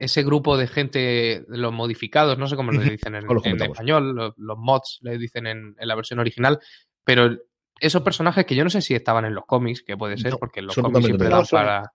ese 0.00 0.22
grupo 0.22 0.56
de 0.56 0.66
gente, 0.66 1.44
los 1.48 1.72
modificados, 1.72 2.38
no 2.38 2.46
sé 2.46 2.56
cómo 2.56 2.72
le 2.72 2.90
dicen 2.90 3.14
en, 3.14 3.24
español, 3.62 4.34
los, 4.36 4.58
mods 4.58 4.98
le 5.02 5.16
dicen 5.18 5.46
en, 5.46 5.76
la 5.78 5.94
versión 5.94 6.18
original, 6.18 6.58
pero 7.04 7.36
esos 7.80 8.02
personajes 8.02 8.44
que 8.44 8.54
yo 8.54 8.64
no 8.64 8.70
sé 8.70 8.80
si 8.80 8.94
estaban 8.94 9.24
en 9.24 9.34
los 9.34 9.46
cómics, 9.46 9.82
que 9.82 9.96
puede 9.96 10.16
ser, 10.16 10.36
porque 10.38 10.60
en 10.60 10.66
los 10.66 10.76
cómics 10.76 11.06
siempre 11.06 11.28
dan 11.28 11.44
para... 11.50 11.92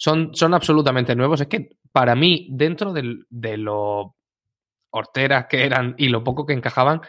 Son, 0.00 0.32
son 0.32 0.54
absolutamente 0.54 1.16
nuevos. 1.16 1.40
Es 1.40 1.48
que 1.48 1.70
para 1.90 2.14
mí, 2.14 2.46
dentro 2.52 2.92
de, 2.92 3.16
de 3.28 3.56
lo 3.56 4.14
horteras 4.90 5.46
que 5.46 5.64
eran 5.64 5.94
y 5.98 6.08
lo 6.08 6.22
poco 6.22 6.46
que 6.46 6.52
encajaban, 6.52 7.00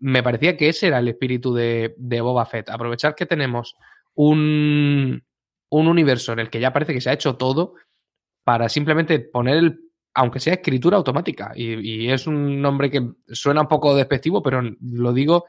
me 0.00 0.22
parecía 0.22 0.56
que 0.56 0.68
ese 0.68 0.88
era 0.88 0.98
el 0.98 1.08
espíritu 1.08 1.54
de, 1.54 1.94
Boba 1.98 2.46
Fett. 2.46 2.70
Aprovechar 2.70 3.14
que 3.14 3.26
tenemos 3.26 3.76
un, 4.14 5.22
universo 5.70 6.32
en 6.32 6.38
el 6.40 6.50
que 6.50 6.60
ya 6.60 6.72
parece 6.72 6.94
que 6.94 7.00
se 7.00 7.10
ha 7.10 7.14
hecho 7.14 7.36
todo 7.36 7.74
para 8.44 8.68
simplemente 8.68 9.18
poner 9.20 9.56
el, 9.56 9.80
aunque 10.14 10.40
sea 10.40 10.54
escritura 10.54 10.96
automática. 10.96 11.52
Y, 11.54 12.10
es 12.10 12.26
un 12.26 12.60
nombre 12.60 12.90
que 12.90 13.12
suena 13.28 13.62
un 13.62 13.68
poco 13.68 13.94
despectivo, 13.94 14.42
pero 14.42 14.62
lo 14.80 15.12
digo 15.12 15.46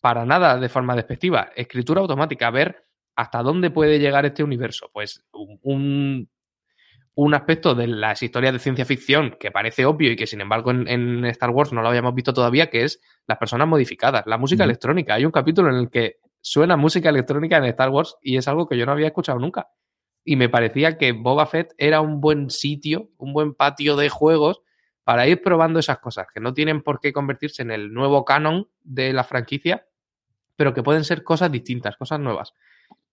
para 0.00 0.24
nada 0.24 0.58
de 0.58 0.68
forma 0.68 0.96
despectiva. 0.96 1.50
Escritura 1.54 2.00
automática, 2.00 2.50
ver 2.50 2.84
hasta 3.16 3.42
dónde 3.42 3.70
puede 3.70 3.98
llegar 3.98 4.24
este 4.24 4.42
universo. 4.42 4.90
Pues 4.92 5.24
un, 5.32 6.28
un 7.16 7.34
aspecto 7.34 7.74
de 7.74 7.86
las 7.86 8.22
historias 8.22 8.52
de 8.52 8.58
ciencia 8.58 8.84
ficción 8.84 9.36
que 9.38 9.50
parece 9.50 9.86
obvio 9.86 10.10
y 10.10 10.16
que 10.16 10.26
sin 10.26 10.40
embargo 10.40 10.72
en, 10.72 11.24
Star 11.26 11.50
Wars 11.50 11.72
no 11.72 11.80
lo 11.80 11.88
habíamos 11.88 12.14
visto 12.14 12.34
todavía, 12.34 12.70
que 12.70 12.82
es 12.82 13.00
las 13.26 13.38
personas 13.38 13.68
modificadas, 13.68 14.24
la 14.26 14.38
música 14.38 14.64
electrónica. 14.64 15.14
Hay 15.14 15.24
un 15.24 15.30
capítulo 15.30 15.70
en 15.70 15.76
el 15.76 15.90
que 15.90 16.18
suena 16.40 16.76
música 16.76 17.08
electrónica 17.08 17.56
en 17.58 17.64
Star 17.64 17.90
Wars 17.90 18.16
y 18.20 18.36
es 18.36 18.48
algo 18.48 18.68
que 18.68 18.76
yo 18.76 18.84
no 18.84 18.92
había 18.92 19.08
escuchado 19.08 19.38
nunca. 19.38 19.68
Y 20.24 20.36
me 20.36 20.48
parecía 20.48 20.98
que 20.98 21.12
Boba 21.12 21.46
Fett 21.46 21.74
era 21.78 22.00
un 22.00 22.20
buen 22.20 22.50
sitio, 22.50 23.10
un 23.18 23.32
buen 23.32 23.54
patio 23.54 23.94
de 23.96 24.08
juegos 24.08 24.62
para 25.04 25.28
ir 25.28 25.42
probando 25.42 25.78
esas 25.78 25.98
cosas, 25.98 26.26
que 26.32 26.40
no 26.40 26.54
tienen 26.54 26.82
por 26.82 26.98
qué 26.98 27.12
convertirse 27.12 27.62
en 27.62 27.70
el 27.70 27.92
nuevo 27.92 28.24
canon 28.24 28.68
de 28.82 29.12
la 29.12 29.22
franquicia, 29.22 29.86
pero 30.56 30.72
que 30.72 30.82
pueden 30.82 31.04
ser 31.04 31.22
cosas 31.22 31.52
distintas, 31.52 31.96
cosas 31.96 32.18
nuevas. 32.20 32.54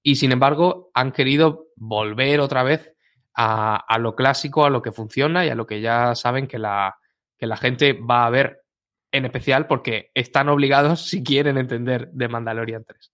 Y 0.02 0.16
sin 0.16 0.32
embargo, 0.32 0.90
han 0.94 1.12
querido 1.12 1.68
volver 1.76 2.40
otra 2.40 2.64
vez 2.64 2.96
a, 3.36 3.98
lo 4.00 4.16
clásico, 4.16 4.66
a 4.66 4.70
lo 4.70 4.82
que 4.82 4.92
funciona 4.92 5.46
y 5.46 5.50
a 5.50 5.56
lo 5.56 5.66
que 5.66 5.82
ya 5.82 6.16
saben 6.16 6.48
que 6.48 6.60
la, 6.60 6.96
que 7.38 7.48
la 7.48 7.58
gente 7.58 7.94
va 7.94 8.26
a 8.26 8.30
ver, 8.30 8.64
en 9.12 9.26
especial 9.26 9.68
porque 9.68 10.12
están 10.14 10.50
obligados 10.50 11.02
si 11.08 11.24
quieren 11.24 11.58
entender 11.58 12.10
de 12.12 12.28
Mandalorian 12.28 12.84
3. 12.86 13.12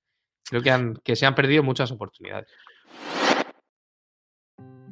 Creo 0.49 0.61
que, 0.61 0.71
han, 0.71 0.95
que 1.03 1.15
se 1.15 1.25
han 1.25 1.35
perdido 1.35 1.61
muchas 1.63 1.91
oportunidades. 1.91 2.49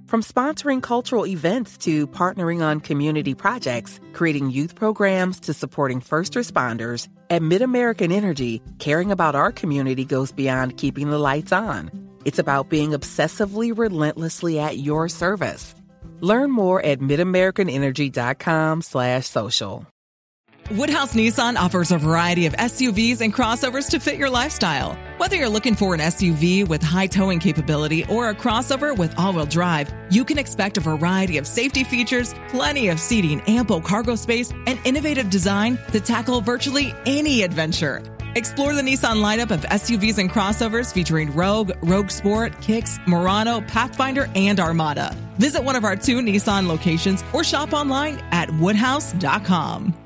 From 0.08 0.22
sponsoring 0.22 0.82
cultural 0.82 1.26
events 1.26 1.80
to 1.80 2.06
partnering 2.08 2.62
on 2.62 2.80
community 2.80 3.34
projects, 3.34 4.00
creating 4.14 4.52
youth 4.52 4.76
programs 4.76 5.40
to 5.42 5.54
supporting 5.54 6.00
first 6.00 6.36
responders, 6.36 7.08
at 7.32 7.42
MidAmerican 7.42 8.12
Energy, 8.12 8.62
caring 8.78 9.12
about 9.12 9.34
our 9.34 9.52
community 9.52 10.06
goes 10.06 10.32
beyond 10.32 10.78
keeping 10.78 11.10
the 11.10 11.18
lights 11.18 11.52
on. 11.52 11.90
It's 12.26 12.40
about 12.40 12.70
being 12.70 12.92
obsessively 12.92 13.78
relentlessly 13.78 14.60
at 14.60 14.78
your 14.78 15.08
service. 15.08 15.74
Learn 16.20 16.52
more 16.52 16.82
at 16.84 17.00
midamericanenergy.com 17.00 18.82
slash 18.82 19.28
social. 19.28 19.86
Woodhouse 20.72 21.14
Nissan 21.14 21.58
offers 21.58 21.92
a 21.92 22.00
variety 22.00 22.48
of 22.48 22.54
SUVs 22.54 23.22
and 23.22 23.32
crossovers 23.32 23.92
to 23.92 24.00
fit 24.00 24.18
your 24.18 24.32
lifestyle. 24.32 24.98
Whether 25.18 25.36
you're 25.36 25.48
looking 25.48 25.76
for 25.76 25.94
an 25.94 26.00
SUV 26.00 26.68
with 26.68 26.82
high 26.82 27.06
towing 27.06 27.38
capability 27.38 28.04
or 28.06 28.30
a 28.30 28.34
crossover 28.34 28.98
with 28.98 29.14
all-wheel 29.20 29.46
drive, 29.46 29.94
you 30.10 30.26
can 30.26 30.40
expect 30.40 30.78
a 30.78 30.82
variety 30.82 31.38
of 31.38 31.46
safety 31.46 31.84
features, 31.84 32.34
plenty 32.48 32.90
of 32.90 33.00
seating, 33.00 33.42
ample 33.42 33.80
cargo 33.80 34.16
space, 34.16 34.52
and 34.66 34.80
innovative 34.86 35.30
design 35.30 35.78
to 35.92 36.00
tackle 36.00 36.42
virtually 36.42 36.96
any 37.06 37.44
adventure. 37.44 38.02
Explore 38.36 38.74
the 38.74 38.82
Nissan 38.82 39.22
lineup 39.24 39.50
of 39.52 39.62
SUVs 39.62 40.18
and 40.18 40.30
crossovers 40.30 40.94
featuring 40.94 41.34
Rogue, 41.34 41.72
Rogue 41.82 42.10
Sport, 42.10 42.60
Kicks, 42.62 43.00
Murano, 43.08 43.62
Pathfinder, 43.62 44.30
and 44.36 44.60
Armada. 44.60 45.16
Visit 45.38 45.64
one 45.64 45.78
of 45.78 45.86
our 45.86 45.96
two 45.96 46.20
Nissan 46.20 46.68
locations 46.68 47.24
or 47.34 47.46
shop 47.46 47.72
online 47.72 48.22
at 48.32 48.52
woodhouse.com. 48.52 50.05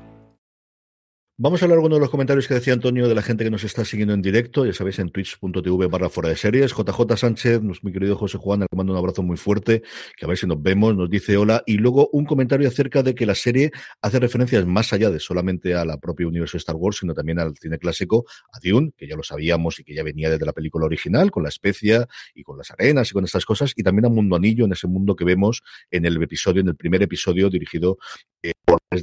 Vamos 1.42 1.62
a 1.62 1.64
hablar 1.64 1.78
uno 1.78 1.94
de 1.94 2.00
los 2.02 2.10
comentarios 2.10 2.46
que 2.46 2.52
decía 2.52 2.74
Antonio 2.74 3.08
de 3.08 3.14
la 3.14 3.22
gente 3.22 3.44
que 3.44 3.50
nos 3.50 3.64
está 3.64 3.82
siguiendo 3.86 4.12
en 4.12 4.20
directo, 4.20 4.66
ya 4.66 4.74
sabéis, 4.74 4.98
en 4.98 5.08
twitch.tv 5.08 5.86
barra 5.86 6.10
fuera 6.10 6.28
de 6.28 6.36
series. 6.36 6.74
JJ 6.74 7.16
Sánchez, 7.16 7.62
mi 7.82 7.92
querido 7.92 8.14
José 8.14 8.36
Juan, 8.36 8.60
le 8.60 8.66
mando 8.76 8.92
un 8.92 8.98
abrazo 8.98 9.22
muy 9.22 9.38
fuerte, 9.38 9.80
que 10.18 10.26
a 10.26 10.28
ver 10.28 10.36
si 10.36 10.46
nos 10.46 10.62
vemos, 10.62 10.94
nos 10.94 11.08
dice 11.08 11.38
hola. 11.38 11.62
Y 11.64 11.78
luego 11.78 12.10
un 12.12 12.26
comentario 12.26 12.68
acerca 12.68 13.02
de 13.02 13.14
que 13.14 13.24
la 13.24 13.34
serie 13.34 13.70
hace 14.02 14.20
referencias 14.20 14.66
más 14.66 14.92
allá 14.92 15.08
de 15.08 15.18
solamente 15.18 15.74
a 15.74 15.86
la 15.86 15.96
propia 15.96 16.28
universo 16.28 16.58
de 16.58 16.58
Star 16.58 16.76
Wars, 16.76 16.98
sino 16.98 17.14
también 17.14 17.38
al 17.38 17.54
cine 17.56 17.78
clásico, 17.78 18.26
a 18.52 18.58
Dune, 18.62 18.92
que 18.94 19.08
ya 19.08 19.16
lo 19.16 19.22
sabíamos 19.22 19.80
y 19.80 19.84
que 19.84 19.94
ya 19.94 20.02
venía 20.02 20.28
desde 20.28 20.44
la 20.44 20.52
película 20.52 20.84
original, 20.84 21.30
con 21.30 21.42
la 21.42 21.48
especia 21.48 22.06
y 22.34 22.42
con 22.42 22.58
las 22.58 22.70
arenas 22.70 23.10
y 23.12 23.14
con 23.14 23.24
estas 23.24 23.46
cosas, 23.46 23.72
y 23.74 23.82
también 23.82 24.04
a 24.04 24.08
Mundo 24.10 24.36
Anillo, 24.36 24.66
en 24.66 24.72
ese 24.72 24.88
mundo 24.88 25.16
que 25.16 25.24
vemos 25.24 25.62
en 25.90 26.04
el 26.04 26.22
episodio, 26.22 26.60
en 26.60 26.68
el 26.68 26.76
primer 26.76 27.02
episodio 27.02 27.48
dirigido 27.48 27.96
eh, 28.42 28.52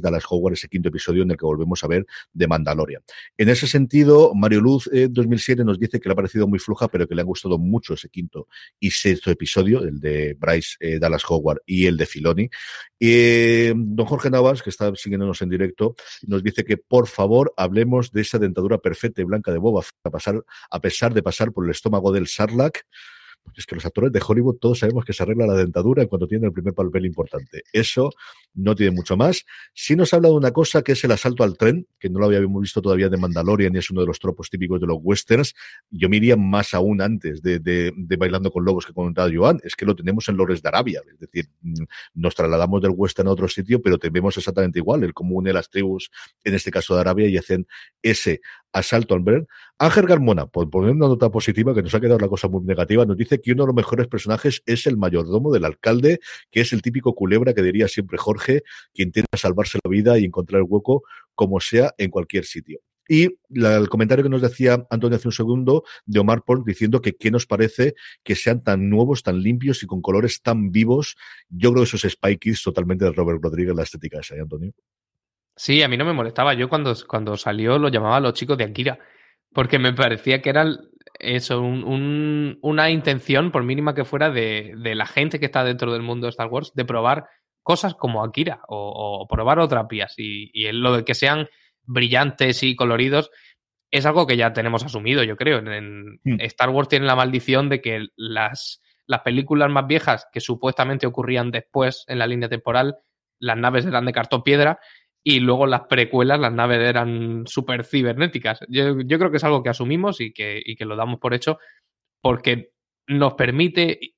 Dallas 0.00 0.24
Howard, 0.28 0.54
ese 0.54 0.68
quinto 0.68 0.88
episodio 0.88 1.22
en 1.22 1.30
el 1.30 1.36
que 1.36 1.46
volvemos 1.46 1.82
a 1.82 1.86
ver 1.86 2.06
de 2.32 2.46
Mandalorian. 2.46 3.02
En 3.36 3.48
ese 3.48 3.66
sentido, 3.66 4.34
Mario 4.34 4.60
Luz 4.60 4.88
eh, 4.92 5.08
2007 5.10 5.64
nos 5.64 5.78
dice 5.78 5.98
que 5.98 6.08
le 6.08 6.12
ha 6.12 6.16
parecido 6.16 6.46
muy 6.46 6.58
fluja, 6.58 6.88
pero 6.88 7.06
que 7.08 7.14
le 7.14 7.22
ha 7.22 7.24
gustado 7.24 7.58
mucho 7.58 7.94
ese 7.94 8.08
quinto 8.08 8.48
y 8.78 8.90
sexto 8.90 9.30
episodio, 9.30 9.82
el 9.82 9.98
de 9.98 10.34
Bryce 10.34 10.76
eh, 10.80 10.98
Dallas 10.98 11.22
Howard 11.28 11.62
y 11.64 11.86
el 11.86 11.96
de 11.96 12.06
Filoni. 12.06 12.50
Y 12.98 13.68
don 13.68 14.06
Jorge 14.06 14.30
Navas, 14.30 14.62
que 14.62 14.70
está 14.70 14.94
siguiéndonos 14.94 15.40
en 15.42 15.48
directo, 15.48 15.94
nos 16.26 16.42
dice 16.42 16.64
que 16.64 16.76
por 16.76 17.06
favor 17.06 17.54
hablemos 17.56 18.12
de 18.12 18.20
esa 18.20 18.38
dentadura 18.38 18.78
perfecta 18.78 19.22
y 19.22 19.24
blanca 19.24 19.52
de 19.52 19.58
Boba 19.58 19.82
a, 20.04 20.10
a 20.70 20.80
pesar 20.80 21.14
de 21.14 21.22
pasar 21.22 21.52
por 21.52 21.64
el 21.64 21.70
estómago 21.70 22.12
del 22.12 22.26
Sarlacc 22.26 22.84
es 23.56 23.66
que 23.66 23.74
los 23.74 23.84
actores 23.84 24.12
de 24.12 24.20
Hollywood 24.26 24.56
todos 24.56 24.80
sabemos 24.80 25.04
que 25.04 25.12
se 25.12 25.22
arregla 25.22 25.46
la 25.46 25.54
dentadura 25.54 26.06
cuando 26.06 26.26
tienen 26.26 26.46
el 26.46 26.52
primer 26.52 26.74
papel 26.74 27.06
importante. 27.06 27.62
Eso 27.72 28.10
no 28.54 28.74
tiene 28.74 28.92
mucho 28.92 29.16
más. 29.16 29.44
Sí 29.74 29.96
nos 29.96 30.12
habla 30.14 30.28
de 30.28 30.34
una 30.34 30.50
cosa 30.52 30.82
que 30.82 30.92
es 30.92 31.04
el 31.04 31.12
asalto 31.12 31.44
al 31.44 31.56
tren, 31.56 31.86
que 31.98 32.10
no 32.10 32.18
lo 32.18 32.26
habíamos 32.26 32.60
visto 32.60 32.82
todavía 32.82 33.08
de 33.08 33.16
Mandalorian 33.16 33.74
y 33.74 33.78
es 33.78 33.90
uno 33.90 34.00
de 34.00 34.06
los 34.06 34.18
tropos 34.18 34.50
típicos 34.50 34.80
de 34.80 34.86
los 34.86 34.98
westerns. 35.00 35.54
Yo 35.90 36.08
me 36.08 36.16
iría 36.16 36.36
más 36.36 36.74
aún 36.74 37.00
antes 37.00 37.42
de, 37.42 37.58
de, 37.58 37.92
de 37.96 38.16
Bailando 38.16 38.50
con 38.50 38.64
Lobos 38.64 38.86
que 38.86 38.92
comentaba 38.92 39.30
Joan, 39.32 39.60
es 39.62 39.76
que 39.76 39.86
lo 39.86 39.94
tenemos 39.94 40.28
en 40.28 40.36
Lores 40.36 40.62
de 40.62 40.68
Arabia. 40.68 41.02
Es 41.10 41.18
decir, 41.18 41.48
mm, 41.62 41.84
nos 42.14 42.34
trasladamos 42.34 42.82
del 42.82 42.92
western 42.94 43.28
a 43.28 43.32
otro 43.32 43.48
sitio, 43.48 43.80
pero 43.80 43.98
tenemos 43.98 44.36
exactamente 44.36 44.78
igual, 44.78 45.04
el 45.04 45.14
cómo 45.14 45.36
une 45.36 45.52
las 45.52 45.70
tribus, 45.70 46.10
en 46.44 46.54
este 46.54 46.70
caso 46.70 46.94
de 46.94 47.00
Arabia, 47.00 47.28
y 47.28 47.36
hacen 47.36 47.66
ese 48.02 48.40
asalto 48.72 49.14
al 49.14 49.24
tren. 49.24 49.46
Ángel 49.78 50.06
Garmona, 50.06 50.46
por 50.46 50.68
poner 50.70 50.92
una 50.92 51.06
nota 51.06 51.30
positiva, 51.30 51.74
que 51.74 51.82
nos 51.82 51.94
ha 51.94 52.00
quedado 52.00 52.18
la 52.18 52.28
cosa 52.28 52.48
muy 52.48 52.64
negativa, 52.64 53.04
nos 53.04 53.16
dice 53.16 53.40
que 53.40 53.52
uno 53.52 53.64
de 53.64 53.68
los 53.68 53.76
mejores 53.76 54.06
personajes 54.08 54.62
es 54.66 54.86
el 54.86 54.96
mayordomo 54.96 55.52
del 55.52 55.64
alcalde, 55.64 56.20
que 56.50 56.60
es 56.60 56.72
el 56.72 56.82
típico 56.82 57.14
culebra 57.14 57.54
que 57.54 57.62
diría 57.62 57.88
siempre 57.88 58.18
Jorge, 58.18 58.62
que 58.94 59.02
intenta 59.02 59.36
salvarse 59.36 59.78
la 59.82 59.90
vida 59.90 60.18
y 60.18 60.24
encontrar 60.24 60.60
el 60.60 60.66
hueco 60.68 61.02
como 61.34 61.60
sea 61.60 61.94
en 61.98 62.10
cualquier 62.10 62.44
sitio. 62.44 62.80
Y 63.08 63.38
el 63.54 63.88
comentario 63.88 64.22
que 64.22 64.28
nos 64.28 64.42
decía 64.42 64.86
Antonio 64.90 65.16
hace 65.16 65.28
un 65.28 65.32
segundo 65.32 65.84
de 66.04 66.20
Omar 66.20 66.42
Pons 66.44 66.64
diciendo 66.66 67.00
que 67.00 67.16
qué 67.16 67.30
nos 67.30 67.46
parece 67.46 67.94
que 68.22 68.34
sean 68.34 68.62
tan 68.62 68.90
nuevos, 68.90 69.22
tan 69.22 69.40
limpios 69.40 69.82
y 69.82 69.86
con 69.86 70.02
colores 70.02 70.42
tan 70.42 70.70
vivos. 70.70 71.16
Yo 71.48 71.72
creo 71.72 71.84
que 71.84 71.88
eso 71.88 71.96
es 71.96 72.04
Spike 72.04 72.52
totalmente 72.62 73.06
de 73.06 73.12
Robert 73.12 73.42
Rodríguez, 73.42 73.74
la 73.74 73.84
estética 73.84 74.20
esa, 74.20 74.36
¿eh, 74.36 74.42
Antonio? 74.42 74.72
Sí, 75.58 75.82
a 75.82 75.88
mí 75.88 75.96
no 75.96 76.04
me 76.04 76.12
molestaba. 76.12 76.54
Yo 76.54 76.68
cuando, 76.68 76.94
cuando 77.08 77.36
salió 77.36 77.78
lo 77.78 77.88
llamaba 77.88 78.18
a 78.18 78.20
los 78.20 78.32
chicos 78.32 78.56
de 78.56 78.64
Akira, 78.64 79.00
porque 79.52 79.80
me 79.80 79.92
parecía 79.92 80.40
que 80.40 80.50
era 80.50 80.64
eso, 81.18 81.60
un, 81.60 81.82
un, 81.82 82.58
una 82.62 82.90
intención, 82.90 83.50
por 83.50 83.64
mínima 83.64 83.92
que 83.92 84.04
fuera, 84.04 84.30
de, 84.30 84.74
de, 84.78 84.94
la 84.94 85.04
gente 85.04 85.40
que 85.40 85.46
está 85.46 85.64
dentro 85.64 85.92
del 85.92 86.02
mundo 86.02 86.26
de 86.26 86.30
Star 86.30 86.46
Wars, 86.46 86.70
de 86.74 86.84
probar 86.84 87.26
cosas 87.64 87.96
como 87.96 88.22
Akira 88.22 88.60
o, 88.68 89.22
o 89.22 89.26
probar 89.26 89.58
otras 89.58 89.88
vías. 89.88 90.14
Y, 90.16 90.48
y, 90.52 90.70
lo 90.70 90.96
de 90.96 91.04
que 91.04 91.14
sean 91.14 91.48
brillantes 91.82 92.62
y 92.62 92.76
coloridos 92.76 93.30
es 93.90 94.06
algo 94.06 94.28
que 94.28 94.36
ya 94.36 94.52
tenemos 94.52 94.84
asumido, 94.84 95.24
yo 95.24 95.36
creo. 95.36 95.58
En, 95.58 96.20
mm. 96.22 96.40
Star 96.42 96.70
Wars 96.70 96.88
tiene 96.88 97.06
la 97.06 97.16
maldición 97.16 97.68
de 97.68 97.80
que 97.80 98.06
las, 98.14 98.80
las 99.08 99.22
películas 99.22 99.70
más 99.70 99.88
viejas 99.88 100.28
que 100.32 100.40
supuestamente 100.40 101.08
ocurrían 101.08 101.50
después 101.50 102.04
en 102.06 102.20
la 102.20 102.28
línea 102.28 102.48
temporal, 102.48 102.98
las 103.40 103.56
naves 103.56 103.86
eran 103.86 104.04
de 104.06 104.12
cartón 104.12 104.44
piedra 104.44 104.78
y 105.24 105.40
luego 105.40 105.66
las 105.66 105.82
precuelas, 105.82 106.40
las 106.40 106.52
naves 106.52 106.80
eran 106.80 107.46
súper 107.46 107.84
cibernéticas. 107.84 108.60
Yo, 108.68 109.00
yo, 109.00 109.18
creo 109.18 109.30
que 109.30 109.36
es 109.38 109.44
algo 109.44 109.62
que 109.62 109.68
asumimos 109.70 110.20
y 110.20 110.32
que, 110.32 110.62
y 110.64 110.76
que 110.76 110.84
lo 110.84 110.96
damos 110.96 111.20
por 111.20 111.34
hecho 111.34 111.58
porque 112.20 112.72
nos 113.06 113.34
permite 113.34 114.14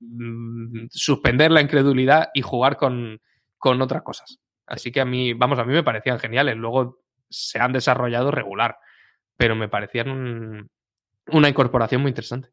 mmm, 0.00 0.86
suspender 0.90 1.50
la 1.50 1.60
incredulidad 1.60 2.30
y 2.34 2.42
jugar 2.42 2.76
con, 2.76 3.20
con, 3.58 3.80
otras 3.82 4.02
cosas. 4.02 4.38
Así 4.66 4.92
que 4.92 5.00
a 5.00 5.04
mí, 5.04 5.32
vamos, 5.32 5.58
a 5.58 5.64
mí 5.64 5.72
me 5.72 5.82
parecían 5.82 6.18
geniales. 6.18 6.56
Luego 6.56 7.00
se 7.28 7.58
han 7.58 7.72
desarrollado 7.72 8.30
regular, 8.30 8.78
pero 9.36 9.56
me 9.56 9.68
parecían 9.68 10.10
un, 10.10 10.70
una 11.28 11.48
incorporación 11.48 12.02
muy 12.02 12.10
interesante. 12.10 12.50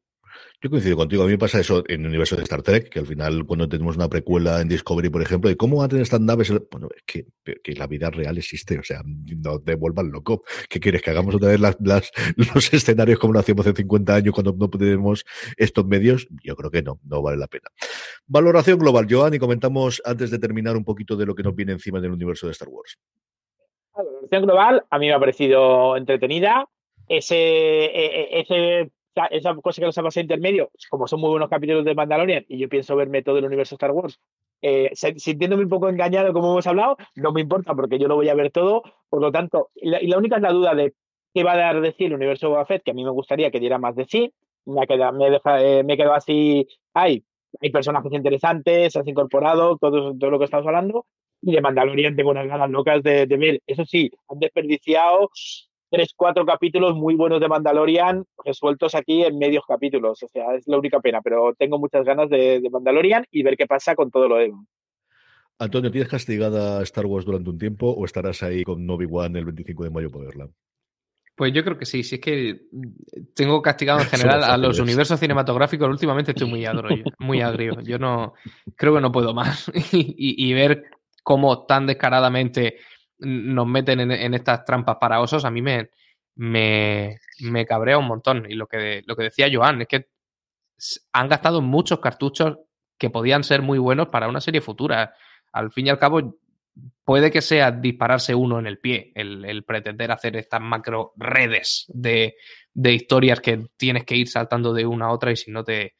Yo 0.62 0.70
coincido 0.70 0.96
contigo. 0.96 1.24
A 1.24 1.26
mí 1.26 1.34
me 1.34 1.38
pasa 1.38 1.60
eso 1.60 1.84
en 1.88 2.02
el 2.02 2.08
universo 2.08 2.36
de 2.36 2.44
Star 2.44 2.62
Trek, 2.62 2.90
que 2.90 3.00
al 3.00 3.06
final, 3.06 3.46
cuando 3.46 3.68
tenemos 3.68 3.98
una 3.98 4.08
precuela 4.08 4.62
en 4.62 4.70
Discovery, 4.70 5.10
por 5.10 5.22
ejemplo, 5.22 5.50
de 5.50 5.58
cómo 5.58 5.78
van 5.78 5.86
a 5.86 5.90
tener 5.90 6.04
estas 6.04 6.22
naves, 6.22 6.54
bueno, 6.72 6.88
es 6.96 7.04
que, 7.06 7.26
que 7.62 7.74
la 7.74 7.88
vida 7.88 8.10
real 8.10 8.38
existe, 8.38 8.80
o 8.80 8.84
sea, 8.84 9.02
no 9.04 9.60
te 9.60 9.78
loco. 9.78 10.44
¿Qué 10.70 10.80
quieres? 10.80 11.02
¿Que 11.02 11.10
hagamos 11.10 11.36
otra 11.36 11.50
vez 11.50 11.60
los 11.60 12.74
escenarios 12.74 13.20
como 13.20 13.34
lo 13.34 13.40
hacíamos 13.40 13.68
hace 13.68 13.78
50 13.78 14.16
años 14.16 14.34
cuando 14.34 14.56
no 14.58 14.70
tenemos 14.70 15.26
estos 15.58 15.86
medios? 15.86 16.28
Yo 16.44 16.56
creo 16.56 16.72
que 16.72 16.82
no, 16.82 17.00
no 17.04 17.22
vale 17.22 17.38
la 17.38 17.48
pena. 17.48 17.70
Valoración 18.26 18.80
global, 18.80 19.08
Joan, 19.10 19.34
y 19.34 19.40
comentamos 19.40 20.02
antes 20.06 20.32
de 20.32 20.40
terminar 20.40 20.78
un 20.78 20.86
poquito 20.86 21.16
de 21.18 21.26
lo 21.26 21.36
que 21.36 21.44
nos 21.44 21.56
viene 21.56 21.74
encima 21.74 22.00
en 22.00 22.06
el 22.06 22.12
universo 22.12 22.48
de 22.48 22.54
Star 22.54 22.70
Wars. 22.70 22.98
Valoración 23.94 24.44
global 24.44 24.86
a 24.90 24.98
mí 24.98 25.08
me 25.08 25.14
ha 25.14 25.20
parecido 25.20 25.98
entretenida. 25.98 26.68
Ese, 27.08 28.40
ese 28.40 28.90
esa 29.32 29.56
cosa 29.56 29.82
que 29.82 29.86
nos 29.86 29.98
ha 29.98 30.04
pasado 30.04 30.22
intermedio, 30.22 30.72
como 30.90 31.08
son 31.08 31.22
muy 31.22 31.30
buenos 31.30 31.50
capítulos 31.50 31.86
de 31.86 31.96
Mandalorian 31.96 32.46
y 32.48 32.58
yo 32.58 32.70
pienso 32.70 32.96
verme 32.96 33.24
todo 33.24 33.38
el 33.38 33.46
universo 33.46 33.76
Star 33.76 33.92
Wars, 33.92 34.20
eh, 34.62 34.92
sintiéndome 34.94 35.64
un 35.64 35.70
poco 35.70 35.90
engañado 35.90 36.34
como 36.34 36.52
hemos 36.52 36.68
hablado, 36.68 36.98
no 37.16 37.32
me 37.32 37.42
importa 37.42 37.76
porque 37.76 38.00
yo 38.00 38.08
lo 38.08 38.16
voy 38.16 38.30
a 38.30 38.36
ver 38.36 38.52
todo, 38.52 38.84
por 39.10 39.22
lo 39.22 39.32
tanto, 39.32 39.70
y 39.76 39.90
la, 39.90 40.02
y 40.02 40.08
la 40.08 40.18
única 40.18 40.38
es 40.38 40.42
la 40.42 40.52
duda 40.52 40.74
de 40.74 40.94
qué 41.34 41.44
va 41.44 41.54
a 41.54 41.58
dar 41.58 41.82
de 41.82 41.92
sí 41.92 42.06
el 42.06 42.14
universo 42.14 42.50
Boba 42.50 42.66
Fett, 42.66 42.84
que 42.84 42.92
a 42.92 42.94
mí 42.94 43.04
me 43.04 43.12
gustaría 43.12 43.52
que 43.52 43.60
diera 43.60 43.78
más 43.78 43.96
de 43.96 44.06
sí, 44.06 44.34
me, 44.66 44.88
queda, 44.88 45.12
me, 45.12 45.30
deja, 45.30 45.62
eh, 45.62 45.84
me 45.84 45.98
quedo 45.98 46.14
así, 46.14 46.68
hay, 46.94 47.24
hay 47.62 47.70
personajes 47.72 48.12
interesantes, 48.14 48.96
has 48.96 49.08
incorporado, 49.08 49.78
todo, 49.78 50.16
todo 50.18 50.30
lo 50.30 50.40
que 50.40 50.46
estamos 50.46 50.66
hablando, 50.66 51.06
y 51.42 51.52
de 51.52 51.62
Mandalorian 51.62 52.16
tengo 52.16 52.32
unas 52.32 52.48
ganas 52.48 52.70
locas 52.70 53.04
de, 53.04 53.28
de 53.28 53.38
ver, 53.38 53.62
eso 53.68 53.86
sí, 53.86 54.12
han 54.30 54.40
desperdiciado 54.40 55.30
tres, 55.94 56.12
cuatro 56.18 56.44
capítulos 56.44 56.96
muy 56.96 57.14
buenos 57.14 57.40
de 57.40 57.48
Mandalorian 57.48 58.26
resueltos 58.44 58.96
aquí 58.96 59.24
en 59.24 59.38
medios 59.38 59.64
capítulos. 59.68 60.24
O 60.24 60.28
sea, 60.28 60.56
es 60.56 60.68
la 60.68 60.80
única 60.80 61.00
pena, 61.00 61.22
pero 61.22 61.54
tengo 61.54 61.78
muchas 61.78 62.04
ganas 62.04 62.32
de, 62.32 62.60
de 62.60 62.70
Mandalorian 62.72 63.26
y 63.30 63.44
ver 63.44 63.56
qué 63.56 63.68
pasa 63.68 63.94
con 63.94 64.10
todo 64.10 64.28
lo 64.28 64.38
demás. 64.38 64.66
Antonio, 65.60 65.92
¿tienes 65.92 66.10
castigada 66.10 66.82
Star 66.82 67.06
Wars 67.06 67.26
durante 67.26 67.52
un 67.52 67.60
tiempo 67.60 67.92
o 67.92 68.06
estarás 68.06 68.42
ahí 68.42 68.64
con 68.64 68.84
Novi 68.88 69.08
One 69.08 69.38
el 69.38 69.46
25 69.46 69.84
de 69.84 69.90
mayo 69.92 70.10
para 70.10 70.26
verla? 70.26 70.50
Pues 71.36 71.54
yo 71.54 71.64
creo 71.64 71.78
que 71.78 71.86
sí, 71.86 72.04
si 72.04 72.16
es 72.16 72.22
que 72.22 72.62
tengo 73.36 73.62
castigado 73.62 74.00
en 74.00 74.08
general 74.10 74.44
a 74.44 74.58
los 74.58 74.80
universos 74.80 75.20
cinematográficos, 75.20 75.88
últimamente 75.88 76.32
estoy 76.32 76.50
muy 76.50 76.66
agrio, 76.66 77.04
muy 77.20 77.42
agrio. 77.42 77.80
Yo 77.82 78.00
no 78.00 78.34
creo 78.76 78.96
que 78.96 79.02
no 79.02 79.12
puedo 79.12 79.36
más. 79.36 79.72
y, 79.92 80.16
y, 80.18 80.54
ver 80.54 80.86
cómo 81.22 81.68
tan 81.68 81.86
descaradamente 81.86 82.78
nos 83.24 83.68
meten 83.68 84.00
en, 84.00 84.34
estas 84.34 84.66
trampas 84.66 84.98
para 85.00 85.20
osos, 85.20 85.46
a 85.46 85.52
mí 85.52 85.62
me, 85.62 85.90
me, 86.36 87.20
me 87.40 87.66
cabrea 87.66 87.98
un 87.98 88.08
montón. 88.08 88.46
Y 88.50 88.56
lo 88.56 88.68
que, 88.68 89.04
lo 89.06 89.16
que 89.16 89.24
decía 89.24 89.50
Joan 89.52 89.82
es 89.82 89.88
que 89.88 90.08
han 91.12 91.30
gastado 91.30 91.62
muchos 91.62 92.00
cartuchos 92.00 92.58
que 92.98 93.10
podían 93.10 93.44
ser 93.44 93.62
muy 93.62 93.80
buenos 93.80 94.10
para 94.10 94.28
una 94.28 94.42
serie 94.42 94.62
futura. 94.62 95.14
Al 95.52 95.72
fin 95.72 95.88
y 95.88 95.90
al 95.90 96.00
cabo, 96.00 96.38
puede 97.04 97.32
que 97.32 97.42
sea 97.42 97.72
dispararse 97.72 98.34
uno 98.36 98.60
en 98.60 98.68
el 98.68 98.80
pie, 98.80 99.12
el, 99.16 99.46
el 99.46 99.64
pretender 99.64 100.12
hacer 100.12 100.36
estas 100.36 100.62
macro 100.62 101.14
redes 101.16 101.86
de, 101.90 102.36
de, 102.74 102.94
historias 102.94 103.40
que 103.40 103.68
tienes 103.78 104.04
que 104.06 104.16
ir 104.16 104.28
saltando 104.28 104.74
de 104.74 104.86
una 104.86 105.06
a 105.06 105.12
otra 105.12 105.32
y 105.32 105.36
si 105.36 105.52
no 105.52 105.64
te, 105.64 105.96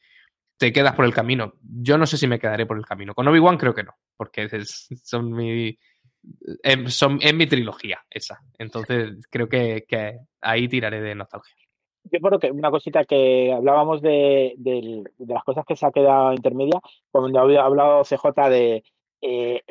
te 0.56 0.72
quedas 0.72 0.94
por 0.94 1.04
el 1.04 1.14
camino. 1.14 1.54
Yo 1.62 1.98
no 1.98 2.06
sé 2.06 2.16
si 2.16 2.26
me 2.26 2.38
quedaré 2.38 2.66
por 2.66 2.76
el 2.76 2.86
camino. 2.86 3.14
Con 3.14 3.28
Obi-Wan 3.28 3.58
creo 3.58 3.74
que 3.74 3.84
no, 3.84 3.94
porque 4.16 4.48
es, 4.50 4.88
son 5.04 5.32
mi, 5.32 5.78
es, 6.62 6.94
son, 6.94 7.18
es 7.20 7.34
mi 7.34 7.46
trilogía 7.46 8.04
esa. 8.10 8.40
Entonces 8.58 9.26
creo 9.30 9.48
que, 9.48 9.84
que, 9.88 10.18
ahí 10.40 10.68
tiraré 10.68 11.00
de 11.00 11.14
nostalgia. 11.14 11.54
Yo 12.04 12.20
creo 12.20 12.38
que 12.38 12.50
una 12.50 12.70
cosita 12.70 13.04
que 13.04 13.52
hablábamos 13.52 14.02
de, 14.02 14.54
de, 14.58 15.04
las 15.26 15.42
cosas 15.42 15.64
que 15.66 15.74
se 15.74 15.86
ha 15.86 15.90
quedado 15.90 16.34
intermedia, 16.34 16.78
cuando 17.10 17.40
había 17.40 17.62
hablado 17.62 18.04
CJ 18.04 18.50
de 18.50 18.84
eh, 19.22 19.62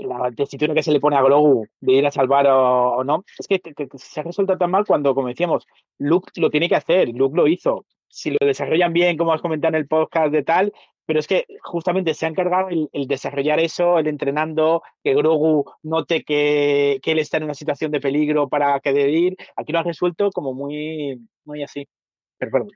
la 0.00 0.30
tesitura 0.34 0.72
que 0.72 0.82
se 0.82 0.90
le 0.90 1.00
pone 1.00 1.16
a 1.16 1.22
Grogu 1.22 1.66
de 1.80 1.92
ir 1.92 2.06
a 2.06 2.10
salvar 2.10 2.46
o, 2.48 3.04
no, 3.04 3.24
es 3.38 3.46
que, 3.46 3.60
que, 3.60 3.74
que, 3.74 3.88
se 3.98 4.20
ha 4.20 4.22
resuelto 4.22 4.56
tan 4.56 4.70
mal 4.70 4.86
cuando, 4.86 5.14
como 5.14 5.28
decíamos, 5.28 5.66
Luke 5.98 6.32
lo 6.36 6.48
tiene 6.48 6.68
que 6.68 6.76
hacer, 6.76 7.10
Luke 7.10 7.36
lo 7.36 7.46
hizo. 7.46 7.84
Si 8.08 8.30
lo 8.30 8.38
desarrollan 8.40 8.94
bien, 8.94 9.18
como 9.18 9.34
has 9.34 9.42
comentado 9.42 9.74
en 9.74 9.82
el 9.82 9.86
podcast 9.86 10.32
de 10.32 10.42
tal, 10.42 10.72
pero 11.06 11.20
es 11.20 11.26
que 11.26 11.46
justamente 11.62 12.14
se 12.14 12.26
ha 12.26 12.28
encargado 12.28 12.68
el, 12.68 13.06
desarrollar 13.06 13.60
eso, 13.60 13.98
el 13.98 14.08
entrenando, 14.08 14.82
que 15.02 15.14
Grogu 15.14 15.64
note 15.82 16.24
que, 16.24 16.98
que, 17.02 17.12
él 17.12 17.20
está 17.20 17.36
en 17.38 17.44
una 17.44 17.54
situación 17.54 17.92
de 17.92 18.00
peligro 18.00 18.48
para 18.48 18.78
que 18.80 18.92
debe 18.92 19.12
ir. 19.12 19.36
Aquí 19.56 19.72
lo 19.72 19.78
ha 19.78 19.84
resuelto 19.84 20.30
como 20.30 20.52
muy, 20.52 21.20
muy 21.44 21.62
así. 21.62 21.88
Pero 22.38 22.50
perdón. 22.50 22.70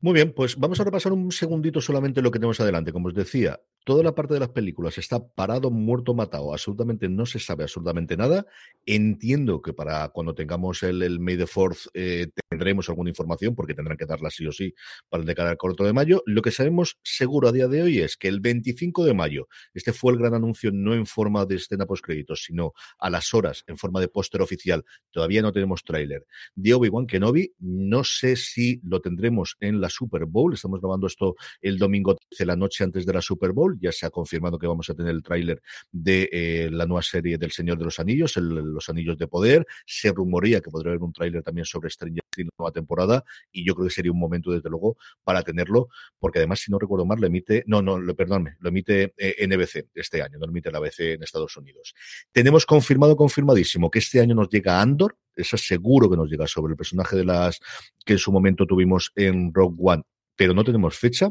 Muy 0.00 0.12
bien, 0.14 0.32
pues 0.32 0.56
vamos 0.56 0.78
a 0.80 0.84
repasar 0.84 1.12
un 1.12 1.32
segundito 1.32 1.80
solamente 1.80 2.22
lo 2.22 2.30
que 2.30 2.38
tenemos 2.38 2.60
adelante. 2.60 2.92
Como 2.92 3.08
os 3.08 3.14
decía, 3.14 3.60
toda 3.86 4.02
la 4.02 4.16
parte 4.16 4.34
de 4.34 4.40
las 4.40 4.48
películas 4.48 4.98
está 4.98 5.24
parado, 5.24 5.70
muerto, 5.70 6.12
matado. 6.12 6.52
Absolutamente 6.52 7.08
no 7.08 7.24
se 7.24 7.38
sabe 7.38 7.62
absolutamente 7.62 8.16
nada. 8.16 8.44
Entiendo 8.84 9.62
que 9.62 9.72
para 9.72 10.08
cuando 10.08 10.34
tengamos 10.34 10.82
el, 10.82 11.20
May 11.20 11.36
the 11.36 11.46
Fourth 11.46 11.86
eh, 11.94 12.26
tendremos 12.50 12.88
alguna 12.88 13.10
información, 13.10 13.54
porque 13.54 13.74
tendrán 13.74 13.96
que 13.96 14.04
darla 14.04 14.28
sí 14.30 14.44
o 14.44 14.50
sí 14.50 14.74
para 15.08 15.20
el 15.20 15.26
de 15.26 15.36
cada 15.36 15.54
corto 15.54 15.84
de 15.84 15.92
mayo. 15.92 16.20
Lo 16.26 16.42
que 16.42 16.50
sabemos 16.50 16.98
seguro 17.04 17.46
a 17.46 17.52
día 17.52 17.68
de 17.68 17.82
hoy 17.82 18.00
es 18.00 18.16
que 18.16 18.26
el 18.26 18.40
25 18.40 19.04
de 19.04 19.14
mayo, 19.14 19.46
este 19.72 19.92
fue 19.92 20.12
el 20.12 20.18
gran 20.18 20.34
anuncio 20.34 20.72
no 20.72 20.92
en 20.92 21.06
forma 21.06 21.46
de 21.46 21.54
escena 21.54 21.86
post 21.86 22.04
créditos, 22.04 22.42
sino 22.42 22.72
a 22.98 23.08
las 23.08 23.34
horas, 23.34 23.62
en 23.68 23.76
forma 23.76 24.00
de 24.00 24.08
póster 24.08 24.42
oficial. 24.42 24.84
Todavía 25.12 25.42
no 25.42 25.52
tenemos 25.52 25.84
tráiler. 25.84 26.26
De 26.56 26.74
Obi-Wan 26.74 27.06
Kenobi, 27.06 27.54
no 27.60 28.02
sé 28.02 28.34
si 28.34 28.80
lo 28.82 29.00
tendremos 29.00 29.56
en 29.60 29.80
la 29.80 29.90
Super 29.90 30.24
Bowl. 30.24 30.54
Estamos 30.54 30.80
grabando 30.80 31.06
esto 31.06 31.36
el 31.60 31.78
domingo 31.78 32.16
13, 32.30 32.46
la 32.46 32.56
noche 32.56 32.82
antes 32.82 33.06
de 33.06 33.12
la 33.12 33.22
Super 33.22 33.52
Bowl. 33.52 33.75
Ya 33.80 33.92
se 33.92 34.06
ha 34.06 34.10
confirmado 34.10 34.58
que 34.58 34.66
vamos 34.66 34.88
a 34.90 34.94
tener 34.94 35.14
el 35.14 35.22
tráiler 35.22 35.62
de 35.90 36.28
eh, 36.32 36.68
la 36.70 36.86
nueva 36.86 37.02
serie 37.02 37.38
del 37.38 37.52
Señor 37.52 37.78
de 37.78 37.84
los 37.84 37.98
Anillos, 37.98 38.36
Los 38.36 38.88
Anillos 38.88 39.18
de 39.18 39.28
Poder. 39.28 39.66
Se 39.86 40.12
rumorea 40.12 40.60
que 40.60 40.70
podría 40.70 40.90
haber 40.92 41.02
un 41.02 41.12
tráiler 41.12 41.42
también 41.42 41.64
sobre 41.64 41.90
Stranger 41.90 42.24
Things 42.30 42.50
nueva 42.58 42.72
temporada 42.72 43.24
y 43.52 43.66
yo 43.66 43.74
creo 43.74 43.88
que 43.88 43.94
sería 43.94 44.12
un 44.12 44.18
momento, 44.18 44.50
desde 44.52 44.68
luego, 44.68 44.96
para 45.24 45.42
tenerlo, 45.42 45.88
porque 46.18 46.38
además, 46.38 46.60
si 46.60 46.70
no 46.70 46.78
recuerdo 46.78 47.04
mal, 47.04 47.20
lo 47.20 47.26
emite, 47.26 47.64
no, 47.66 47.82
no, 47.82 47.98
lo 47.98 48.14
emite 48.62 49.14
eh, 49.16 49.46
NBC 49.46 49.88
este 49.94 50.22
año, 50.22 50.38
no 50.38 50.46
lo 50.46 50.50
emite 50.50 50.70
la 50.70 50.78
ABC 50.78 51.00
en 51.00 51.22
Estados 51.22 51.56
Unidos. 51.56 51.94
Tenemos 52.32 52.66
confirmado, 52.66 53.16
confirmadísimo, 53.16 53.90
que 53.90 53.98
este 53.98 54.20
año 54.20 54.34
nos 54.34 54.48
llega 54.48 54.80
Andor, 54.80 55.16
eso 55.34 55.56
seguro 55.56 56.10
que 56.10 56.16
nos 56.16 56.30
llega 56.30 56.46
sobre 56.46 56.72
el 56.72 56.76
personaje 56.76 57.16
de 57.16 57.24
las 57.24 57.60
que 58.04 58.14
en 58.14 58.18
su 58.18 58.32
momento 58.32 58.66
tuvimos 58.66 59.12
en 59.16 59.52
Rogue 59.52 59.76
One, 59.78 60.02
pero 60.36 60.54
no 60.54 60.64
tenemos 60.64 60.96
fecha. 60.96 61.30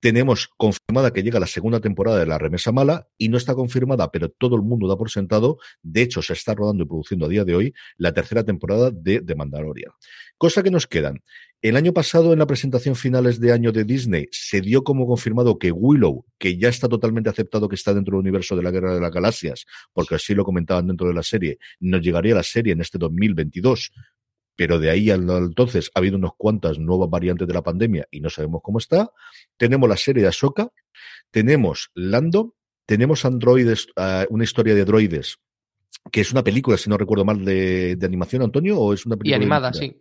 Tenemos 0.00 0.48
confirmada 0.56 1.12
que 1.12 1.22
llega 1.22 1.40
la 1.40 1.46
segunda 1.46 1.80
temporada 1.80 2.18
de 2.18 2.26
La 2.26 2.38
Remesa 2.38 2.72
Mala 2.72 3.08
y 3.16 3.28
no 3.28 3.36
está 3.36 3.54
confirmada, 3.54 4.10
pero 4.10 4.28
todo 4.28 4.56
el 4.56 4.62
mundo 4.62 4.88
da 4.88 4.96
por 4.96 5.10
sentado. 5.10 5.58
De 5.82 6.02
hecho, 6.02 6.22
se 6.22 6.32
está 6.32 6.54
rodando 6.54 6.84
y 6.84 6.86
produciendo 6.86 7.26
a 7.26 7.28
día 7.28 7.44
de 7.44 7.54
hoy 7.54 7.74
la 7.96 8.12
tercera 8.12 8.44
temporada 8.44 8.90
de 8.90 9.20
The 9.20 9.34
Mandalorian. 9.34 9.92
Cosa 10.38 10.62
que 10.62 10.70
nos 10.70 10.86
quedan. 10.86 11.22
El 11.62 11.76
año 11.76 11.94
pasado, 11.94 12.32
en 12.34 12.38
la 12.38 12.46
presentación 12.46 12.94
finales 12.94 13.40
de 13.40 13.50
año 13.50 13.72
de 13.72 13.84
Disney, 13.84 14.28
se 14.30 14.60
dio 14.60 14.84
como 14.84 15.06
confirmado 15.06 15.58
que 15.58 15.72
Willow, 15.72 16.26
que 16.38 16.58
ya 16.58 16.68
está 16.68 16.86
totalmente 16.88 17.30
aceptado 17.30 17.68
que 17.68 17.74
está 17.74 17.94
dentro 17.94 18.12
del 18.12 18.20
universo 18.20 18.54
de 18.54 18.62
la 18.62 18.70
Guerra 18.70 18.94
de 18.94 19.00
las 19.00 19.10
Galaxias, 19.10 19.64
porque 19.94 20.16
así 20.16 20.34
lo 20.34 20.44
comentaban 20.44 20.86
dentro 20.86 21.08
de 21.08 21.14
la 21.14 21.22
serie, 21.22 21.58
nos 21.80 22.02
llegaría 22.02 22.34
la 22.34 22.42
serie 22.42 22.74
en 22.74 22.82
este 22.82 22.98
2022 22.98 23.90
pero 24.56 24.78
de 24.78 24.90
ahí 24.90 25.10
al 25.10 25.28
entonces 25.28 25.90
ha 25.94 25.98
habido 25.98 26.16
unas 26.16 26.32
cuantas 26.36 26.78
nuevas 26.78 27.10
variantes 27.10 27.46
de 27.46 27.54
la 27.54 27.62
pandemia 27.62 28.08
y 28.10 28.20
no 28.20 28.30
sabemos 28.30 28.62
cómo 28.64 28.78
está. 28.78 29.10
Tenemos 29.56 29.88
la 29.88 29.96
serie 29.96 30.22
de 30.22 30.28
Ahsoka, 30.28 30.70
tenemos 31.30 31.90
Lando, 31.94 32.54
tenemos 32.86 33.24
androides, 33.24 33.88
uh, 33.96 34.24
una 34.30 34.44
historia 34.44 34.74
de 34.74 34.84
droides, 34.84 35.38
que 36.10 36.22
es 36.22 36.32
una 36.32 36.42
película, 36.42 36.76
si 36.78 36.88
no 36.88 36.96
recuerdo 36.96 37.24
mal, 37.24 37.44
de, 37.44 37.96
de 37.96 38.06
animación, 38.06 38.42
Antonio, 38.42 38.78
o 38.78 38.94
es 38.94 39.04
una 39.04 39.16
película. 39.16 39.36
Y 39.36 39.40
animada, 39.40 39.72
sí. 39.72 39.98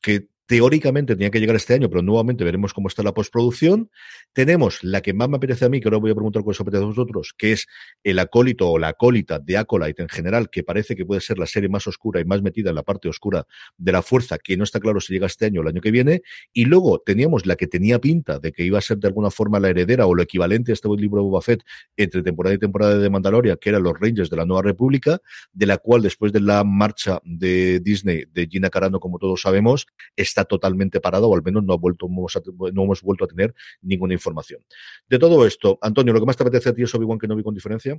Que 0.00 0.28
teóricamente 0.52 1.14
tenía 1.14 1.30
que 1.30 1.40
llegar 1.40 1.56
este 1.56 1.72
año, 1.72 1.88
pero 1.88 2.02
nuevamente 2.02 2.44
veremos 2.44 2.74
cómo 2.74 2.88
está 2.88 3.02
la 3.02 3.14
postproducción. 3.14 3.88
Tenemos 4.34 4.84
la 4.84 5.00
que 5.00 5.14
más 5.14 5.30
me 5.30 5.38
apetece 5.38 5.64
a 5.64 5.70
mí, 5.70 5.80
que 5.80 5.88
ahora 5.88 5.96
voy 5.96 6.10
a 6.10 6.14
preguntar 6.14 6.42
cuál 6.42 6.52
os 6.52 6.60
apetece 6.60 6.82
a 6.82 6.86
vosotros, 6.88 7.34
que 7.38 7.52
es 7.52 7.66
el 8.04 8.18
acólito 8.18 8.68
o 8.68 8.78
la 8.78 8.88
acólita 8.88 9.38
de 9.38 9.56
Acolyte 9.56 10.02
en 10.02 10.10
general, 10.10 10.50
que 10.50 10.62
parece 10.62 10.94
que 10.94 11.06
puede 11.06 11.22
ser 11.22 11.38
la 11.38 11.46
serie 11.46 11.70
más 11.70 11.86
oscura 11.86 12.20
y 12.20 12.26
más 12.26 12.42
metida 12.42 12.68
en 12.68 12.76
la 12.76 12.82
parte 12.82 13.08
oscura 13.08 13.46
de 13.78 13.92
la 13.92 14.02
fuerza, 14.02 14.36
que 14.36 14.58
no 14.58 14.64
está 14.64 14.78
claro 14.78 15.00
si 15.00 15.14
llega 15.14 15.26
este 15.26 15.46
año 15.46 15.60
o 15.60 15.62
el 15.62 15.70
año 15.70 15.80
que 15.80 15.90
viene. 15.90 16.20
Y 16.52 16.66
luego 16.66 16.98
teníamos 16.98 17.46
la 17.46 17.56
que 17.56 17.66
tenía 17.66 17.98
pinta 17.98 18.38
de 18.38 18.52
que 18.52 18.62
iba 18.62 18.76
a 18.76 18.82
ser 18.82 18.98
de 18.98 19.08
alguna 19.08 19.30
forma 19.30 19.58
la 19.58 19.70
heredera 19.70 20.04
o 20.04 20.14
lo 20.14 20.22
equivalente 20.22 20.72
a 20.72 20.74
este 20.74 20.86
libro 20.98 21.22
de 21.22 21.28
Boba 21.28 21.40
Fett 21.40 21.62
entre 21.96 22.22
temporada 22.22 22.54
y 22.54 22.58
temporada 22.58 22.98
de 22.98 23.08
Mandalorian, 23.08 23.56
que 23.58 23.70
eran 23.70 23.84
los 23.84 23.94
Rangers 23.98 24.28
de 24.28 24.36
la 24.36 24.44
Nueva 24.44 24.60
República, 24.60 25.18
de 25.54 25.64
la 25.64 25.78
cual 25.78 26.02
después 26.02 26.30
de 26.30 26.40
la 26.40 26.62
marcha 26.62 27.20
de 27.24 27.80
Disney 27.80 28.24
de 28.30 28.46
Gina 28.46 28.68
Carano, 28.68 29.00
como 29.00 29.18
todos 29.18 29.40
sabemos, 29.40 29.86
está 30.14 30.41
totalmente 30.44 31.00
parado 31.00 31.28
o 31.28 31.34
al 31.34 31.42
menos 31.42 31.64
no, 31.64 31.74
ha 31.74 31.76
vuelto, 31.76 32.08
no 32.08 32.82
hemos 32.82 33.02
vuelto 33.02 33.24
a 33.24 33.28
tener 33.28 33.54
ninguna 33.80 34.14
información. 34.14 34.62
De 35.08 35.18
todo 35.18 35.46
esto, 35.46 35.78
Antonio, 35.82 36.12
¿lo 36.12 36.20
que 36.20 36.26
más 36.26 36.36
te 36.36 36.42
apetece 36.42 36.70
a 36.70 36.74
ti 36.74 36.82
es 36.82 36.94
Obi-Wan 36.94 37.18
Kenobi 37.18 37.42
con 37.42 37.54
diferencia? 37.54 37.98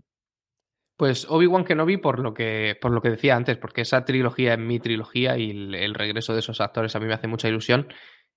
Pues 0.96 1.26
Obi-Wan 1.28 1.66
Kenobi 1.66 1.98
por 1.98 2.20
lo 2.20 2.34
que 2.34 2.78
por 2.80 2.92
lo 2.92 3.02
que 3.02 3.10
decía 3.10 3.36
antes, 3.36 3.58
porque 3.58 3.82
esa 3.82 4.06
trilogía 4.06 4.54
es 4.54 4.60
mi 4.60 4.80
trilogía 4.80 5.38
y 5.38 5.50
el, 5.52 5.94
regreso 5.96 6.34
de 6.34 6.40
esos 6.40 6.62
actores 6.62 6.96
a 6.96 7.00
mí 7.00 7.08
me 7.08 7.14
hace 7.14 7.28
mucha 7.28 7.50
ilusión. 7.50 7.88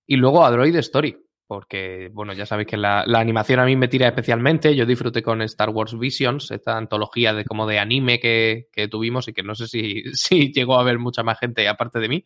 Y 0.06 0.16
luego 0.16 0.44
Android 0.44 0.74
Story, 0.76 1.16
porque 1.46 2.10
bueno, 2.12 2.32
ya 2.32 2.46
sabéis 2.46 2.68
que 2.68 2.76
la, 2.78 3.04
la, 3.06 3.20
animación 3.20 3.60
a 3.60 3.66
mí 3.66 3.76
me 3.76 3.88
tira 3.88 4.08
especialmente. 4.08 4.74
Yo 4.74 4.86
disfruté 4.86 5.22
con 5.22 5.42
Star 5.42 5.68
Wars 5.68 5.98
Visions, 5.98 6.50
esta 6.50 6.78
antología 6.78 7.34
de 7.34 7.44
como 7.44 7.66
de 7.66 7.78
anime 7.78 8.18
que, 8.20 8.68
que 8.72 8.88
tuvimos 8.88 9.28
y 9.28 9.34
que 9.34 9.42
no 9.42 9.54
sé 9.54 9.66
si, 9.66 10.04
si 10.14 10.52
llegó 10.52 10.78
a 10.78 10.84
ver 10.84 10.98
mucha 10.98 11.22
más 11.22 11.38
gente 11.38 11.68
aparte 11.68 12.00
de 12.00 12.08
mí 12.08 12.24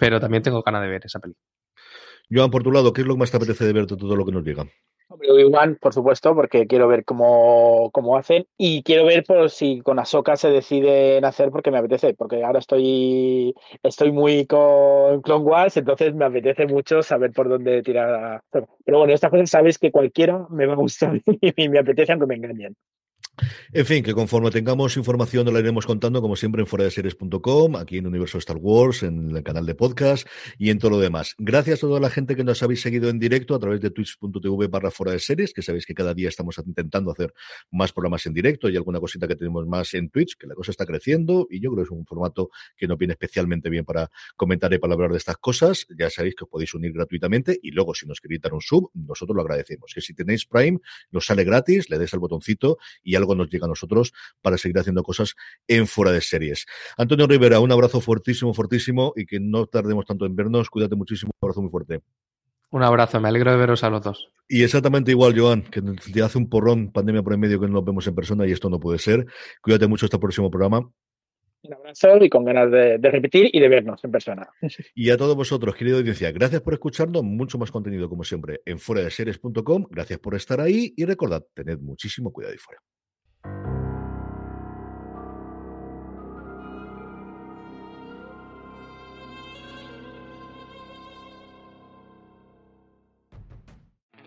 pero 0.00 0.18
también 0.18 0.42
tengo 0.42 0.62
ganas 0.62 0.82
de 0.82 0.88
ver 0.88 1.02
esa 1.04 1.20
peli. 1.20 1.34
Joan, 2.30 2.50
por 2.50 2.62
tu 2.62 2.72
lado, 2.72 2.92
¿qué 2.92 3.02
es 3.02 3.06
lo 3.06 3.14
que 3.14 3.20
más 3.20 3.30
te 3.30 3.36
apetece 3.36 3.64
de 3.66 3.72
ver 3.72 3.86
de 3.86 3.96
todo 3.96 4.16
lo 4.16 4.24
que 4.24 4.32
nos 4.32 4.42
llega? 4.42 4.64
Obi-Wan, 5.10 5.76
por 5.80 5.92
supuesto, 5.92 6.34
porque 6.34 6.66
quiero 6.68 6.86
ver 6.86 7.04
cómo, 7.04 7.90
cómo, 7.92 8.16
hacen 8.16 8.46
y 8.56 8.82
quiero 8.84 9.04
ver 9.04 9.24
por 9.24 9.50
si 9.50 9.80
con 9.80 9.98
Ahsoka 9.98 10.36
se 10.36 10.50
deciden 10.50 11.24
hacer 11.24 11.50
porque 11.50 11.72
me 11.72 11.78
apetece, 11.78 12.14
porque 12.14 12.44
ahora 12.44 12.60
estoy, 12.60 13.54
estoy 13.82 14.12
muy 14.12 14.46
con 14.46 15.20
Clone 15.22 15.44
Wars, 15.44 15.76
entonces 15.76 16.14
me 16.14 16.24
apetece 16.24 16.66
mucho 16.66 17.02
saber 17.02 17.32
por 17.32 17.48
dónde 17.48 17.82
tirar. 17.82 18.42
Pero 18.50 18.98
bueno, 18.98 19.12
esta 19.12 19.30
cosa 19.30 19.44
sabéis 19.46 19.78
que 19.78 19.90
cualquiera 19.90 20.46
me 20.48 20.66
va 20.66 20.74
a 20.74 20.76
gustar 20.76 21.20
y 21.56 21.68
me 21.68 21.80
apetece 21.80 22.12
aunque 22.12 22.26
me 22.26 22.36
engañen. 22.36 22.76
En 23.72 23.86
fin, 23.86 24.02
que 24.02 24.14
conforme 24.14 24.50
tengamos 24.50 24.96
información 24.96 25.46
lo 25.46 25.58
iremos 25.58 25.86
contando, 25.86 26.20
como 26.20 26.36
siempre, 26.36 26.60
en 26.62 26.66
fuera 26.66 26.84
de 26.84 26.90
series.com, 26.90 27.76
aquí 27.76 27.98
en 27.98 28.06
Universo 28.06 28.38
Star 28.38 28.56
Wars, 28.56 29.02
en 29.02 29.36
el 29.36 29.42
canal 29.42 29.66
de 29.66 29.74
podcast 29.74 30.26
y 30.58 30.70
en 30.70 30.78
todo 30.78 30.92
lo 30.92 30.98
demás. 30.98 31.34
Gracias 31.38 31.78
a 31.78 31.82
toda 31.82 32.00
la 32.00 32.10
gente 32.10 32.36
que 32.36 32.44
nos 32.44 32.62
habéis 32.62 32.80
seguido 32.80 33.08
en 33.08 33.18
directo 33.18 33.54
a 33.54 33.58
través 33.58 33.80
de 33.80 33.90
twitch.tv 33.90 34.68
barra 34.68 34.90
fuera 34.90 35.12
de 35.12 35.18
series, 35.18 35.52
que 35.52 35.62
sabéis 35.62 35.86
que 35.86 35.94
cada 35.94 36.14
día 36.14 36.28
estamos 36.28 36.58
intentando 36.64 37.10
hacer 37.10 37.32
más 37.70 37.92
programas 37.92 38.26
en 38.26 38.34
directo 38.34 38.68
y 38.68 38.76
alguna 38.76 39.00
cosita 39.00 39.26
que 39.26 39.36
tenemos 39.36 39.66
más 39.66 39.94
en 39.94 40.10
Twitch, 40.10 40.36
que 40.36 40.46
la 40.46 40.54
cosa 40.54 40.70
está 40.70 40.86
creciendo 40.86 41.46
y 41.50 41.60
yo 41.60 41.70
creo 41.70 41.84
que 41.84 41.88
es 41.88 41.90
un 41.90 42.06
formato 42.06 42.50
que 42.76 42.86
nos 42.86 42.98
viene 42.98 43.12
especialmente 43.12 43.70
bien 43.70 43.84
para 43.84 44.10
comentar 44.36 44.72
y 44.72 44.78
para 44.78 44.94
hablar 44.94 45.10
de 45.10 45.18
estas 45.18 45.36
cosas. 45.38 45.86
Ya 45.98 46.10
sabéis 46.10 46.34
que 46.34 46.44
os 46.44 46.50
podéis 46.50 46.74
unir 46.74 46.92
gratuitamente 46.92 47.58
y 47.62 47.70
luego 47.70 47.94
si 47.94 48.06
nos 48.06 48.20
queréis 48.20 48.40
dar 48.40 48.54
un 48.54 48.60
sub, 48.60 48.90
nosotros 48.94 49.34
lo 49.34 49.42
agradecemos. 49.42 49.92
Que 49.94 50.00
si 50.00 50.14
tenéis 50.14 50.46
Prime, 50.46 50.78
nos 51.10 51.26
sale 51.26 51.44
gratis, 51.44 51.90
le 51.90 51.98
des 51.98 52.12
al 52.14 52.20
botoncito 52.20 52.78
y 53.02 53.14
algo 53.14 53.29
nos 53.34 53.50
llega 53.50 53.66
a 53.66 53.68
nosotros 53.68 54.12
para 54.42 54.58
seguir 54.58 54.78
haciendo 54.78 55.02
cosas 55.02 55.34
en 55.68 55.86
fuera 55.86 56.12
de 56.12 56.20
series. 56.20 56.66
Antonio 56.96 57.26
Rivera, 57.26 57.60
un 57.60 57.72
abrazo 57.72 58.00
fuertísimo, 58.00 58.54
fuertísimo 58.54 59.12
y 59.16 59.26
que 59.26 59.40
no 59.40 59.66
tardemos 59.66 60.06
tanto 60.06 60.26
en 60.26 60.36
vernos. 60.36 60.70
Cuídate 60.70 60.96
muchísimo, 60.96 61.30
un 61.40 61.46
abrazo 61.46 61.62
muy 61.62 61.70
fuerte. 61.70 62.00
Un 62.72 62.84
abrazo, 62.84 63.20
me 63.20 63.28
alegro 63.28 63.50
de 63.50 63.56
veros 63.56 63.82
a 63.82 63.90
los 63.90 64.02
dos. 64.02 64.30
Y 64.48 64.62
exactamente 64.62 65.10
igual, 65.10 65.38
Joan, 65.38 65.62
que 65.62 65.82
te 65.82 66.22
hace 66.22 66.38
un 66.38 66.48
porrón, 66.48 66.92
pandemia 66.92 67.22
por 67.22 67.34
en 67.34 67.40
medio, 67.40 67.60
que 67.60 67.66
no 67.66 67.74
nos 67.74 67.84
vemos 67.84 68.06
en 68.06 68.14
persona 68.14 68.46
y 68.46 68.52
esto 68.52 68.70
no 68.70 68.78
puede 68.78 68.98
ser. 68.98 69.26
Cuídate 69.60 69.88
mucho 69.88 70.06
hasta 70.06 70.16
el 70.16 70.20
próximo 70.20 70.50
programa. 70.50 70.88
Un 71.62 71.74
abrazo 71.74 72.16
y 72.24 72.30
con 72.30 72.44
ganas 72.44 72.70
de, 72.70 72.98
de, 72.98 73.10
repetir 73.10 73.50
y 73.52 73.60
de 73.60 73.68
vernos 73.68 74.02
en 74.02 74.10
persona. 74.10 74.48
Y 74.94 75.10
a 75.10 75.16
todos 75.16 75.36
vosotros, 75.36 75.74
querida 75.74 75.98
audiencia, 75.98 76.30
gracias 76.32 76.62
por 76.62 76.72
escucharnos. 76.72 77.22
Mucho 77.22 77.58
más 77.58 77.70
contenido, 77.70 78.08
como 78.08 78.24
siempre, 78.24 78.60
en 78.64 78.78
fuera 78.78 79.02
de 79.02 79.10
series.com. 79.10 79.86
Gracias 79.90 80.18
por 80.20 80.34
estar 80.34 80.60
ahí 80.60 80.94
y 80.96 81.04
recordad, 81.04 81.44
tened 81.52 81.80
muchísimo 81.80 82.32
cuidado 82.32 82.54
y 82.54 82.58
fuera. 82.58 82.80